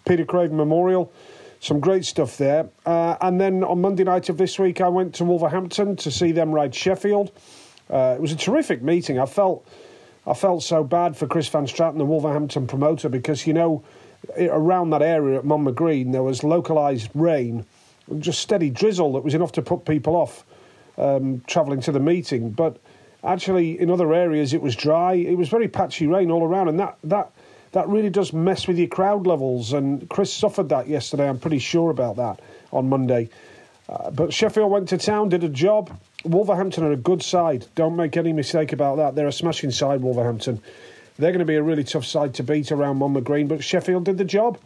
Peter 0.06 0.24
Craven 0.24 0.56
Memorial. 0.56 1.12
Some 1.60 1.80
great 1.80 2.04
stuff 2.04 2.36
there. 2.36 2.68
Uh, 2.86 3.16
and 3.20 3.40
then 3.40 3.64
on 3.64 3.80
Monday 3.80 4.04
night 4.04 4.28
of 4.28 4.36
this 4.36 4.58
week, 4.58 4.80
I 4.80 4.88
went 4.88 5.14
to 5.16 5.24
Wolverhampton 5.24 5.96
to 5.96 6.10
see 6.10 6.30
them 6.30 6.52
ride 6.52 6.74
Sheffield. 6.74 7.32
Uh, 7.90 8.14
it 8.16 8.20
was 8.20 8.32
a 8.32 8.36
terrific 8.36 8.80
meeting. 8.80 9.18
I 9.18 9.26
felt, 9.26 9.66
I 10.26 10.34
felt 10.34 10.62
so 10.62 10.84
bad 10.84 11.16
for 11.16 11.26
Chris 11.26 11.48
Van 11.48 11.66
Straaten, 11.66 11.98
the 11.98 12.04
Wolverhampton 12.04 12.68
promoter, 12.68 13.08
because 13.08 13.44
you 13.44 13.52
know, 13.52 13.82
around 14.38 14.90
that 14.90 15.02
area 15.02 15.38
at 15.38 15.44
Monmore 15.44 15.72
Green, 15.72 16.12
there 16.12 16.22
was 16.22 16.44
localised 16.44 17.10
rain, 17.14 17.66
just 18.20 18.40
steady 18.40 18.70
drizzle 18.70 19.12
that 19.14 19.24
was 19.24 19.34
enough 19.34 19.52
to 19.52 19.62
put 19.62 19.84
people 19.84 20.14
off 20.14 20.44
um, 20.98 21.42
travelling 21.46 21.80
to 21.82 21.92
the 21.92 22.00
meeting. 22.00 22.50
But 22.50 22.76
actually, 23.24 23.80
in 23.80 23.90
other 23.90 24.12
areas, 24.12 24.52
it 24.52 24.60
was 24.60 24.76
dry. 24.76 25.14
It 25.14 25.38
was 25.38 25.48
very 25.48 25.68
patchy 25.68 26.06
rain 26.06 26.30
all 26.30 26.44
around, 26.44 26.68
and 26.68 26.78
that 26.80 26.98
that 27.04 27.30
that 27.72 27.88
really 27.88 28.10
does 28.10 28.32
mess 28.32 28.66
with 28.66 28.78
your 28.78 28.88
crowd 28.88 29.26
levels. 29.26 29.72
And 29.72 30.08
Chris 30.08 30.32
suffered 30.32 30.68
that 30.70 30.88
yesterday. 30.88 31.28
I'm 31.28 31.38
pretty 31.38 31.58
sure 31.58 31.90
about 31.90 32.16
that 32.16 32.40
on 32.72 32.88
Monday. 32.88 33.30
Uh, 33.88 34.10
but 34.10 34.32
Sheffield 34.32 34.70
went 34.70 34.88
to 34.90 34.98
town, 34.98 35.30
did 35.30 35.44
a 35.44 35.48
job. 35.48 35.98
Wolverhampton 36.24 36.84
are 36.84 36.92
a 36.92 36.96
good 36.96 37.22
side. 37.22 37.66
Don't 37.74 37.96
make 37.96 38.16
any 38.16 38.32
mistake 38.32 38.72
about 38.72 38.96
that. 38.96 39.14
They're 39.14 39.28
a 39.28 39.32
smashing 39.32 39.70
side, 39.70 40.02
Wolverhampton. 40.02 40.60
They're 41.18 41.32
going 41.32 41.40
to 41.40 41.46
be 41.46 41.56
a 41.56 41.62
really 41.62 41.84
tough 41.84 42.04
side 42.04 42.34
to 42.34 42.42
beat 42.42 42.70
around 42.70 42.98
Monmore 42.98 43.22
Green, 43.22 43.48
but 43.48 43.64
Sheffield 43.64 44.04
did 44.04 44.18
the 44.18 44.24
job. 44.24 44.58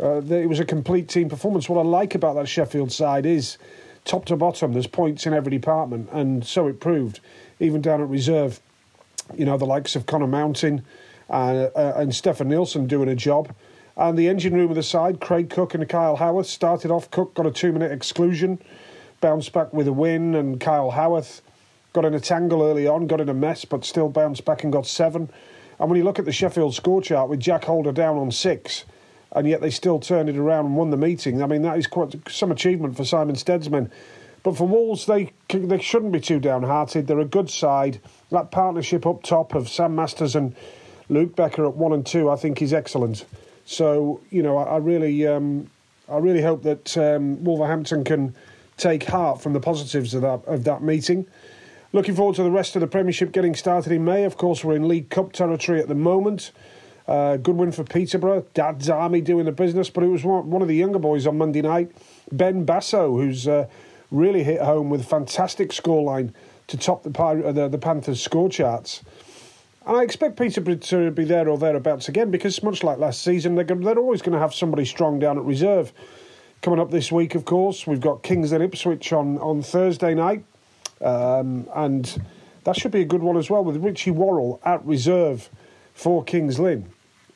Uh, 0.00 0.22
it 0.22 0.48
was 0.48 0.60
a 0.60 0.64
complete 0.64 1.08
team 1.08 1.28
performance. 1.28 1.68
What 1.68 1.78
I 1.78 1.82
like 1.82 2.14
about 2.14 2.34
that 2.36 2.48
Sheffield 2.48 2.92
side 2.92 3.26
is 3.26 3.58
top 4.04 4.24
to 4.26 4.36
bottom, 4.36 4.72
there's 4.72 4.86
points 4.86 5.26
in 5.26 5.34
every 5.34 5.50
department, 5.50 6.08
and 6.12 6.44
so 6.46 6.66
it 6.66 6.80
proved. 6.80 7.20
Even 7.60 7.80
down 7.80 8.00
at 8.00 8.08
reserve, 8.08 8.60
you 9.36 9.44
know, 9.44 9.56
the 9.56 9.66
likes 9.66 9.94
of 9.94 10.06
Connor 10.06 10.26
Mountain 10.26 10.84
uh, 11.30 11.68
uh, 11.74 11.92
and 11.96 12.14
Stefan 12.14 12.48
Nielsen 12.48 12.86
doing 12.86 13.08
a 13.08 13.14
job. 13.14 13.54
And 13.96 14.18
the 14.18 14.28
engine 14.28 14.54
room 14.54 14.70
of 14.70 14.76
the 14.76 14.82
side, 14.82 15.20
Craig 15.20 15.50
Cook 15.50 15.74
and 15.74 15.86
Kyle 15.88 16.16
Howarth 16.16 16.46
started 16.46 16.90
off. 16.90 17.10
Cook 17.10 17.34
got 17.34 17.46
a 17.46 17.50
two 17.50 17.72
minute 17.72 17.92
exclusion, 17.92 18.58
bounced 19.20 19.52
back 19.52 19.72
with 19.72 19.86
a 19.86 19.92
win, 19.92 20.34
and 20.34 20.60
Kyle 20.60 20.90
Howarth 20.90 21.42
got 21.92 22.04
in 22.04 22.14
a 22.14 22.20
tangle 22.20 22.62
early 22.62 22.86
on, 22.86 23.06
got 23.06 23.20
in 23.20 23.28
a 23.28 23.34
mess, 23.34 23.64
but 23.64 23.84
still 23.84 24.08
bounced 24.08 24.44
back 24.44 24.64
and 24.64 24.72
got 24.72 24.86
seven. 24.86 25.30
And 25.78 25.90
when 25.90 25.98
you 25.98 26.04
look 26.04 26.18
at 26.18 26.24
the 26.24 26.32
Sheffield 26.32 26.74
score 26.74 27.02
chart 27.02 27.28
with 27.28 27.40
Jack 27.40 27.64
Holder 27.64 27.92
down 27.92 28.16
on 28.16 28.30
six, 28.30 28.84
and 29.34 29.48
yet 29.48 29.60
they 29.60 29.70
still 29.70 29.98
turned 29.98 30.28
it 30.28 30.36
around 30.36 30.66
and 30.66 30.76
won 30.76 30.90
the 30.90 30.96
meeting. 30.96 31.42
I 31.42 31.46
mean, 31.46 31.62
that 31.62 31.78
is 31.78 31.86
quite 31.86 32.14
some 32.28 32.52
achievement 32.52 32.96
for 32.96 33.04
Simon 33.04 33.36
Steadsman. 33.36 33.90
But 34.42 34.56
for 34.56 34.66
Wolves, 34.66 35.06
they 35.06 35.32
they 35.48 35.80
shouldn't 35.80 36.12
be 36.12 36.20
too 36.20 36.40
downhearted. 36.40 37.06
They're 37.06 37.20
a 37.20 37.24
good 37.24 37.48
side. 37.48 38.00
That 38.30 38.50
partnership 38.50 39.06
up 39.06 39.22
top 39.22 39.54
of 39.54 39.68
Sam 39.68 39.94
Masters 39.94 40.34
and 40.34 40.54
Luke 41.08 41.36
Becker 41.36 41.66
at 41.66 41.76
one 41.76 41.92
and 41.92 42.04
two, 42.04 42.28
I 42.28 42.36
think, 42.36 42.60
is 42.60 42.72
excellent. 42.72 43.24
So 43.64 44.20
you 44.30 44.42
know, 44.42 44.56
I, 44.58 44.64
I 44.64 44.76
really, 44.78 45.26
um, 45.26 45.70
I 46.08 46.18
really 46.18 46.42
hope 46.42 46.62
that 46.64 46.96
um, 46.98 47.42
Wolverhampton 47.44 48.04
can 48.04 48.34
take 48.76 49.04
heart 49.04 49.40
from 49.40 49.52
the 49.52 49.60
positives 49.60 50.12
of 50.14 50.22
that 50.22 50.44
of 50.46 50.64
that 50.64 50.82
meeting. 50.82 51.26
Looking 51.92 52.14
forward 52.16 52.36
to 52.36 52.42
the 52.42 52.50
rest 52.50 52.74
of 52.74 52.80
the 52.80 52.86
Premiership 52.86 53.32
getting 53.32 53.54
started 53.54 53.92
in 53.92 54.04
May. 54.04 54.24
Of 54.24 54.36
course, 54.36 54.64
we're 54.64 54.76
in 54.76 54.88
League 54.88 55.10
Cup 55.10 55.32
territory 55.32 55.78
at 55.78 55.88
the 55.88 55.94
moment. 55.94 56.50
Uh, 57.06 57.36
good 57.36 57.56
win 57.56 57.72
for 57.72 57.84
Peterborough. 57.84 58.46
Dad's 58.54 58.88
Army 58.88 59.20
doing 59.20 59.44
the 59.44 59.52
business, 59.52 59.90
but 59.90 60.04
it 60.04 60.08
was 60.08 60.24
one, 60.24 60.50
one 60.50 60.62
of 60.62 60.68
the 60.68 60.76
younger 60.76 60.98
boys 60.98 61.26
on 61.26 61.36
Monday 61.36 61.62
night, 61.62 61.90
Ben 62.30 62.64
Basso, 62.64 63.16
who's 63.16 63.48
uh, 63.48 63.66
really 64.10 64.44
hit 64.44 64.60
home 64.60 64.90
with 64.90 65.00
a 65.00 65.04
fantastic 65.04 65.70
scoreline 65.70 66.32
to 66.68 66.76
top 66.76 67.02
the, 67.02 67.10
uh, 67.20 67.52
the, 67.52 67.68
the 67.68 67.78
Panthers 67.78 68.22
score 68.22 68.48
charts. 68.48 69.02
And 69.84 69.96
I 69.96 70.02
expect 70.02 70.36
Peterborough 70.36 70.76
to 70.76 71.10
be 71.10 71.24
there 71.24 71.48
or 71.48 71.58
thereabouts 71.58 72.08
again 72.08 72.30
because, 72.30 72.62
much 72.62 72.84
like 72.84 72.98
last 72.98 73.22
season, 73.22 73.56
they're, 73.56 73.64
they're 73.64 73.98
always 73.98 74.22
going 74.22 74.34
to 74.34 74.38
have 74.38 74.54
somebody 74.54 74.84
strong 74.84 75.18
down 75.18 75.38
at 75.38 75.44
reserve. 75.44 75.92
Coming 76.60 76.78
up 76.78 76.92
this 76.92 77.10
week, 77.10 77.34
of 77.34 77.44
course, 77.44 77.84
we've 77.88 78.00
got 78.00 78.22
Kings 78.22 78.52
and 78.52 78.62
Ipswich 78.62 79.12
on, 79.12 79.38
on 79.38 79.60
Thursday 79.62 80.14
night. 80.14 80.44
Um, 81.00 81.68
and 81.74 82.22
that 82.62 82.76
should 82.76 82.92
be 82.92 83.00
a 83.00 83.04
good 83.04 83.22
one 83.22 83.36
as 83.36 83.50
well 83.50 83.64
with 83.64 83.76
Richie 83.78 84.12
Worrall 84.12 84.60
at 84.64 84.84
reserve 84.86 85.50
for 85.94 86.24
Kings 86.24 86.58
Lynn. 86.58 86.88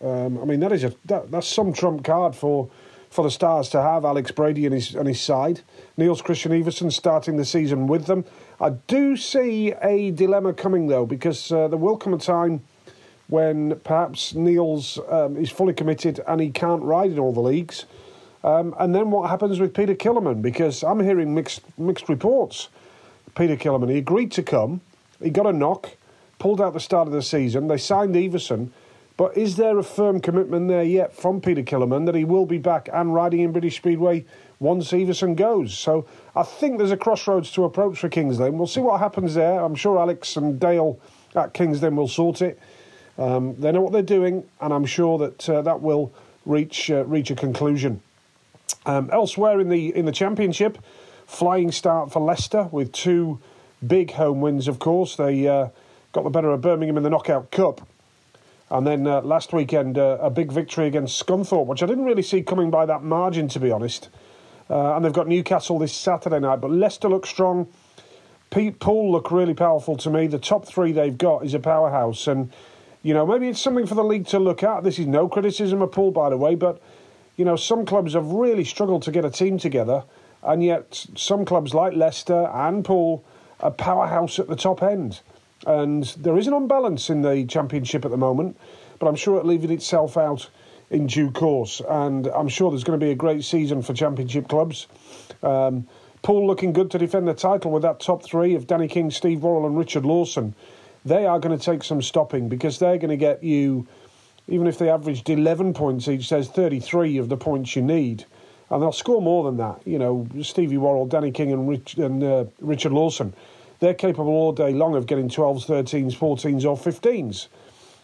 Um, 0.03 0.39
I 0.41 0.45
mean, 0.45 0.61
that 0.61 0.73
is 0.73 0.85
a 0.85 0.95
that, 1.07 1.31
that's 1.31 1.49
some 1.49 1.73
trump 1.73 2.05
card 2.05 2.35
for 2.35 2.71
for 3.11 3.25
the 3.25 3.31
Stars 3.31 3.71
to 3.71 3.81
have 3.81 4.05
Alex 4.05 4.31
Brady 4.31 4.67
on 4.67 4.73
his 4.73 4.95
on 4.95 5.07
his 5.07 5.21
side. 5.21 5.61
Niels 5.97 6.23
Kristian 6.23 6.53
Iversen 6.53 6.93
starting 6.93 7.37
the 7.37 7.45
season 7.45 7.87
with 7.87 8.07
them. 8.07 8.25
I 8.61 8.71
do 8.71 9.17
see 9.17 9.73
a 9.83 10.11
dilemma 10.11 10.53
coming 10.53 10.87
though 10.89 11.07
because 11.07 11.51
uh, 11.51 11.69
there 11.69 11.79
will 11.79 11.97
come 11.97 12.15
a 12.15 12.19
time 12.19 12.63
when 13.29 13.81
perhaps 13.81 14.35
Niels 14.35 14.99
um, 15.09 15.37
is 15.37 15.51
fully 15.51 15.75
committed 15.75 16.21
and 16.29 16.41
he 16.41 16.51
can't 16.51 16.83
ride 16.83 17.11
in 17.11 17.19
all 17.19 17.33
the 17.33 17.41
leagues. 17.41 17.87
Um, 18.45 18.75
and 18.79 18.95
then 18.95 19.11
what 19.11 19.29
happens 19.29 19.59
with 19.59 19.75
Peter 19.75 19.95
Kildemand? 19.95 20.43
Because 20.43 20.85
I'm 20.85 21.01
hearing 21.01 21.35
mixed 21.35 21.63
mixed 21.79 22.09
reports. 22.09 22.69
Peter 23.35 23.57
Kildemand, 23.57 23.91
he 23.91 23.99
agreed 23.99 24.33
to 24.33 24.43
come, 24.43 24.81
he 25.23 25.31
got 25.31 25.47
a 25.47 25.53
knock, 25.53 25.91
pulled 26.47 26.61
out 26.61 26.75
the 26.75 26.79
start 26.79 27.09
of 27.09 27.13
the 27.13 27.23
season. 27.23 27.67
They 27.67 27.77
signed 27.77 28.15
Iversen, 28.15 28.69
but 29.17 29.37
is 29.37 29.57
there 29.57 29.77
a 29.81 29.83
firm 29.83 30.21
commitment 30.21 30.69
there 30.69 30.85
yet 30.85 31.13
from 31.13 31.41
Peter 31.41 31.65
Kildemand 31.65 32.07
that 32.07 32.15
he 32.15 32.23
will 32.23 32.47
be 32.47 32.59
back 32.59 32.89
and 32.93 33.13
riding 33.13 33.41
in 33.41 33.51
British 33.51 33.79
Speedway 33.79 34.25
once 34.61 34.93
Iversen 34.93 35.35
goes? 35.35 35.77
So 35.77 36.07
I 36.37 36.45
think 36.45 36.79
there's 36.79 36.93
a 36.93 36.97
crossroads 36.97 37.51
to 37.55 37.65
approach 37.65 37.99
for 37.99 38.09
Kings 38.09 38.39
Lynn. 38.39 38.59
We'll 38.59 38.69
see 38.69 38.79
what 38.79 39.01
happens 39.01 39.35
there. 39.35 39.59
I'm 39.59 39.75
sure 39.75 39.99
Alex 39.99 40.37
and 40.37 40.61
Dale 40.61 41.01
at 41.35 41.53
Kings 41.53 41.83
Lynn 41.83 41.97
will 41.97 42.07
sort 42.07 42.41
it. 42.41 42.61
Um, 43.19 43.57
they 43.57 43.73
know 43.73 43.81
what 43.81 43.91
they're 43.93 44.03
doing, 44.03 44.45
and 44.61 44.73
I'm 44.73 44.87
sure 44.87 45.19
that 45.19 45.51
uh, 45.51 45.63
that 45.63 45.83
will 45.83 46.15
reach 46.45 46.93
uh, 46.93 47.05
reach 47.07 47.33
a 47.33 47.35
conclusion. 47.35 48.03
Um, 48.85 49.11
elsewhere 49.13 49.59
in 49.59 49.69
the 49.69 49.89
in 49.97 50.05
the 50.05 50.13
championship, 50.13 50.79
flying 51.27 51.73
start 51.73 52.13
for 52.13 52.21
Leicester 52.21 52.69
with 52.71 52.93
two 52.93 53.41
big 53.85 54.13
home 54.13 54.41
wins. 54.41 54.69
Of 54.69 54.79
course, 54.79 55.17
they 55.17 55.49
uh, 55.49 55.71
got 56.17 56.25
the 56.25 56.31
better 56.31 56.51
of 56.51 56.63
Birmingham 56.63 56.97
in 56.97 57.03
the 57.03 57.11
Knockout 57.11 57.51
Cup, 57.51 57.87
and 58.71 58.87
then 58.87 59.07
uh, 59.07 59.21
last 59.21 59.53
weekend 59.53 59.99
uh, 59.99 60.17
a 60.19 60.31
big 60.31 60.51
victory 60.51 60.87
against 60.87 61.25
Scunthorpe, 61.25 61.67
which 61.67 61.83
I 61.83 61.87
didn't 61.87 62.07
really 62.07 62.23
see 62.23 62.43
coming 62.43 62.71
by 62.71 62.87
that 62.87 63.03
margin, 63.03 63.49
to 63.49 63.61
be 63.61 63.71
honest. 63.71 64.09
Uh, 64.71 64.97
and 64.97 65.05
they've 65.05 65.13
got 65.13 65.29
Newcastle 65.29 65.79
this 65.79 65.93
Saturday 65.93 66.41
night, 66.41 66.63
but 66.63 66.71
Leicester 66.71 67.11
look 67.11 67.27
strong. 67.27 67.69
Pete 68.49 68.81
Poole 68.81 69.13
look 69.13 69.31
really 69.31 69.53
powerful 69.53 69.95
to 69.99 70.09
me. 70.09 70.27
The 70.27 70.39
top 70.39 70.67
three 70.67 70.91
they've 70.91 71.19
got 71.19 71.45
is 71.45 71.53
a 71.53 71.61
powerhouse, 71.61 72.27
and 72.27 72.51
you 73.03 73.13
know 73.13 73.27
maybe 73.27 73.49
it's 73.49 73.61
something 73.61 73.87
for 73.87 73.95
the 73.95 74.03
league 74.03 74.27
to 74.29 74.39
look 74.39 74.63
at. 74.63 74.85
This 74.85 74.99
is 74.99 75.07
no 75.07 75.29
criticism 75.29 75.83
of 75.83 75.93
Poole, 75.93 76.13
by 76.13 76.31
the 76.31 76.39
way, 76.39 76.55
but 76.55 76.81
you 77.37 77.45
know, 77.45 77.57
some 77.57 77.85
clubs 77.85 78.15
have 78.15 78.29
really 78.29 78.65
struggled 78.65 79.03
to 79.03 79.13
get 79.13 79.27
a 79.27 79.31
team 79.31 79.59
together, 79.59 80.05
and 80.43 80.65
yet 80.65 81.07
some 81.15 81.45
clubs 81.45 81.75
like 81.75 81.93
Leicester 81.93 82.47
and 82.55 82.87
Poole 82.87 83.23
are 83.61 83.71
powerhouse 83.71 84.39
at 84.39 84.49
the 84.49 84.57
top 84.57 84.83
end. 84.83 85.21
And 85.67 86.05
there 86.19 86.39
is 86.39 86.47
an 86.47 86.55
unbalance 86.55 87.11
in 87.11 87.23
the 87.23 87.45
championship 87.45 88.05
at 88.05 88.11
the 88.11 88.17
moment, 88.17 88.57
but 88.99 89.09
I'm 89.09 89.17
sure 89.17 89.39
it'll 89.39 89.53
even 89.53 89.71
itself 89.71 90.17
out 90.17 90.49
in 90.91 91.07
due 91.07 91.31
course. 91.31 91.83
And 91.89 92.29
I'm 92.29 92.49
sure 92.49 92.71
there's 92.71 92.85
going 92.85 92.99
to 92.99 93.05
be 93.05 93.11
a 93.11 93.17
great 93.17 93.45
season 93.45 93.83
for 93.83 93.93
championship 93.93 94.49
clubs. 94.49 94.87
Um, 95.43 95.87
Poole 96.23 96.47
looking 96.47 96.73
good 96.73 96.91
to 96.93 96.99
defend 96.99 97.29
the 97.29 97.35
title 97.35 97.71
with 97.71 97.83
that 97.83 98.01
top 98.01 98.25
three 98.25 98.55
of 98.55 98.67
Danny 98.67 98.89
King, 98.89 99.11
Steve 99.11 99.43
Worrall, 99.43 99.67
and 99.67 99.77
Richard 99.77 100.07
Lawson. 100.07 100.55
They 101.05 101.27
are 101.27 101.39
going 101.39 101.57
to 101.57 101.63
take 101.65 101.85
some 101.85 102.01
stopping 102.01 102.49
because 102.49 102.79
they're 102.79 102.99
going 102.99 103.11
to 103.11 103.17
get 103.17 103.45
you 103.45 103.87
even 104.49 104.67
if 104.67 104.79
they 104.79 104.89
averaged 104.89 105.29
11 105.29 105.75
points 105.75 106.09
each, 106.09 106.29
there's 106.29 106.49
33 106.49 107.19
of 107.19 107.29
the 107.29 107.37
points 107.37 107.75
you 107.75 107.83
need. 107.83 108.25
And 108.71 108.83
they'll 108.83 108.93
score 108.93 109.23
more 109.23 109.45
than 109.45 109.57
that. 109.59 109.81
You 109.85 109.99
know, 109.99 110.27
Stevie 110.43 110.77
Worrall, 110.77 111.07
Danny 111.07 111.31
King, 111.31 111.53
and, 111.53 111.69
Rich, 111.69 111.95
and 111.99 112.23
uh, 112.23 112.45
Richard 112.61 112.93
Lawson, 112.93 113.33
they're 113.81 113.95
capable 113.95 114.33
all 114.33 114.53
day 114.53 114.73
long 114.73 114.95
of 114.95 115.07
getting 115.07 115.29
12s, 115.29 115.67
13s, 115.67 116.17
14s, 116.17 116.65
or 116.65 116.77
15s. 116.77 117.49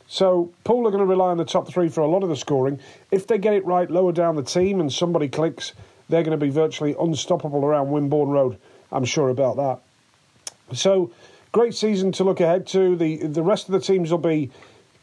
So 0.06 0.52
Poole 0.64 0.86
are 0.86 0.90
going 0.90 1.02
to 1.02 1.06
rely 1.06 1.30
on 1.30 1.38
the 1.38 1.44
top 1.44 1.68
three 1.68 1.88
for 1.88 2.02
a 2.02 2.06
lot 2.06 2.22
of 2.22 2.28
the 2.28 2.36
scoring. 2.36 2.78
If 3.10 3.26
they 3.26 3.38
get 3.38 3.54
it 3.54 3.64
right 3.64 3.90
lower 3.90 4.12
down 4.12 4.36
the 4.36 4.42
team 4.42 4.80
and 4.80 4.92
somebody 4.92 5.28
clicks, 5.28 5.72
they're 6.08 6.22
going 6.22 6.38
to 6.38 6.44
be 6.44 6.50
virtually 6.50 6.94
unstoppable 7.00 7.64
around 7.64 7.88
Wimborne 7.88 8.28
Road. 8.28 8.58
I'm 8.90 9.04
sure 9.04 9.30
about 9.30 9.56
that. 9.56 10.76
So 10.76 11.10
great 11.52 11.74
season 11.74 12.12
to 12.12 12.24
look 12.24 12.40
ahead 12.40 12.66
to. 12.68 12.96
The 12.96 13.26
the 13.26 13.42
rest 13.42 13.68
of 13.68 13.72
the 13.72 13.80
teams 13.80 14.10
will 14.10 14.18
be 14.18 14.50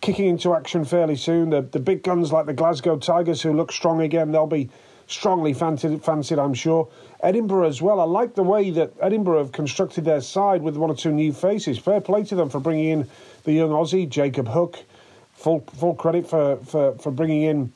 kicking 0.02 0.28
into 0.28 0.54
action 0.54 0.86
fairly 0.86 1.16
soon. 1.16 1.50
The, 1.50 1.62
the 1.62 1.80
big 1.80 2.04
guns 2.04 2.32
like 2.32 2.46
the 2.46 2.54
Glasgow 2.54 2.98
Tigers, 2.98 3.42
who 3.42 3.54
look 3.54 3.72
strong 3.72 4.02
again, 4.02 4.32
they'll 4.32 4.48
be 4.48 4.70
strongly 5.10 5.54
fancied, 5.54 6.04
fancied, 6.04 6.40
I'm 6.40 6.54
sure. 6.54 6.88
Edinburgh 7.22 7.68
as 7.68 7.82
well. 7.82 8.00
I 8.00 8.06
like 8.06 8.36
the 8.36 8.44
way 8.44 8.70
that 8.72 8.94
Edinburgh 9.02 9.40
have 9.40 9.52
constructed 9.52 10.06
their 10.06 10.22
side 10.22 10.62
with 10.62 10.78
one 10.78 10.90
or 10.90 10.96
two 10.96 11.12
new 11.12 11.34
faces. 11.34 11.78
Fair 11.78 12.00
play 12.00 12.24
to 12.26 12.36
them 12.36 12.50
for 12.50 12.60
bringing 12.60 12.86
in 12.86 13.08
the 13.44 13.52
young 13.52 13.72
Aussie, 13.72 14.08
Jacob 14.08 14.48
Hook. 14.48 14.80
Full, 15.34 15.62
full 15.78 15.96
credit 15.96 16.28
for, 16.28 16.58
for, 16.58 16.98
for 16.98 17.12
bringing 17.12 17.44
in 17.44 17.74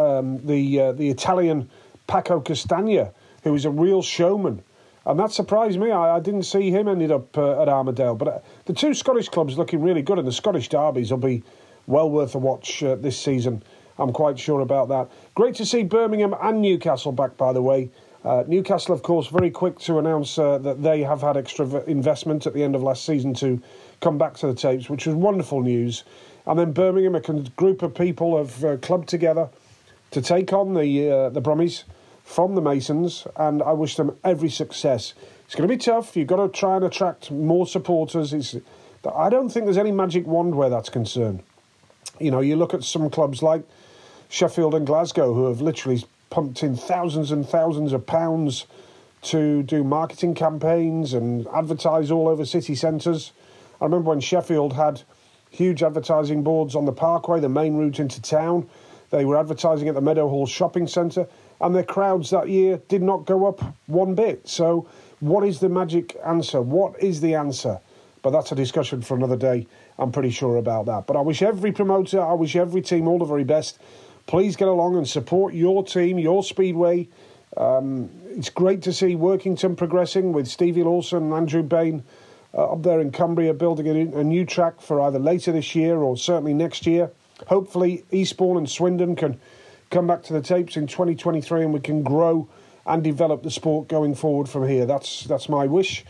um, 0.00 0.44
the, 0.44 0.80
uh, 0.80 0.92
the 0.92 1.08
Italian 1.08 1.70
Paco 2.08 2.40
Castagna, 2.40 3.12
who 3.44 3.54
is 3.54 3.64
a 3.64 3.70
real 3.70 4.02
showman. 4.02 4.62
And 5.06 5.18
that 5.20 5.30
surprised 5.30 5.78
me. 5.78 5.90
I, 5.90 6.16
I 6.16 6.20
didn't 6.20 6.42
see 6.42 6.70
him 6.70 6.88
ended 6.88 7.12
up 7.12 7.36
uh, 7.38 7.62
at 7.62 7.68
Armadale. 7.68 8.16
But 8.16 8.28
uh, 8.28 8.38
the 8.64 8.72
two 8.72 8.94
Scottish 8.94 9.28
clubs 9.28 9.56
looking 9.56 9.80
really 9.80 10.02
good, 10.02 10.18
and 10.18 10.26
the 10.26 10.32
Scottish 10.32 10.68
derbies 10.68 11.10
will 11.10 11.18
be 11.18 11.42
well 11.86 12.10
worth 12.10 12.34
a 12.34 12.38
watch 12.38 12.82
uh, 12.82 12.96
this 12.96 13.18
season. 13.18 13.62
I'm 13.98 14.12
quite 14.12 14.38
sure 14.38 14.60
about 14.60 14.88
that. 14.88 15.08
Great 15.34 15.54
to 15.56 15.66
see 15.66 15.82
Birmingham 15.82 16.34
and 16.40 16.60
Newcastle 16.60 17.12
back, 17.12 17.36
by 17.36 17.52
the 17.52 17.62
way. 17.62 17.90
Uh, 18.24 18.42
Newcastle, 18.46 18.94
of 18.94 19.02
course, 19.02 19.28
very 19.28 19.50
quick 19.50 19.78
to 19.80 19.98
announce 19.98 20.38
uh, 20.38 20.58
that 20.58 20.82
they 20.82 21.02
have 21.02 21.20
had 21.20 21.36
extra 21.36 21.66
investment 21.84 22.46
at 22.46 22.54
the 22.54 22.64
end 22.64 22.74
of 22.74 22.82
last 22.82 23.04
season 23.04 23.34
to 23.34 23.60
come 24.00 24.16
back 24.16 24.34
to 24.34 24.46
the 24.46 24.54
tapes, 24.54 24.88
which 24.88 25.06
was 25.06 25.14
wonderful 25.14 25.60
news. 25.60 26.04
And 26.46 26.58
then 26.58 26.72
Birmingham, 26.72 27.14
a 27.14 27.20
group 27.20 27.82
of 27.82 27.94
people 27.94 28.38
have 28.38 28.64
uh, 28.64 28.76
clubbed 28.78 29.08
together 29.08 29.48
to 30.10 30.22
take 30.22 30.52
on 30.52 30.74
the 30.74 31.10
uh, 31.10 31.28
the 31.30 31.42
Brummies 31.42 31.84
from 32.24 32.54
the 32.54 32.62
Masons, 32.62 33.26
and 33.36 33.62
I 33.62 33.72
wish 33.72 33.96
them 33.96 34.16
every 34.24 34.48
success. 34.48 35.12
It's 35.44 35.54
going 35.54 35.68
to 35.68 35.74
be 35.74 35.78
tough. 35.78 36.16
You've 36.16 36.28
got 36.28 36.36
to 36.36 36.48
try 36.48 36.76
and 36.76 36.84
attract 36.84 37.30
more 37.30 37.66
supporters. 37.66 38.32
It's, 38.32 38.56
I 39.14 39.28
don't 39.28 39.50
think 39.50 39.66
there's 39.66 39.76
any 39.76 39.92
magic 39.92 40.26
wand 40.26 40.54
where 40.54 40.70
that's 40.70 40.88
concerned. 40.88 41.42
You 42.18 42.30
know, 42.30 42.40
you 42.40 42.56
look 42.56 42.72
at 42.72 42.84
some 42.84 43.10
clubs 43.10 43.42
like 43.42 43.64
Sheffield 44.34 44.74
and 44.74 44.84
Glasgow 44.84 45.32
who 45.32 45.46
have 45.46 45.60
literally 45.60 46.02
pumped 46.28 46.64
in 46.64 46.74
thousands 46.74 47.30
and 47.30 47.48
thousands 47.48 47.92
of 47.92 48.04
pounds 48.04 48.66
to 49.22 49.62
do 49.62 49.84
marketing 49.84 50.34
campaigns 50.34 51.14
and 51.14 51.46
advertise 51.54 52.10
all 52.10 52.26
over 52.26 52.44
city 52.44 52.74
centres. 52.74 53.30
I 53.80 53.84
remember 53.84 54.10
when 54.10 54.18
Sheffield 54.18 54.72
had 54.72 55.02
huge 55.50 55.84
advertising 55.84 56.42
boards 56.42 56.74
on 56.74 56.84
the 56.84 56.90
parkway, 56.90 57.38
the 57.38 57.48
main 57.48 57.76
route 57.76 58.00
into 58.00 58.20
town. 58.20 58.68
They 59.10 59.24
were 59.24 59.38
advertising 59.38 59.86
at 59.86 59.94
the 59.94 60.00
Meadowhall 60.00 60.48
shopping 60.48 60.88
centre, 60.88 61.28
and 61.60 61.72
their 61.72 61.84
crowds 61.84 62.30
that 62.30 62.48
year 62.48 62.80
did 62.88 63.02
not 63.04 63.26
go 63.26 63.46
up 63.46 63.62
one 63.86 64.16
bit. 64.16 64.48
So, 64.48 64.88
what 65.20 65.44
is 65.44 65.60
the 65.60 65.68
magic 65.68 66.16
answer? 66.24 66.60
What 66.60 67.00
is 67.00 67.20
the 67.20 67.36
answer? 67.36 67.78
But 68.22 68.30
that's 68.30 68.50
a 68.50 68.56
discussion 68.56 69.00
for 69.00 69.16
another 69.16 69.36
day. 69.36 69.68
I'm 69.96 70.10
pretty 70.10 70.30
sure 70.30 70.56
about 70.56 70.86
that. 70.86 71.06
But 71.06 71.14
I 71.14 71.20
wish 71.20 71.40
every 71.40 71.70
promoter, 71.70 72.20
I 72.20 72.32
wish 72.32 72.56
every 72.56 72.82
team 72.82 73.06
all 73.06 73.20
the 73.20 73.24
very 73.24 73.44
best. 73.44 73.78
Please 74.26 74.56
get 74.56 74.68
along 74.68 74.96
and 74.96 75.08
support 75.08 75.54
your 75.54 75.84
team, 75.84 76.18
your 76.18 76.42
Speedway. 76.42 77.08
Um, 77.56 78.10
it's 78.30 78.50
great 78.50 78.82
to 78.82 78.92
see 78.92 79.14
Workington 79.14 79.76
progressing 79.76 80.32
with 80.32 80.48
Stevie 80.48 80.82
Lawson 80.82 81.24
and 81.24 81.34
Andrew 81.34 81.62
Bain 81.62 82.02
uh, 82.54 82.72
up 82.72 82.82
there 82.82 83.00
in 83.00 83.12
Cumbria 83.12 83.52
building 83.52 83.86
a, 83.86 84.18
a 84.18 84.24
new 84.24 84.44
track 84.44 84.80
for 84.80 85.00
either 85.00 85.18
later 85.18 85.52
this 85.52 85.74
year 85.74 85.98
or 85.98 86.16
certainly 86.16 86.54
next 86.54 86.86
year. 86.86 87.10
Hopefully, 87.48 88.04
Eastbourne 88.10 88.56
and 88.56 88.68
Swindon 88.68 89.14
can 89.14 89.38
come 89.90 90.06
back 90.06 90.22
to 90.24 90.32
the 90.32 90.40
tapes 90.40 90.76
in 90.76 90.86
2023 90.86 91.62
and 91.62 91.72
we 91.72 91.80
can 91.80 92.02
grow 92.02 92.48
and 92.86 93.02
develop 93.02 93.42
the 93.42 93.50
sport 93.50 93.88
going 93.88 94.14
forward 94.14 94.48
from 94.48 94.66
here. 94.68 94.86
That's 94.86 95.24
that's 95.24 95.48
my 95.48 95.66
wish. 95.66 96.04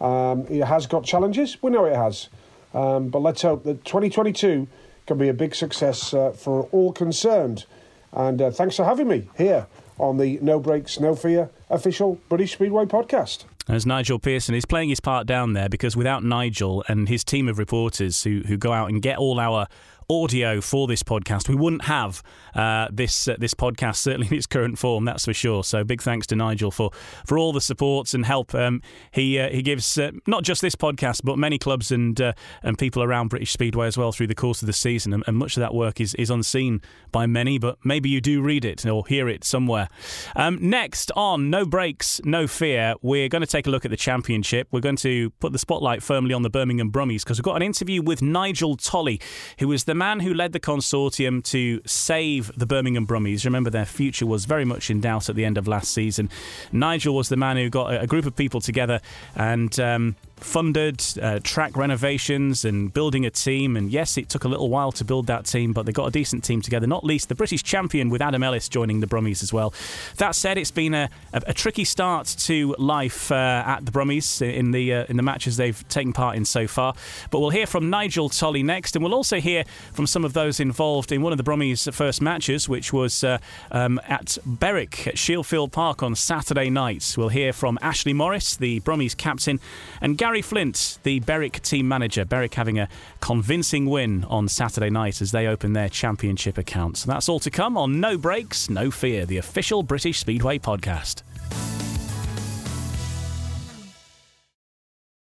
Um, 0.00 0.46
it 0.48 0.64
has 0.64 0.86
got 0.86 1.04
challenges. 1.04 1.62
We 1.62 1.70
know 1.70 1.84
it 1.84 1.96
has. 1.96 2.28
Um, 2.74 3.08
but 3.08 3.20
let's 3.20 3.42
hope 3.42 3.64
that 3.64 3.84
2022 3.84 4.68
can 5.08 5.18
be 5.18 5.28
a 5.28 5.34
big 5.34 5.54
success 5.54 6.14
uh, 6.14 6.30
for 6.30 6.68
all 6.70 6.92
concerned. 6.92 7.64
And 8.12 8.40
uh, 8.40 8.50
thanks 8.52 8.76
for 8.76 8.84
having 8.84 9.08
me 9.08 9.28
here 9.36 9.66
on 9.98 10.18
the 10.18 10.38
No 10.40 10.60
Brakes, 10.60 11.00
No 11.00 11.16
Fear 11.16 11.50
official 11.68 12.20
British 12.28 12.52
Speedway 12.52 12.84
podcast. 12.84 13.44
As 13.68 13.84
Nigel 13.84 14.18
Pearson 14.18 14.54
is 14.54 14.64
playing 14.64 14.88
his 14.88 15.00
part 15.00 15.26
down 15.26 15.52
there 15.52 15.68
because 15.68 15.96
without 15.96 16.22
Nigel 16.22 16.84
and 16.88 17.08
his 17.08 17.24
team 17.24 17.48
of 17.48 17.58
reporters 17.58 18.22
who, 18.22 18.42
who 18.46 18.56
go 18.56 18.72
out 18.72 18.88
and 18.88 19.02
get 19.02 19.18
all 19.18 19.40
our 19.40 19.66
audio 20.10 20.60
for 20.60 20.86
this 20.86 21.02
podcast, 21.02 21.48
we 21.48 21.54
wouldn't 21.54 21.84
have 21.84 22.22
uh, 22.54 22.88
this 22.90 23.28
uh, 23.28 23.36
this 23.38 23.54
podcast 23.54 23.96
certainly 23.96 24.26
in 24.28 24.34
its 24.34 24.46
current 24.46 24.78
form. 24.78 25.04
That's 25.04 25.24
for 25.24 25.34
sure. 25.34 25.62
So 25.64 25.84
big 25.84 26.00
thanks 26.00 26.26
to 26.28 26.36
Nigel 26.36 26.70
for 26.70 26.90
for 27.26 27.38
all 27.38 27.52
the 27.52 27.60
supports 27.60 28.14
and 28.14 28.24
help 28.24 28.54
um, 28.54 28.80
he 29.10 29.38
uh, 29.38 29.50
he 29.50 29.62
gives 29.62 29.98
uh, 29.98 30.12
not 30.26 30.44
just 30.44 30.62
this 30.62 30.74
podcast 30.74 31.20
but 31.24 31.38
many 31.38 31.58
clubs 31.58 31.92
and 31.92 32.18
uh, 32.20 32.32
and 32.62 32.78
people 32.78 33.02
around 33.02 33.28
British 33.28 33.52
Speedway 33.52 33.86
as 33.86 33.98
well 33.98 34.12
through 34.12 34.28
the 34.28 34.34
course 34.34 34.62
of 34.62 34.66
the 34.66 34.72
season. 34.72 35.12
And, 35.12 35.24
and 35.26 35.36
much 35.36 35.56
of 35.56 35.60
that 35.60 35.74
work 35.74 36.00
is 36.00 36.14
is 36.14 36.30
unseen 36.30 36.80
by 37.12 37.26
many, 37.26 37.58
but 37.58 37.78
maybe 37.84 38.08
you 38.08 38.20
do 38.20 38.40
read 38.40 38.64
it 38.64 38.86
or 38.86 39.06
hear 39.06 39.28
it 39.28 39.44
somewhere. 39.44 39.88
Um, 40.34 40.58
next 40.60 41.12
on 41.16 41.50
No 41.50 41.66
Brakes, 41.66 42.20
No 42.24 42.46
Fear, 42.46 42.94
we're 43.02 43.28
going 43.28 43.40
to 43.40 43.46
take 43.46 43.66
a 43.66 43.70
look 43.70 43.84
at 43.84 43.90
the 43.90 43.96
championship. 43.96 44.68
We're 44.70 44.80
going 44.80 44.96
to 44.96 45.30
put 45.40 45.52
the 45.52 45.58
spotlight 45.58 46.02
firmly 46.02 46.32
on 46.32 46.42
the 46.42 46.50
Birmingham 46.50 46.90
Brummies 46.90 47.24
because 47.24 47.38
we've 47.38 47.44
got 47.44 47.56
an 47.56 47.62
interview 47.62 48.02
with 48.02 48.22
Nigel 48.22 48.76
Tolley, 48.76 49.20
who 49.58 49.70
is 49.72 49.84
the 49.84 49.97
man 49.98 50.20
who 50.20 50.32
led 50.32 50.52
the 50.52 50.60
consortium 50.60 51.44
to 51.44 51.82
save 51.84 52.50
the 52.56 52.66
Birmingham 52.66 53.06
Brummies. 53.06 53.44
Remember, 53.44 53.68
their 53.68 53.84
future 53.84 54.24
was 54.24 54.46
very 54.46 54.64
much 54.64 54.88
in 54.88 55.00
doubt 55.00 55.28
at 55.28 55.36
the 55.36 55.44
end 55.44 55.58
of 55.58 55.68
last 55.68 55.92
season. 55.92 56.30
Nigel 56.72 57.14
was 57.14 57.28
the 57.28 57.36
man 57.36 57.56
who 57.56 57.68
got 57.68 58.02
a 58.02 58.06
group 58.06 58.24
of 58.24 58.34
people 58.34 58.60
together 58.60 59.00
and 59.34 59.78
um, 59.78 60.16
funded 60.40 61.04
uh, 61.20 61.40
track 61.42 61.76
renovations 61.76 62.64
and 62.64 62.92
building 62.92 63.26
a 63.26 63.30
team. 63.30 63.76
And 63.76 63.90
yes, 63.90 64.16
it 64.16 64.28
took 64.28 64.44
a 64.44 64.48
little 64.48 64.68
while 64.68 64.92
to 64.92 65.04
build 65.04 65.26
that 65.26 65.44
team, 65.44 65.72
but 65.72 65.86
they 65.86 65.92
got 65.92 66.06
a 66.06 66.10
decent 66.10 66.44
team 66.44 66.60
together, 66.60 66.86
not 66.86 67.04
least 67.04 67.28
the 67.28 67.34
British 67.34 67.62
champion 67.62 68.08
with 68.10 68.22
Adam 68.22 68.42
Ellis 68.42 68.68
joining 68.68 69.00
the 69.00 69.06
Brummies 69.06 69.42
as 69.42 69.52
well. 69.52 69.74
That 70.16 70.34
said, 70.34 70.58
it's 70.58 70.70
been 70.70 70.94
a, 70.94 71.10
a, 71.32 71.42
a 71.48 71.54
tricky 71.54 71.84
start 71.84 72.26
to 72.40 72.74
life 72.78 73.30
uh, 73.32 73.62
at 73.66 73.84
the 73.84 73.92
Brummies 73.92 74.40
in 74.40 74.70
the, 74.70 74.92
uh, 74.92 75.04
in 75.08 75.16
the 75.16 75.22
matches 75.22 75.56
they've 75.56 75.88
taken 75.88 76.12
part 76.12 76.36
in 76.36 76.44
so 76.44 76.66
far. 76.66 76.94
But 77.30 77.40
we'll 77.40 77.50
hear 77.50 77.66
from 77.66 77.90
Nigel 77.90 78.28
Tolley 78.28 78.62
next, 78.62 78.96
and 78.96 79.02
we'll 79.02 79.14
also 79.14 79.40
hear 79.40 79.64
from 79.92 80.06
some 80.06 80.24
of 80.24 80.32
those 80.32 80.60
involved 80.60 81.12
in 81.12 81.22
one 81.22 81.32
of 81.32 81.38
the 81.38 81.44
Brummies' 81.44 81.92
first 81.92 82.20
matches, 82.22 82.68
which 82.68 82.92
was 82.92 83.24
uh, 83.24 83.38
um, 83.70 84.00
at 84.06 84.38
Berwick 84.44 85.06
at 85.06 85.18
Shieldfield 85.18 85.72
Park 85.72 86.02
on 86.02 86.14
Saturday 86.14 86.70
night. 86.70 87.14
We'll 87.16 87.28
hear 87.28 87.52
from 87.52 87.78
Ashley 87.82 88.12
Morris, 88.12 88.56
the 88.56 88.80
Brummies 88.80 89.16
captain, 89.16 89.60
and 90.00 90.16
Gary 90.18 90.27
Gary 90.28 90.42
Flint, 90.42 90.98
the 91.04 91.20
Berwick 91.20 91.62
team 91.62 91.88
manager. 91.88 92.22
Berwick 92.22 92.52
having 92.52 92.78
a 92.78 92.86
convincing 93.22 93.86
win 93.86 94.24
on 94.24 94.46
Saturday 94.46 94.90
night 94.90 95.22
as 95.22 95.32
they 95.32 95.46
open 95.46 95.72
their 95.72 95.88
championship 95.88 96.58
account. 96.58 96.98
So 96.98 97.10
that's 97.10 97.30
all 97.30 97.40
to 97.40 97.50
come 97.50 97.78
on 97.78 97.98
No 97.98 98.18
Brakes, 98.18 98.68
No 98.68 98.90
Fear, 98.90 99.24
the 99.24 99.38
official 99.38 99.82
British 99.82 100.18
Speedway 100.18 100.58
podcast. 100.58 101.22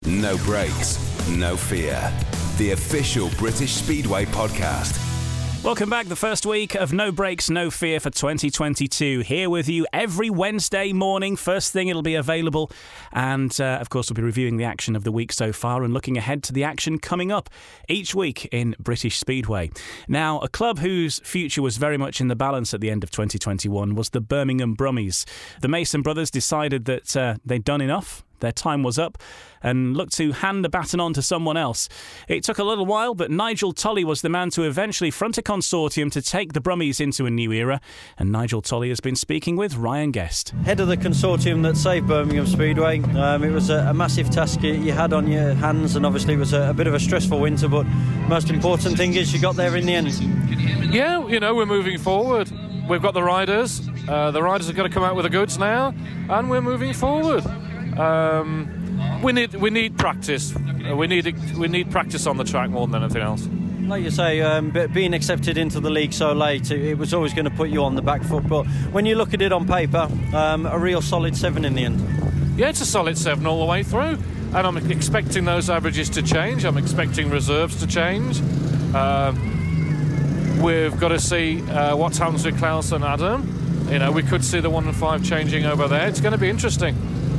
No 0.04 0.36
Brakes, 0.40 1.30
No 1.30 1.56
Fear, 1.56 2.12
the 2.58 2.72
official 2.72 3.30
British 3.38 3.76
Speedway 3.76 4.26
podcast. 4.26 5.17
Welcome 5.68 5.90
back. 5.90 6.06
The 6.06 6.16
first 6.16 6.46
week 6.46 6.76
of 6.76 6.94
No 6.94 7.12
Brakes, 7.12 7.50
No 7.50 7.70
Fear 7.70 8.00
for 8.00 8.10
2022. 8.10 9.20
Here 9.20 9.50
with 9.50 9.68
you 9.68 9.86
every 9.92 10.30
Wednesday 10.30 10.94
morning. 10.94 11.36
First 11.36 11.74
thing, 11.74 11.90
it'll 11.90 12.02
be 12.02 12.16
available. 12.16 12.72
And 13.12 13.54
uh, 13.60 13.78
of 13.82 13.90
course, 13.90 14.10
we'll 14.10 14.16
be 14.16 14.22
reviewing 14.22 14.56
the 14.56 14.64
action 14.64 14.96
of 14.96 15.04
the 15.04 15.12
week 15.12 15.34
so 15.34 15.52
far 15.52 15.84
and 15.84 15.94
looking 15.94 16.18
ahead 16.18 16.42
to 16.44 16.54
the 16.54 16.64
action 16.64 17.00
coming 17.00 17.34
up 17.34 17.50
each 17.90 18.16
week 18.16 18.46
in 18.54 18.78
British 18.80 19.20
Speedway. 19.20 19.70
Now, 20.08 20.40
a 20.40 20.48
club 20.48 20.80
whose 20.80 21.20
future 21.26 21.62
was 21.62 21.76
very 21.76 21.98
much 21.98 22.22
in 22.22 22.30
the 22.30 22.36
balance 22.38 22.74
at 22.74 22.80
the 22.80 22.90
end 22.90 23.04
of 23.04 23.12
2021 23.12 23.94
was 23.94 24.12
the 24.12 24.22
Birmingham 24.22 24.74
Brummies. 24.74 25.26
The 25.60 25.68
Mason 25.68 26.02
brothers 26.02 26.32
decided 26.32 26.86
that 26.86 27.18
uh, 27.18 27.36
they'd 27.44 27.66
done 27.66 27.82
enough 27.82 28.24
their 28.40 28.52
time 28.52 28.84
was 28.84 29.00
up 29.00 29.18
and 29.64 29.98
looked 29.98 30.14
to 30.14 30.32
hand 30.32 30.64
the 30.64 30.70
baton 30.70 31.00
on 31.00 31.14
to 31.14 31.22
someone 31.22 31.58
else. 31.58 31.90
It 32.28 32.44
took 32.44 32.60
a 32.60 32.64
little 32.64 32.86
while, 32.86 33.14
but 33.14 33.32
Nigel 33.32 33.74
Tolley 33.74 34.04
was 34.04 34.22
the 34.22 34.30
man 34.30 34.50
to 34.52 34.64
eventually 34.64 35.12
front 35.12 35.38
a 35.38 35.42
consortium 35.42 36.12
to 36.12 36.22
take 36.22 36.54
the 36.54 36.62
Brummies 36.62 37.02
into 37.02 37.26
a 37.26 37.30
new 37.30 37.52
era. 37.52 37.82
And 38.18 38.32
Nigel 38.32 38.62
Tolley 38.62 38.90
has 38.90 39.00
been 39.00 39.16
speaking 39.16 39.56
with 39.56 39.76
Ryan 39.76 40.12
Guest. 40.12 40.50
Head 40.64 40.80
of 40.80 40.88
the 40.88 40.98
consortium 40.98 41.64
that 41.64 41.78
saved 41.78 42.08
Birmingham 42.08 42.48
Speedway. 42.48 43.02
Um, 43.02 43.44
it 43.44 43.52
was 43.52 43.70
a, 43.70 43.88
a, 43.88 43.94
massive 43.94 44.30
task 44.30 44.62
you 44.62 44.92
had 44.92 45.12
on 45.12 45.28
your 45.28 45.54
hands, 45.56 45.96
and 45.96 46.06
obviously 46.06 46.36
it 46.36 46.38
was 46.38 46.54
a, 46.54 46.70
a 46.70 46.74
bit 46.74 46.88
of 46.88 46.94
a 46.94 47.00
stressful 47.00 47.40
winter, 47.40 47.68
but 47.68 47.84
most 48.28 48.50
important 48.50 48.96
thing 48.96 49.16
is 49.16 49.34
you 49.34 49.40
got 49.40 49.56
there 49.56 49.76
in 49.76 49.86
the 49.86 49.94
end. 49.96 50.14
Yeah, 50.94 51.28
you 51.28 51.40
know, 51.40 51.56
we're 51.56 51.66
moving 51.66 51.98
forward. 51.98 52.52
We've 52.88 53.02
got 53.02 53.14
the 53.14 53.24
riders. 53.24 53.88
Uh, 54.08 54.32
the 54.32 54.42
riders 54.42 54.70
are 54.70 54.74
going 54.74 54.90
to 54.90 54.94
come 54.94 55.04
out 55.04 55.16
with 55.16 55.24
the 55.24 55.30
goods 55.30 55.58
now, 55.58 55.94
and 56.30 56.50
we're 56.50 56.62
moving 56.62 56.94
forward. 56.94 57.44
Um, 57.98 59.22
we 59.24 59.34
need 59.34 59.56
we 59.56 59.70
need 59.70 59.98
practice. 59.98 60.56
Uh, 60.56 60.96
we 60.96 61.08
need 61.08 61.58
we 61.58 61.68
need 61.68 61.92
practice 61.92 62.28
on 62.28 62.38
the 62.38 62.44
track 62.44 62.70
more 62.70 62.88
than 62.88 63.04
anything 63.04 63.22
else. 63.22 63.48
Like 63.88 64.04
you 64.04 64.12
say, 64.12 64.42
um, 64.42 64.72
being 64.94 65.14
accepted 65.14 65.58
into 65.58 65.80
the 65.80 65.90
league 65.90 66.12
so 66.12 66.34
late, 66.34 66.72
it, 66.72 66.82
it 66.82 66.98
was 66.98 67.14
always 67.14 67.34
going 67.34 67.46
to 67.46 67.56
put 67.56 67.70
you 67.70 67.84
on 67.84 67.96
the 67.96 68.02
back 68.02 68.22
foot. 68.22 68.48
But 68.48 68.66
when 68.92 69.06
you 69.06 69.16
look 69.16 69.34
at 69.34 69.42
it 69.42 69.54
on 69.54 69.66
paper, 69.66 70.10
um, 70.36 70.66
a 70.66 70.78
real 70.78 71.02
solid 71.02 71.38
seven 71.38 71.64
in 71.64 71.74
the 71.74 71.86
end. 71.86 72.00
Yeah, 72.58 72.70
it's 72.70 72.82
a 72.82 72.86
solid 72.86 73.18
seven 73.18 73.46
all 73.48 73.60
the 73.60 73.66
way 73.66 73.84
through, 73.84 74.18
and 74.54 74.56
I'm 74.56 74.78
expecting 74.92 75.46
those 75.46 75.70
averages 75.70 76.10
to 76.12 76.22
change. 76.22 76.66
I'm 76.66 76.78
expecting 76.78 77.30
reserves 77.30 77.80
to 77.80 77.88
change. 77.88 78.42
Um, 78.94 80.60
we've 80.62 81.00
got 81.00 81.10
to 81.10 81.20
see 81.20 81.62
uh, 81.70 81.96
what 81.96 82.18
happens 82.18 82.46
with 82.46 82.58
Klaus 82.58 82.92
and 82.92 83.04
Adam. 83.04 83.88
You 83.90 84.00
know, 84.00 84.12
we 84.12 84.22
could 84.24 84.44
see 84.44 84.60
the 84.60 84.70
one 84.70 84.86
and 84.86 84.96
five 84.96 85.24
changing 85.24 85.66
over 85.66 85.88
there. 85.88 86.08
It's 86.10 86.20
going 86.20 86.34
to 86.34 86.38
be 86.38 86.50
interesting. 86.50 86.96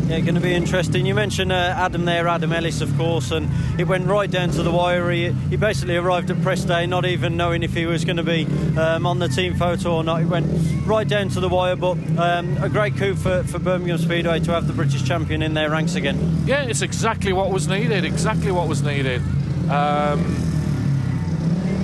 Yeah, 0.09 0.21
going 0.21 0.37
to 0.37 0.41
be 0.41 0.55
interesting. 0.55 1.05
You 1.05 1.15
mentioned 1.15 1.53
uh, 1.53 1.75
Adam 1.77 2.07
there, 2.07 2.29
Adam 2.29 2.51
Ellis, 2.51 2.81
of 2.81 2.97
course, 2.97 3.31
and 3.31 3.47
it 3.79 3.87
went 3.87 4.07
right 4.07 4.31
down 4.31 4.49
to 4.53 4.63
the 4.63 4.71
wire. 4.71 5.11
He, 5.11 5.33
he 5.51 5.57
basically 5.57 5.97
arrived 5.97 6.31
at 6.31 6.41
press 6.41 6.65
day 6.65 6.87
not 6.87 7.05
even 7.05 7.37
knowing 7.37 7.63
if 7.63 7.75
he 7.75 7.85
was 7.85 8.07
going 8.07 8.17
to 8.17 8.23
be 8.23 8.47
um, 8.79 9.05
on 9.05 9.19
the 9.19 9.29
team 9.29 9.55
photo 9.55 9.97
or 9.97 10.03
not. 10.03 10.23
It 10.23 10.25
went 10.25 10.47
right 10.87 11.07
down 11.07 11.29
to 11.29 11.41
the 11.41 11.49
wire, 11.51 11.77
but 11.77 11.99
um, 12.17 12.57
a 12.57 12.71
great 12.71 12.97
coup 12.97 13.17
for, 13.17 13.45
for 13.45 13.59
Birmingham 13.59 13.99
Speedway 13.99 14.41
to 14.41 14.53
have 14.53 14.67
the 14.67 14.73
British 14.73 15.05
champion 15.05 15.43
in 15.43 15.53
their 15.53 15.69
ranks 15.69 15.95
again. 15.95 16.43
Yeah, 16.47 16.63
it's 16.63 16.81
exactly 16.81 17.35
what 17.35 17.51
was 17.51 17.69
needed, 17.69 18.07
exactly 18.07 18.51
what 18.51 18.67
was 18.67 18.83
needed. 18.83 19.21
Um, 19.69 20.25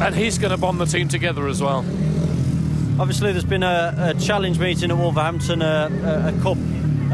and 0.00 0.14
he's 0.14 0.38
going 0.38 0.50
to 0.50 0.56
bond 0.56 0.80
the 0.80 0.86
team 0.86 1.08
together 1.08 1.46
as 1.46 1.60
well. 1.60 1.80
Obviously, 2.98 3.32
there's 3.32 3.44
been 3.44 3.62
a, 3.62 4.14
a 4.16 4.18
challenge 4.18 4.58
meeting 4.58 4.90
at 4.90 4.96
Wolverhampton, 4.96 5.60
a, 5.60 5.90
a, 6.02 6.28
a 6.28 6.42
cup 6.42 6.56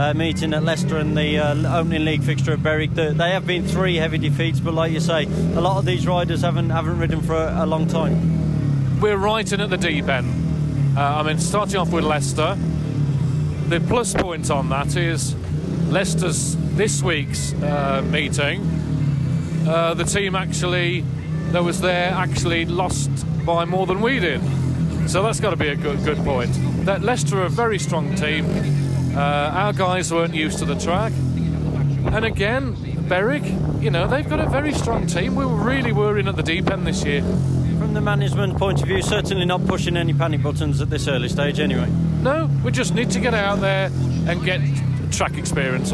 uh, 0.00 0.14
meeting 0.14 0.54
at 0.54 0.62
Leicester 0.62 0.96
and 0.96 1.14
the 1.14 1.36
uh, 1.36 1.78
opening 1.78 2.06
league 2.06 2.22
fixture 2.22 2.52
at 2.52 2.62
Berwick. 2.62 2.94
They 2.94 3.12
have 3.12 3.46
been 3.46 3.66
three 3.66 3.96
heavy 3.96 4.16
defeats, 4.16 4.58
but 4.58 4.72
like 4.72 4.92
you 4.92 5.00
say, 5.00 5.24
a 5.24 5.60
lot 5.60 5.76
of 5.76 5.84
these 5.84 6.06
riders 6.06 6.40
haven't 6.40 6.70
haven't 6.70 6.98
ridden 6.98 7.20
for 7.20 7.34
a, 7.34 7.64
a 7.64 7.66
long 7.66 7.86
time. 7.86 8.98
We're 9.00 9.18
right 9.18 9.50
in 9.52 9.60
at 9.60 9.68
the 9.68 9.76
deep 9.76 10.08
end. 10.08 10.96
Uh, 10.96 11.02
I 11.02 11.22
mean, 11.22 11.38
starting 11.38 11.76
off 11.76 11.92
with 11.92 12.04
Leicester, 12.04 12.56
the 13.68 13.78
plus 13.88 14.14
point 14.14 14.50
on 14.50 14.70
that 14.70 14.96
is 14.96 15.34
Leicester's 15.90 16.56
this 16.76 17.02
week's 17.02 17.52
uh, 17.62 18.02
meeting. 18.10 18.62
Uh, 19.68 19.92
the 19.92 20.04
team 20.04 20.34
actually 20.34 21.04
that 21.52 21.62
was 21.62 21.82
there 21.82 22.10
actually 22.12 22.64
lost 22.64 23.10
by 23.44 23.66
more 23.66 23.86
than 23.86 24.00
we 24.00 24.18
did. 24.18 24.40
So 25.10 25.22
that's 25.22 25.40
got 25.40 25.50
to 25.50 25.56
be 25.56 25.68
a 25.68 25.76
good 25.76 26.02
good 26.04 26.18
point. 26.18 26.52
That 26.86 27.02
Leicester 27.02 27.42
are 27.42 27.44
a 27.44 27.50
very 27.50 27.78
strong 27.78 28.14
team. 28.14 28.79
Uh, 29.14 29.50
our 29.52 29.72
guys 29.72 30.12
weren't 30.12 30.34
used 30.34 30.58
to 30.58 30.64
the 30.64 30.76
track. 30.76 31.12
And 32.12 32.24
again, 32.24 32.76
Berwick, 33.08 33.44
you 33.80 33.90
know, 33.90 34.06
they've 34.06 34.28
got 34.28 34.40
a 34.40 34.48
very 34.48 34.72
strong 34.72 35.06
team. 35.06 35.34
We 35.34 35.44
were 35.44 35.54
really 35.56 35.92
were 35.92 36.18
in 36.18 36.28
at 36.28 36.36
the 36.36 36.42
deep 36.42 36.70
end 36.70 36.86
this 36.86 37.04
year. 37.04 37.22
From 37.78 37.94
the 37.94 38.00
management 38.00 38.56
point 38.56 38.80
of 38.80 38.86
view, 38.86 39.02
certainly 39.02 39.46
not 39.46 39.66
pushing 39.66 39.96
any 39.96 40.12
panic 40.12 40.42
buttons 40.42 40.80
at 40.80 40.90
this 40.90 41.08
early 41.08 41.28
stage 41.28 41.58
anyway. 41.58 41.88
No, 42.22 42.48
we 42.64 42.70
just 42.70 42.94
need 42.94 43.10
to 43.10 43.20
get 43.20 43.34
out 43.34 43.60
there 43.60 43.90
and 44.28 44.44
get 44.44 44.60
track 45.10 45.36
experience. 45.36 45.92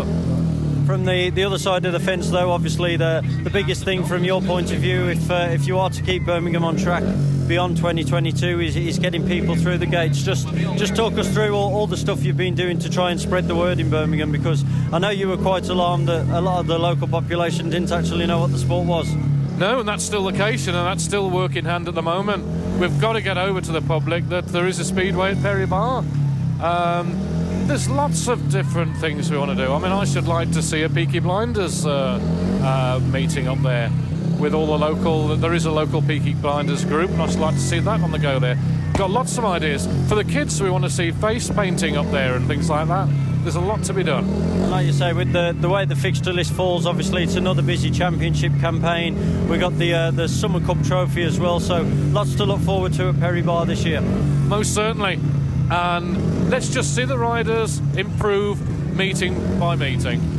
From 0.87 1.05
the, 1.05 1.31
the 1.31 1.43
other 1.43 1.59
side 1.59 1.85
of 1.85 1.93
the 1.93 1.99
fence, 1.99 2.31
though, 2.31 2.53
obviously 2.53 2.97
the, 2.97 3.21
the 3.43 3.51
biggest 3.51 3.83
thing 3.83 4.05
from 4.05 4.23
your 4.23 4.41
point 4.41 4.73
of 4.73 4.79
view, 4.79 5.09
if 5.09 5.29
uh, 5.29 5.49
if 5.51 5.67
you 5.67 5.81
are 5.81 5.91
to 5.91 6.01
keep 6.01 6.25
Birmingham 6.25 6.65
on 6.65 6.77
track 6.77 7.03
beyond 7.49 7.77
2022, 7.77 8.61
is, 8.61 8.77
is 8.77 8.99
getting 9.01 9.27
people 9.27 9.57
through 9.57 9.79
the 9.79 9.87
gates. 9.87 10.23
Just 10.23 10.47
just 10.77 10.95
talk 10.95 11.15
us 11.15 11.29
through 11.35 11.55
all, 11.55 11.75
all 11.75 11.89
the 11.89 11.97
stuff 11.97 12.23
you've 12.23 12.37
been 12.37 12.55
doing 12.55 12.79
to 12.79 12.89
try 12.89 13.11
and 13.11 13.21
spread 13.21 13.49
the 13.49 13.57
word 13.57 13.81
in 13.81 13.91
Birmingham, 13.91 14.31
because 14.31 14.65
I 14.93 15.01
know 15.01 15.11
you 15.11 15.27
were 15.27 15.37
quite 15.37 15.69
alarmed 15.69 16.07
that 16.07 16.25
a 16.29 16.41
lot 16.41 16.61
of 16.61 16.69
the 16.69 16.79
local 16.79 17.09
population 17.09 17.69
didn't 17.69 17.91
actually 17.91 18.27
know 18.27 18.39
what 18.39 18.53
the 18.53 18.59
sport 18.59 18.87
was. 18.87 19.13
No, 19.59 19.81
and 19.81 19.89
that's 19.89 20.05
still 20.05 20.25
the 20.25 20.39
case, 20.39 20.69
and 20.69 20.77
that's 20.77 21.03
still 21.03 21.31
work 21.31 21.57
in 21.57 21.65
hand 21.65 21.89
at 21.89 21.97
the 21.97 22.03
moment. 22.03 22.45
We've 22.79 23.01
got 23.01 23.15
to 23.15 23.23
get 23.23 23.39
over 23.39 23.61
to 23.61 23.73
the 23.73 23.83
public 23.83 24.29
that 24.29 24.47
there 24.47 24.69
is 24.69 24.79
a 24.79 24.85
speedway 24.85 25.33
at 25.33 25.43
Perry 25.43 25.67
Barr. 25.67 26.05
Um, 26.61 27.26
there's 27.67 27.89
lots 27.89 28.29
of 28.29 28.49
different 28.51 28.97
things 28.99 29.31
we 29.31 29.37
want 29.37 29.51
to 29.51 29.57
do. 29.57 29.73
I 29.73 29.79
mean, 29.79 29.91
I 29.91 30.05
should 30.05 30.29
like 30.29 30.53
to 30.53 30.63
see 30.63 30.83
a 30.83 30.89
Peaky 30.89 31.19
Blinders 31.19 31.85
uh, 31.85 32.21
uh, 32.63 33.01
meeting 33.11 33.49
up 33.49 33.59
there 33.59 33.91
with 34.39 34.55
all 34.55 34.67
the 34.67 34.79
local. 34.79 35.37
There 35.37 35.53
is 35.53 35.67
a 35.67 35.71
local 35.73 36.01
Peaky 36.01 36.35
Blinders 36.35 36.85
group, 36.85 37.11
and 37.11 37.21
I'd 37.21 37.35
like 37.37 37.55
to 37.55 37.61
see 37.61 37.81
that 37.81 38.01
on 38.01 38.13
the 38.13 38.19
go 38.19 38.39
there. 38.39 38.57
Got 38.95 39.11
lots 39.11 39.37
of 39.37 39.45
ideas 39.45 39.87
for 40.09 40.15
the 40.15 40.25
kids. 40.25 40.63
We 40.63 40.71
want 40.71 40.85
to 40.85 40.91
see 40.91 41.11
face 41.11 41.51
painting 41.51 41.97
up 41.97 42.11
there 42.13 42.37
and 42.37 42.47
things 42.47 42.71
like 42.71 42.87
that. 42.89 43.09
there's 43.43 43.57
a 43.57 43.61
lot 43.61 43.83
to 43.85 43.95
be 43.95 44.03
done. 44.03 44.25
And 44.25 44.71
like 44.71 44.87
you 44.87 44.93
say, 44.93 45.13
with 45.13 45.33
the, 45.33 45.57
the 45.61 45.69
way 45.69 45.85
the 45.85 45.97
fixture 45.97 46.33
list 46.33 46.53
falls, 46.53 46.87
obviously 46.87 47.23
it's 47.23 47.37
another 47.37 47.63
busy 47.63 47.91
championship 47.91 48.53
campaign. 48.61 49.49
We've 49.49 49.61
got 49.61 49.77
the 49.79 49.93
uh, 49.93 50.11
the 50.13 50.29
Summer 50.29 50.61
Cup 50.61 50.83
trophy 50.85 51.23
as 51.23 51.39
well, 51.41 51.61
so 51.61 51.83
lots 52.11 52.35
to 52.37 52.45
look 52.45 52.61
forward 52.61 52.93
to 52.95 53.09
at 53.09 53.21
Perry 53.21 53.43
Barr 53.43 53.67
this 53.67 53.85
year. 53.85 54.01
Most 54.01 54.75
certainly. 54.75 55.21
And 55.71 56.36
let's 56.49 56.69
just 56.69 56.95
see 56.95 57.05
the 57.05 57.19
riders 57.19 57.81
improve 57.97 58.97
meeting 58.97 59.59
by 59.59 59.77
meeting. 59.77 60.36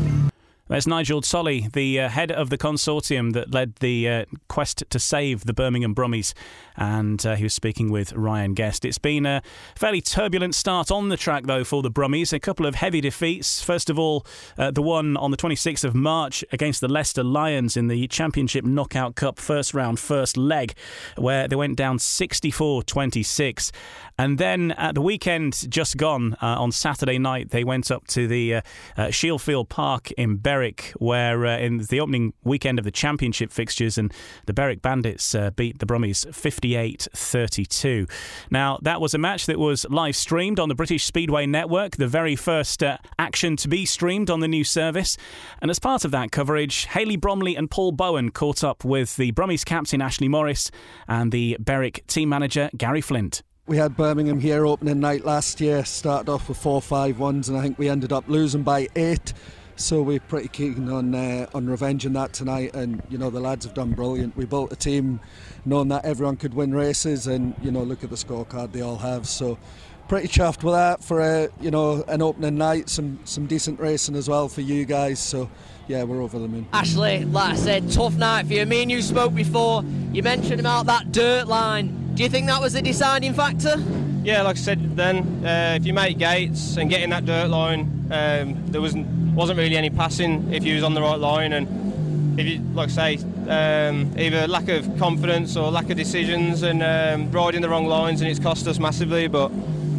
There's 0.70 0.86
Nigel 0.86 1.22
Tolley, 1.22 1.70
the 1.72 2.02
uh, 2.02 2.10
head 2.10 2.30
of 2.30 2.50
the 2.50 2.58
consortium 2.58 3.32
that 3.32 3.54
led 3.54 3.76
the 3.78 4.10
uh, 4.10 4.26
quest 4.50 4.84
to 4.90 5.00
save 5.00 5.46
the 5.46 5.54
Birmingham 5.54 5.96
Brummies, 5.96 6.34
and 6.76 7.26
uh, 7.26 7.36
he 7.36 7.44
was 7.44 7.54
speaking 7.54 7.90
with 7.90 8.12
Ryan 8.12 8.54
Guest. 8.54 8.84
It's 8.84 8.98
been 8.98 9.26
a 9.26 9.42
fairly 9.78 10.02
turbulent 10.02 10.56
start 10.56 10.92
on 10.92 11.08
the 11.08 11.16
track, 11.16 11.46
though, 11.46 11.64
for 11.64 11.82
the 11.82 11.90
Brummies. 11.90 12.34
A 12.34 12.40
couple 12.40 12.66
of 12.66 12.76
heavy 12.76 13.00
defeats. 13.00 13.64
First 13.64 13.90
of 13.90 13.98
all, 13.98 14.26
uh, 14.58 14.72
the 14.72 14.82
one 14.82 15.16
on 15.16 15.32
the 15.32 15.38
26th 15.38 15.86
of 15.86 15.96
March 15.96 16.44
against 16.52 16.82
the 16.82 16.90
Leicester 16.90 17.24
Lions 17.24 17.78
in 17.78 17.88
the 17.88 18.06
Championship 18.10 18.66
Knockout 18.66 19.16
Cup 19.16 19.40
first 19.40 19.74
round, 19.74 20.02
first 20.02 20.36
leg, 20.36 20.74
where 21.16 21.48
they 21.48 21.56
went 21.56 21.78
down 21.78 21.98
64 21.98 22.84
26. 22.84 23.72
And 24.20 24.38
then 24.38 24.72
at 24.72 24.96
the 24.96 25.02
weekend 25.02 25.72
just 25.72 25.96
gone, 25.96 26.36
uh, 26.42 26.60
on 26.60 26.74
Saturday 26.74 27.20
night, 27.20 27.52
they 27.52 27.64
went 27.64 27.90
up 27.90 28.06
to 28.08 28.28
the 28.28 28.56
uh, 28.98 29.12
Shieldfield 29.12 29.70
Park 29.70 30.12
in 30.12 30.36
Berwick 30.36 30.57
Berwick, 30.58 30.92
where 30.98 31.46
uh, 31.46 31.60
in 31.60 31.78
the 31.78 32.00
opening 32.00 32.34
weekend 32.44 32.80
of 32.80 32.86
the 32.86 32.90
championship 32.90 33.52
fixtures, 33.52 33.96
and 33.96 34.12
the 34.48 34.54
Berwick 34.54 34.82
Bandits 34.82 35.36
uh, 35.36 35.52
beat 35.52 35.78
the 35.78 35.86
Brummies 35.86 36.34
58 36.34 37.08
32. 37.14 38.08
Now, 38.50 38.80
that 38.82 39.00
was 39.00 39.14
a 39.14 39.20
match 39.20 39.46
that 39.46 39.60
was 39.60 39.86
live 39.92 40.16
streamed 40.16 40.60
on 40.60 40.68
the 40.68 40.74
British 40.74 41.04
Speedway 41.04 41.46
Network, 41.46 41.98
the 41.98 42.08
very 42.08 42.36
first 42.36 42.82
uh, 42.82 42.98
action 43.20 43.56
to 43.58 43.68
be 43.68 43.86
streamed 43.86 44.32
on 44.32 44.40
the 44.40 44.48
new 44.48 44.64
service. 44.64 45.16
And 45.62 45.70
as 45.70 45.78
part 45.78 46.04
of 46.04 46.10
that 46.10 46.32
coverage, 46.32 46.86
Haley 46.86 47.18
Bromley 47.18 47.56
and 47.56 47.70
Paul 47.70 47.92
Bowen 47.92 48.32
caught 48.32 48.64
up 48.64 48.84
with 48.84 49.16
the 49.16 49.34
Brummies 49.34 49.64
captain 49.64 50.02
Ashley 50.02 50.28
Morris 50.28 50.72
and 51.08 51.32
the 51.32 51.58
Berwick 51.60 52.08
team 52.08 52.30
manager 52.30 52.72
Gary 52.76 53.02
Flint. 53.02 53.44
We 53.68 53.78
had 53.78 53.96
Birmingham 53.96 54.40
here 54.40 54.66
opening 54.66 55.02
night 55.02 55.24
last 55.24 55.62
year, 55.62 55.86
started 55.86 56.32
off 56.32 56.50
with 56.50 56.58
four 56.58 56.82
five 56.82 57.20
ones, 57.20 57.48
and 57.48 57.56
I 57.56 57.62
think 57.62 57.78
we 57.78 57.90
ended 57.90 58.12
up 58.12 58.28
losing 58.28 58.64
by 58.64 58.88
eight. 58.96 59.34
So 59.80 60.02
we're 60.02 60.20
pretty 60.20 60.48
keen 60.48 60.90
on 60.90 61.14
uh, 61.14 61.46
on 61.54 61.68
revenging 61.68 62.14
that 62.14 62.34
tonight, 62.34 62.74
and 62.74 63.00
you 63.10 63.20
know 63.20 63.30
the 63.30 63.40
lads 63.40 63.64
have 63.64 63.76
done 63.76 63.92
brilliant. 63.92 64.36
We 64.36 64.46
built 64.46 64.74
a 64.74 64.76
team 64.76 65.20
knowing 65.66 65.90
that 65.90 66.04
everyone 66.04 66.36
could 66.38 66.56
win 66.56 66.74
races, 66.74 67.28
and 67.28 67.54
you 67.62 67.70
know 67.70 67.84
look 67.84 68.04
at 68.04 68.10
the 68.10 68.16
scorecard 68.16 68.72
they 68.72 68.82
all 68.82 68.98
have. 68.98 69.28
So 69.28 69.60
pretty 70.08 70.30
chuffed 70.30 70.64
with 70.64 70.74
that 70.74 71.04
for 71.04 71.20
a 71.20 71.50
you 71.62 71.70
know 71.70 72.04
an 72.08 72.24
opening 72.24 72.58
night, 72.58 72.90
some 72.90 73.20
some 73.24 73.46
decent 73.46 73.80
racing 73.80 74.16
as 74.16 74.28
well 74.28 74.50
for 74.50 74.62
you 74.62 74.84
guys. 74.84 75.20
So 75.20 75.48
yeah, 75.88 76.02
we're 76.04 76.24
over 76.24 76.40
the 76.40 76.48
moon. 76.48 76.68
Ashley, 76.74 77.26
like 77.26 77.54
I 77.54 77.56
said, 77.56 77.92
tough 77.92 78.16
night 78.16 78.48
for 78.48 78.54
you. 78.54 78.66
Me 78.66 78.82
and 78.82 78.90
you 78.90 79.04
spoke 79.04 79.36
before. 79.36 79.84
You 80.12 80.24
mentioned 80.24 80.60
about 80.60 80.88
that 80.88 81.12
dirt 81.12 81.48
line. 81.48 82.16
Do 82.16 82.24
you 82.24 82.30
think 82.30 82.48
that 82.48 82.60
was 82.60 82.74
a 82.74 82.82
deciding 82.82 83.36
factor? 83.36 83.76
Yeah, 84.24 84.42
like 84.42 84.58
I 84.58 84.60
said 84.60 84.98
then, 84.98 85.46
uh, 85.46 85.78
if 85.80 85.86
you 85.86 85.94
make 85.94 86.18
gates 86.18 86.78
and 86.78 86.90
get 86.90 87.04
in 87.04 87.12
that 87.12 87.26
dirt 87.26 87.50
line, 87.50 87.82
um, 88.12 88.72
there 88.72 88.82
wasn't 88.82 89.17
wasn't 89.38 89.56
really 89.60 89.78
any 89.78 89.92
passing 89.92 90.52
if 90.52 90.64
you 90.64 90.74
was 90.74 90.84
on 90.84 90.96
the 90.96 91.02
right 91.02 91.20
line 91.20 91.54
and 91.54 92.40
if 92.40 92.48
you 92.48 92.60
like 92.74 92.90
I 92.98 93.18
say 93.18 93.88
um, 93.88 94.12
either 94.18 94.48
lack 94.48 94.68
of 94.68 94.98
confidence 94.98 95.56
or 95.56 95.70
lack 95.70 95.92
of 95.92 95.96
decisions 95.96 96.64
and 96.64 96.82
um, 96.82 97.32
riding 97.32 97.62
the 97.62 97.70
wrong 97.70 97.86
lines 97.86 98.22
and 98.22 98.32
it's 98.32 98.40
cost 98.40 98.66
us 98.68 98.80
massively 98.80 99.28
but 99.28 99.52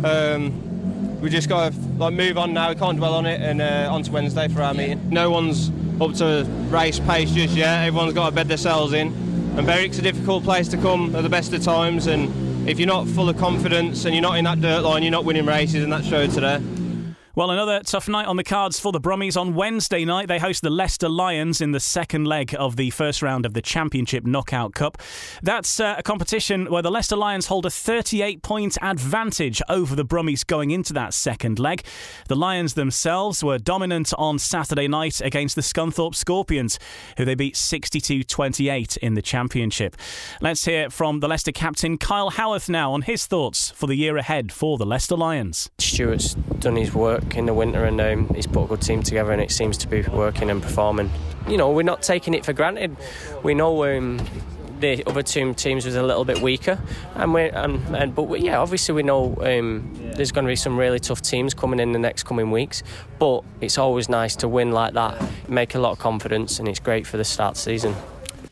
um, 0.05 1.20
we 1.20 1.30
just 1.30 1.49
got 1.49 1.72
to 1.72 1.78
like 1.99 2.14
move 2.14 2.36
on 2.36 2.53
now. 2.53 2.70
We 2.70 2.74
can't 2.74 2.97
dwell 2.97 3.14
on 3.14 3.26
it 3.26 3.41
and 3.41 3.62
uh, 3.62 3.89
on 3.93 4.03
to 4.03 4.11
Wednesday 4.11 4.49
for 4.49 4.61
our 4.61 4.74
meeting. 4.74 5.09
No 5.09 5.30
one's 5.30 5.70
up 6.01 6.14
to 6.14 6.45
race 6.68 6.99
pace 6.99 7.30
just 7.30 7.55
yet. 7.55 7.86
Everyone's 7.86 8.14
got 8.14 8.30
to 8.30 8.34
bed 8.34 8.49
themselves 8.49 8.93
in. 8.93 9.09
And 9.57 9.66
Berwick's 9.66 10.01
a 10.01 10.03
difficult 10.03 10.43
place 10.43 10.66
to 10.68 10.76
come 10.76 11.14
at 11.14 11.22
the 11.22 11.28
best 11.28 11.53
of 11.53 11.62
times 11.62 12.09
and 12.09 12.68
if 12.68 12.80
you're 12.80 12.89
not 12.89 13.07
full 13.07 13.28
of 13.28 13.39
confidence 13.39 14.05
and 14.05 14.16
you're 14.16 14.22
not 14.22 14.36
in 14.36 14.45
that 14.45 14.61
dirt 14.61 14.82
line 14.82 15.05
you're 15.05 15.12
not 15.12 15.24
winning 15.24 15.47
races 15.47 15.84
and 15.84 15.93
that 15.93 16.05
showed 16.05 16.30
today 16.30 16.61
well, 17.39 17.53
another 17.53 17.80
tough 17.84 18.09
night 18.09 18.26
on 18.26 18.36
the 18.36 18.43
cards 18.43 18.80
for 18.80 18.91
the 18.91 19.01
Brummies. 19.01 19.41
On 19.41 19.55
Wednesday 19.55 20.05
night, 20.05 20.26
they 20.26 20.41
host 20.41 20.61
the 20.61 20.70
Leicester 20.70 21.09
Lions 21.09 21.61
in 21.61 21.70
the 21.70 21.78
second 21.78 22.24
leg 22.24 22.53
of 22.59 22.74
the 22.74 22.91
first 22.91 23.22
round 23.22 23.47
of 23.47 23.55
the 23.55 23.62
Championship 23.62 24.26
Knockout 24.26 24.74
Cup. 24.74 24.99
That's 25.41 25.78
uh, 25.78 25.95
a 25.97 26.03
competition 26.03 26.68
where 26.68 26.82
the 26.82 26.91
Leicester 26.91 27.14
Lions 27.14 27.47
hold 27.47 27.64
a 27.64 27.70
38 27.70 28.43
point 28.43 28.76
advantage 28.82 29.62
over 29.68 29.95
the 29.95 30.05
Brummies 30.05 30.45
going 30.45 30.72
into 30.72 30.93
that 30.95 31.14
second 31.14 31.61
leg. 31.61 31.84
The 32.26 32.34
Lions 32.34 32.74
themselves 32.74 33.45
were 33.45 33.59
dominant 33.59 34.12
on 34.18 34.41
Saturday 34.41 34.89
night 34.89 35.20
against 35.20 35.55
the 35.55 35.62
Scunthorpe 35.62 36.16
Scorpions, 36.16 36.80
who 37.18 37.24
they 37.24 37.36
beat 37.36 37.57
62 37.57 38.24
28 38.24 38.97
in 38.97 39.14
the 39.14 39.22
Championship. 39.22 39.95
Let's 40.41 40.64
hear 40.64 40.91
from 40.91 41.20
the 41.20 41.28
Leicester 41.28 41.53
captain 41.53 41.99
Kyle 41.99 42.30
Howarth 42.30 42.68
now 42.68 42.91
on 42.93 43.03
his 43.03 43.26
thoughts 43.26 43.70
for 43.70 43.86
the 43.86 43.95
year 43.95 44.16
ahead 44.16 44.51
for 44.51 44.76
the 44.76 44.86
Leicester 44.86 45.14
Lions. 45.14 45.70
Stuart's 45.78 46.34
done 46.59 46.74
his 46.74 46.93
work 46.93 47.28
in 47.37 47.47
the 47.47 47.55
winter 47.55 47.85
and 47.85 48.01
um, 48.01 48.29
he's 48.35 48.47
put 48.47 48.64
a 48.64 48.66
good 48.68 48.83
team 48.83 49.03
together 49.03 49.33
and 49.33 49.41
it 49.41 49.51
seems 49.51 49.76
to 49.79 49.89
be 49.89 50.03
working 50.03 50.51
and 50.51 50.62
performing. 50.62 51.11
You 51.49 51.57
know, 51.57 51.70
we're 51.70 51.83
not 51.83 52.03
taking 52.03 52.35
it 52.35 52.45
for 52.45 52.53
granted. 52.53 52.97
We 53.43 53.55
know 53.55 53.85
um, 53.85 54.20
the 54.81 55.05
other 55.07 55.22
two 55.22 55.55
teams 55.55 55.85
was 55.85 55.97
a 55.97 56.03
little 56.03 56.24
bit 56.24 56.41
weaker, 56.41 56.79
and 57.14 57.35
we 57.35 57.49
and, 57.49 57.97
and 57.97 58.14
but 58.14 58.24
we, 58.24 58.41
yeah, 58.41 58.59
obviously 58.59 58.95
we 58.95 59.03
know 59.03 59.35
um, 59.41 59.91
there's 60.14 60.33
going 60.33 60.45
to 60.45 60.49
be 60.49 60.57
some 60.57 60.76
really 60.76 60.99
tough 60.99 61.22
teams 61.22 61.55
coming 61.55 61.81
in 61.81 61.93
the 61.93 61.99
next 61.99 62.24
coming 62.24 62.51
weeks. 62.51 62.83
But 63.18 63.45
it's 63.61 63.79
always 63.79 64.09
nice 64.09 64.37
to 64.37 64.49
win 64.49 64.72
like 64.72 64.95
that, 64.95 65.20
make 65.49 65.74
a 65.74 65.79
lot 65.79 65.93
of 65.93 65.99
confidence, 65.99 66.59
and 66.59 66.68
it's 66.68 66.81
great 66.81 67.07
for 67.07 67.16
the 67.16 67.24
start 67.24 67.57
season. 67.57 67.95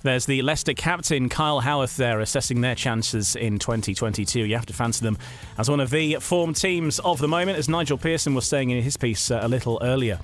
There's 0.07 0.25
the 0.25 0.41
Leicester 0.43 0.73
captain 0.73 1.29
Kyle 1.29 1.59
Howarth 1.59 1.97
there 1.97 2.21
assessing 2.21 2.61
their 2.61 2.77
chances 2.77 3.35
in 3.35 3.59
2022. 3.59 4.45
You 4.45 4.55
have 4.55 4.67
to 4.67 4.73
fancy 4.73 5.05
them 5.05 5.19
as 5.59 5.69
one 5.69 5.81
of 5.81 5.91
the 5.91 6.19
form 6.21 6.55
teams 6.55 7.01
of 7.01 7.19
the 7.19 7.27
moment, 7.27 7.59
as 7.59 7.69
Nigel 7.69 7.99
Pearson 7.99 8.33
was 8.33 8.47
saying 8.47 8.71
in 8.71 8.81
his 8.85 8.97
piece 8.97 9.33
uh, 9.33 9.41
a 9.43 9.49
little 9.49 9.81
earlier. 9.83 10.21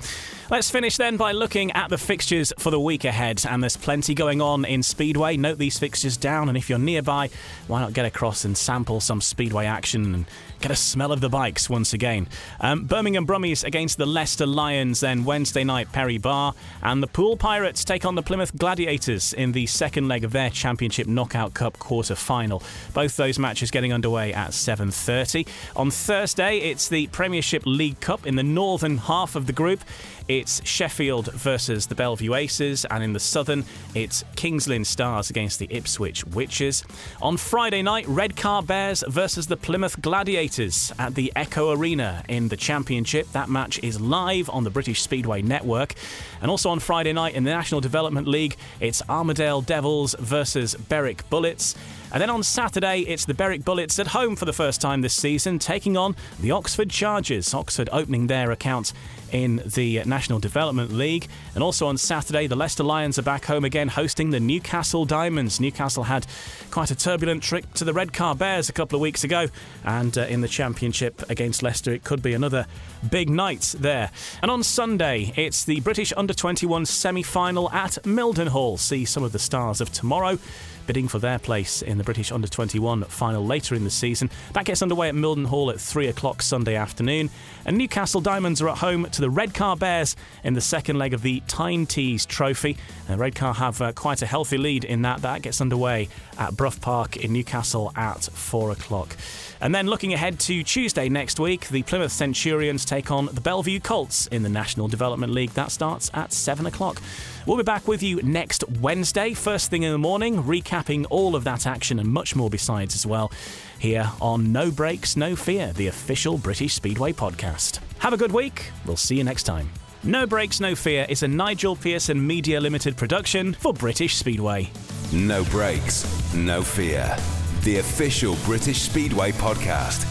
Let's 0.51 0.71
finish 0.71 0.99
then 0.99 1.17
by 1.17 1.33
looking 1.33 1.73
at 1.73 1.89
the 1.89 1.99
fixtures 1.99 2.53
for 2.59 2.71
the 2.71 2.79
week 2.79 3.05
ahead, 3.05 3.43
and 3.49 3.61
there's 3.61 3.77
plenty 3.77 4.15
going 4.15 4.41
on 4.41 4.65
in 4.65 4.85
Speedway. 4.85 5.37
Note 5.37 5.59
these 5.59 5.81
fixtures 5.81 6.17
down, 6.17 6.49
and 6.49 6.57
if 6.57 6.71
you're 6.71 6.79
nearby, 6.79 7.31
why 7.67 7.81
not 7.81 7.93
get 7.93 8.05
across 8.05 8.45
and 8.45 8.57
sample 8.57 9.01
some 9.01 9.21
Speedway 9.21 9.67
action 9.67 10.15
and 10.15 10.27
get 10.61 10.71
a 10.71 10.77
smell 10.77 11.11
of 11.11 11.21
the 11.21 11.29
bikes 11.29 11.69
once 11.69 11.93
again. 11.93 12.29
Um, 12.61 12.85
Birmingham 12.85 13.27
Brummies 13.27 13.65
against 13.65 13.99
the 13.99 14.07
Leicester 14.07 14.47
Lions, 14.47 15.01
then 15.01 15.25
Wednesday 15.25 15.65
night 15.65 15.91
Perry 15.91 16.19
Barr, 16.19 16.55
and 16.83 17.03
the 17.03 17.09
Poole 17.09 17.37
Pirates 17.37 17.83
take 17.83 18.05
on 18.05 18.15
the 18.15 18.23
Plymouth 18.23 18.57
Gladiators 18.57 19.33
in 19.33 19.51
the 19.53 19.67
second 19.73 20.09
leg 20.09 20.25
of 20.25 20.33
their 20.33 20.51
Championship 20.51 21.07
Knockout 21.07 21.55
Cup 21.55 21.79
quarter 21.79 22.15
final. 22.15 22.63
Both 22.95 23.17
those 23.17 23.39
matches 23.39 23.71
getting 23.71 23.93
underway 23.93 24.33
at 24.33 24.51
7:30. 24.51 25.47
On 25.77 25.91
Thursday, 25.91 26.59
it's 26.59 26.89
the 26.89 27.07
Premiership 27.09 27.63
League 27.67 28.01
Cup 28.01 28.27
in 28.27 28.37
the 28.37 28.43
northern 28.43 28.99
half 28.99 29.35
of 29.35 29.47
the 29.47 29.53
group. 29.53 29.81
It's 30.29 30.65
Sheffield 30.67 31.33
versus 31.33 31.87
the 31.87 31.95
Belle 31.95 32.17
Vue 32.17 32.35
Aces, 32.35 32.85
and 32.85 33.03
in 33.03 33.13
the 33.13 33.21
southern, 33.21 33.65
it's 33.95 34.25
Kings 34.37 34.69
Lynn 34.69 34.85
Stars 34.85 35.31
against 35.31 35.59
the 35.59 35.67
Ipswich 35.71 36.25
Witches. 36.27 36.85
On 37.21 37.37
Friday 37.37 37.83
night, 37.83 38.07
Redcar 38.07 38.63
Bears 38.63 39.05
versus 39.09 39.47
the 39.47 39.57
Plymouth 39.57 40.01
Gladiators 40.01 40.93
at 40.99 41.15
the 41.15 41.33
Echo 41.35 41.73
Arena 41.73 42.23
in 42.29 42.49
the 42.49 42.57
Championship. 42.57 43.31
That 43.33 43.49
match 43.49 43.79
is 43.83 44.01
live 44.01 44.49
on 44.51 44.65
the 44.65 44.71
British 44.71 45.03
Speedway 45.03 45.43
Network. 45.43 45.95
And 46.41 46.51
also 46.51 46.71
on 46.71 46.79
Friday 46.79 47.13
night 47.13 47.35
in 47.35 47.45
the 47.45 47.51
National 47.51 47.81
Development 47.81 48.29
League, 48.29 48.57
it's 48.81 49.03
Armadale 49.09 49.63
Devils 49.63 50.15
versus 50.19 50.75
Berwick 50.75 51.29
Bullets. 51.31 51.75
And 52.13 52.21
then 52.21 52.29
on 52.29 52.43
Saturday, 52.43 53.01
it's 53.01 53.25
the 53.25 53.33
Berwick 53.33 53.65
Bullets 53.65 53.99
at 53.99 54.09
home 54.09 54.37
for 54.37 54.45
the 54.45 54.53
first 54.53 54.83
time 54.83 55.01
this 55.01 55.15
season, 55.15 55.59
taking 55.59 55.97
on 55.97 56.15
the 56.41 56.51
Oxford 56.51 56.91
Chargers. 56.91 57.55
Oxford 57.55 57.89
opening 57.91 58.27
their 58.27 58.51
account 58.51 58.93
in 59.33 59.63
the 59.65 60.05
National 60.05 60.39
Development 60.39 60.93
League. 60.93 61.27
And 61.55 61.65
also 61.65 61.87
on 61.87 61.97
Saturday, 61.97 62.47
the 62.47 62.55
Leicester 62.55 62.83
Lions 62.83 63.19
are 63.19 63.23
back 63.23 63.47
home 63.47 63.65
again, 63.65 63.89
hosting 63.89 64.29
the 64.29 64.41
Newcastle 64.41 65.07
Diamonds. 65.07 65.59
Newcastle 65.59 66.05
had 66.05 66.27
quite 66.71 66.91
a 66.91 66.95
turbulent 66.95 67.43
trip 67.43 67.73
to 67.75 67.85
the 67.85 67.95
Redcar 67.95 68.35
Bears 68.35 68.69
a 68.69 68.75
couple 68.75 68.97
of 68.97 69.01
weeks 69.01 69.25
ago, 69.25 69.47
and 69.83 70.17
uh, 70.19 70.23
in 70.23 70.43
the 70.43 70.49
Championship 70.49 71.23
against 71.31 71.63
Leicester, 71.63 71.93
it 71.93 72.05
could 72.05 72.23
be 72.23 72.35
another 72.35 72.67
big 73.11 73.31
night 73.31 73.75
there. 73.79 74.11
And 74.43 74.51
on 74.51 74.63
Sunday, 74.63 75.33
it's 75.35 75.65
the 75.65 75.81
British 75.81 76.13
Under 76.15 76.35
21 76.35 76.85
semi 76.85 77.23
final 77.23 77.71
at 77.71 77.93
Mildenhall. 78.03 78.79
See 78.79 79.07
some 79.07 79.23
of 79.23 79.33
the 79.33 79.39
stars 79.39 79.81
of 79.81 79.91
tomorrow 79.93 80.39
bidding 80.87 81.09
for 81.09 81.19
their 81.19 81.39
place 81.39 81.83
in 81.83 81.99
the 81.99 82.05
British 82.05 82.33
Under 82.33 82.49
21 82.49 83.05
final 83.05 83.45
later 83.45 83.75
in 83.75 83.85
the 83.85 83.91
season. 83.91 84.31
That 84.53 84.65
gets 84.65 84.83
underway 84.83 85.09
at 85.09 85.15
Mildenhall 85.15 85.73
at 85.73 85.81
3 85.81 86.09
o'clock 86.09 86.43
Sunday 86.43 86.77
afternoon. 86.77 87.31
And 87.65 87.79
Newcastle 87.79 88.21
Diamonds 88.21 88.61
are 88.61 88.69
at 88.69 88.79
home 88.79 89.09
to 89.11 89.21
the 89.21 89.31
Redcar 89.31 89.77
Bears 89.77 90.17
in 90.45 90.55
the 90.55 90.61
second 90.61 90.99
leg 90.99 91.15
of 91.15 91.23
the 91.23 91.43
Tyne 91.47 91.87
Tees 91.87 92.27
Trophy. 92.27 92.77
And 93.09 93.21
Redcar 93.21 93.55
have 93.55 93.81
uh, 93.81 93.93
quite 93.93 94.23
a 94.23 94.27
healthy 94.27 94.59
lead 94.59 94.85
in 94.85 95.03
that. 95.03 95.23
That 95.23 95.43
gets 95.43 95.61
underway 95.61 96.09
at 96.39 96.57
Brough 96.57 96.81
Park 96.81 97.17
in 97.17 97.33
Newcastle 97.33 97.93
at 97.97 98.25
four 98.25 98.71
o'clock. 98.71 99.17
And 99.61 99.73
then 99.73 99.87
looking 99.87 100.13
ahead 100.13 100.41
to 100.41 100.63
Tuesday 100.65 101.09
next 101.09 101.39
week, 101.39 101.69
the 101.69 101.85
Plymouth 101.85 102.11
Centurions 102.11 102.85
take 102.85 103.13
on 103.13 103.27
the 103.27 103.41
Belle 103.41 103.63
Vue 103.63 103.79
Colts 103.79 104.27
in 104.27 104.43
the 104.43 104.49
National 104.49 104.89
Development 104.89 105.33
League. 105.33 105.51
That 105.51 105.71
starts 105.71 106.11
at 106.15 106.33
7 106.33 106.67
o'clock. 106.67 107.01
We'll 107.47 107.57
be 107.57 107.65
back 107.65 107.89
with 107.89 108.03
you 108.03 108.23
next 108.23 108.63
Wednesday, 108.81 109.35
first 109.35 109.69
thing 109.69 109.83
in 109.83 109.91
the 109.91 109.99
morning, 109.99 110.43
recapping 110.45 111.07
all 111.11 111.35
of 111.35 111.43
that 111.45 111.67
action 111.67 111.99
and 111.99 112.09
much 112.09 112.37
more 112.37 112.49
besides 112.49 112.95
as 112.95 113.05
well, 113.05 113.33
here 113.79 114.09
on 114.21 114.53
No 114.53 114.71
Brakes, 114.71 115.17
No 115.17 115.35
Fear, 115.35 115.73
the 115.73 115.89
official 115.89 116.39
British 116.39 116.75
Speedway 116.75 117.13
podcast. 117.13 117.81
Have 117.99 118.13
a 118.13 118.17
good 118.17 118.31
week. 118.33 118.71
We'll 118.87 118.97
see 118.97 119.17
you 119.17 119.25
next 119.25 119.43
time. 119.43 119.69
No 120.05 120.25
Brakes, 120.25 120.61
No 120.61 120.77
Fear 120.77 121.07
is 121.09 121.25
a 121.25 121.29
Nigel 121.29 121.75
Pearson 121.75 122.25
Media 122.25 122.61
Limited 122.61 122.97
production 122.97 123.55
for 123.55 123.73
British 123.73 124.17
Speedway. 124.17 124.71
No 125.13 125.43
Brakes, 125.45 126.35
no 126.35 126.63
fear. 126.63 127.17
The 127.63 127.79
official 127.79 128.37
British 128.45 128.83
Speedway 128.83 129.33
podcast. 129.33 130.07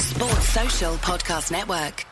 Sports 0.00 0.48
Social 0.48 0.94
Podcast 0.94 1.50
Network. 1.52 2.04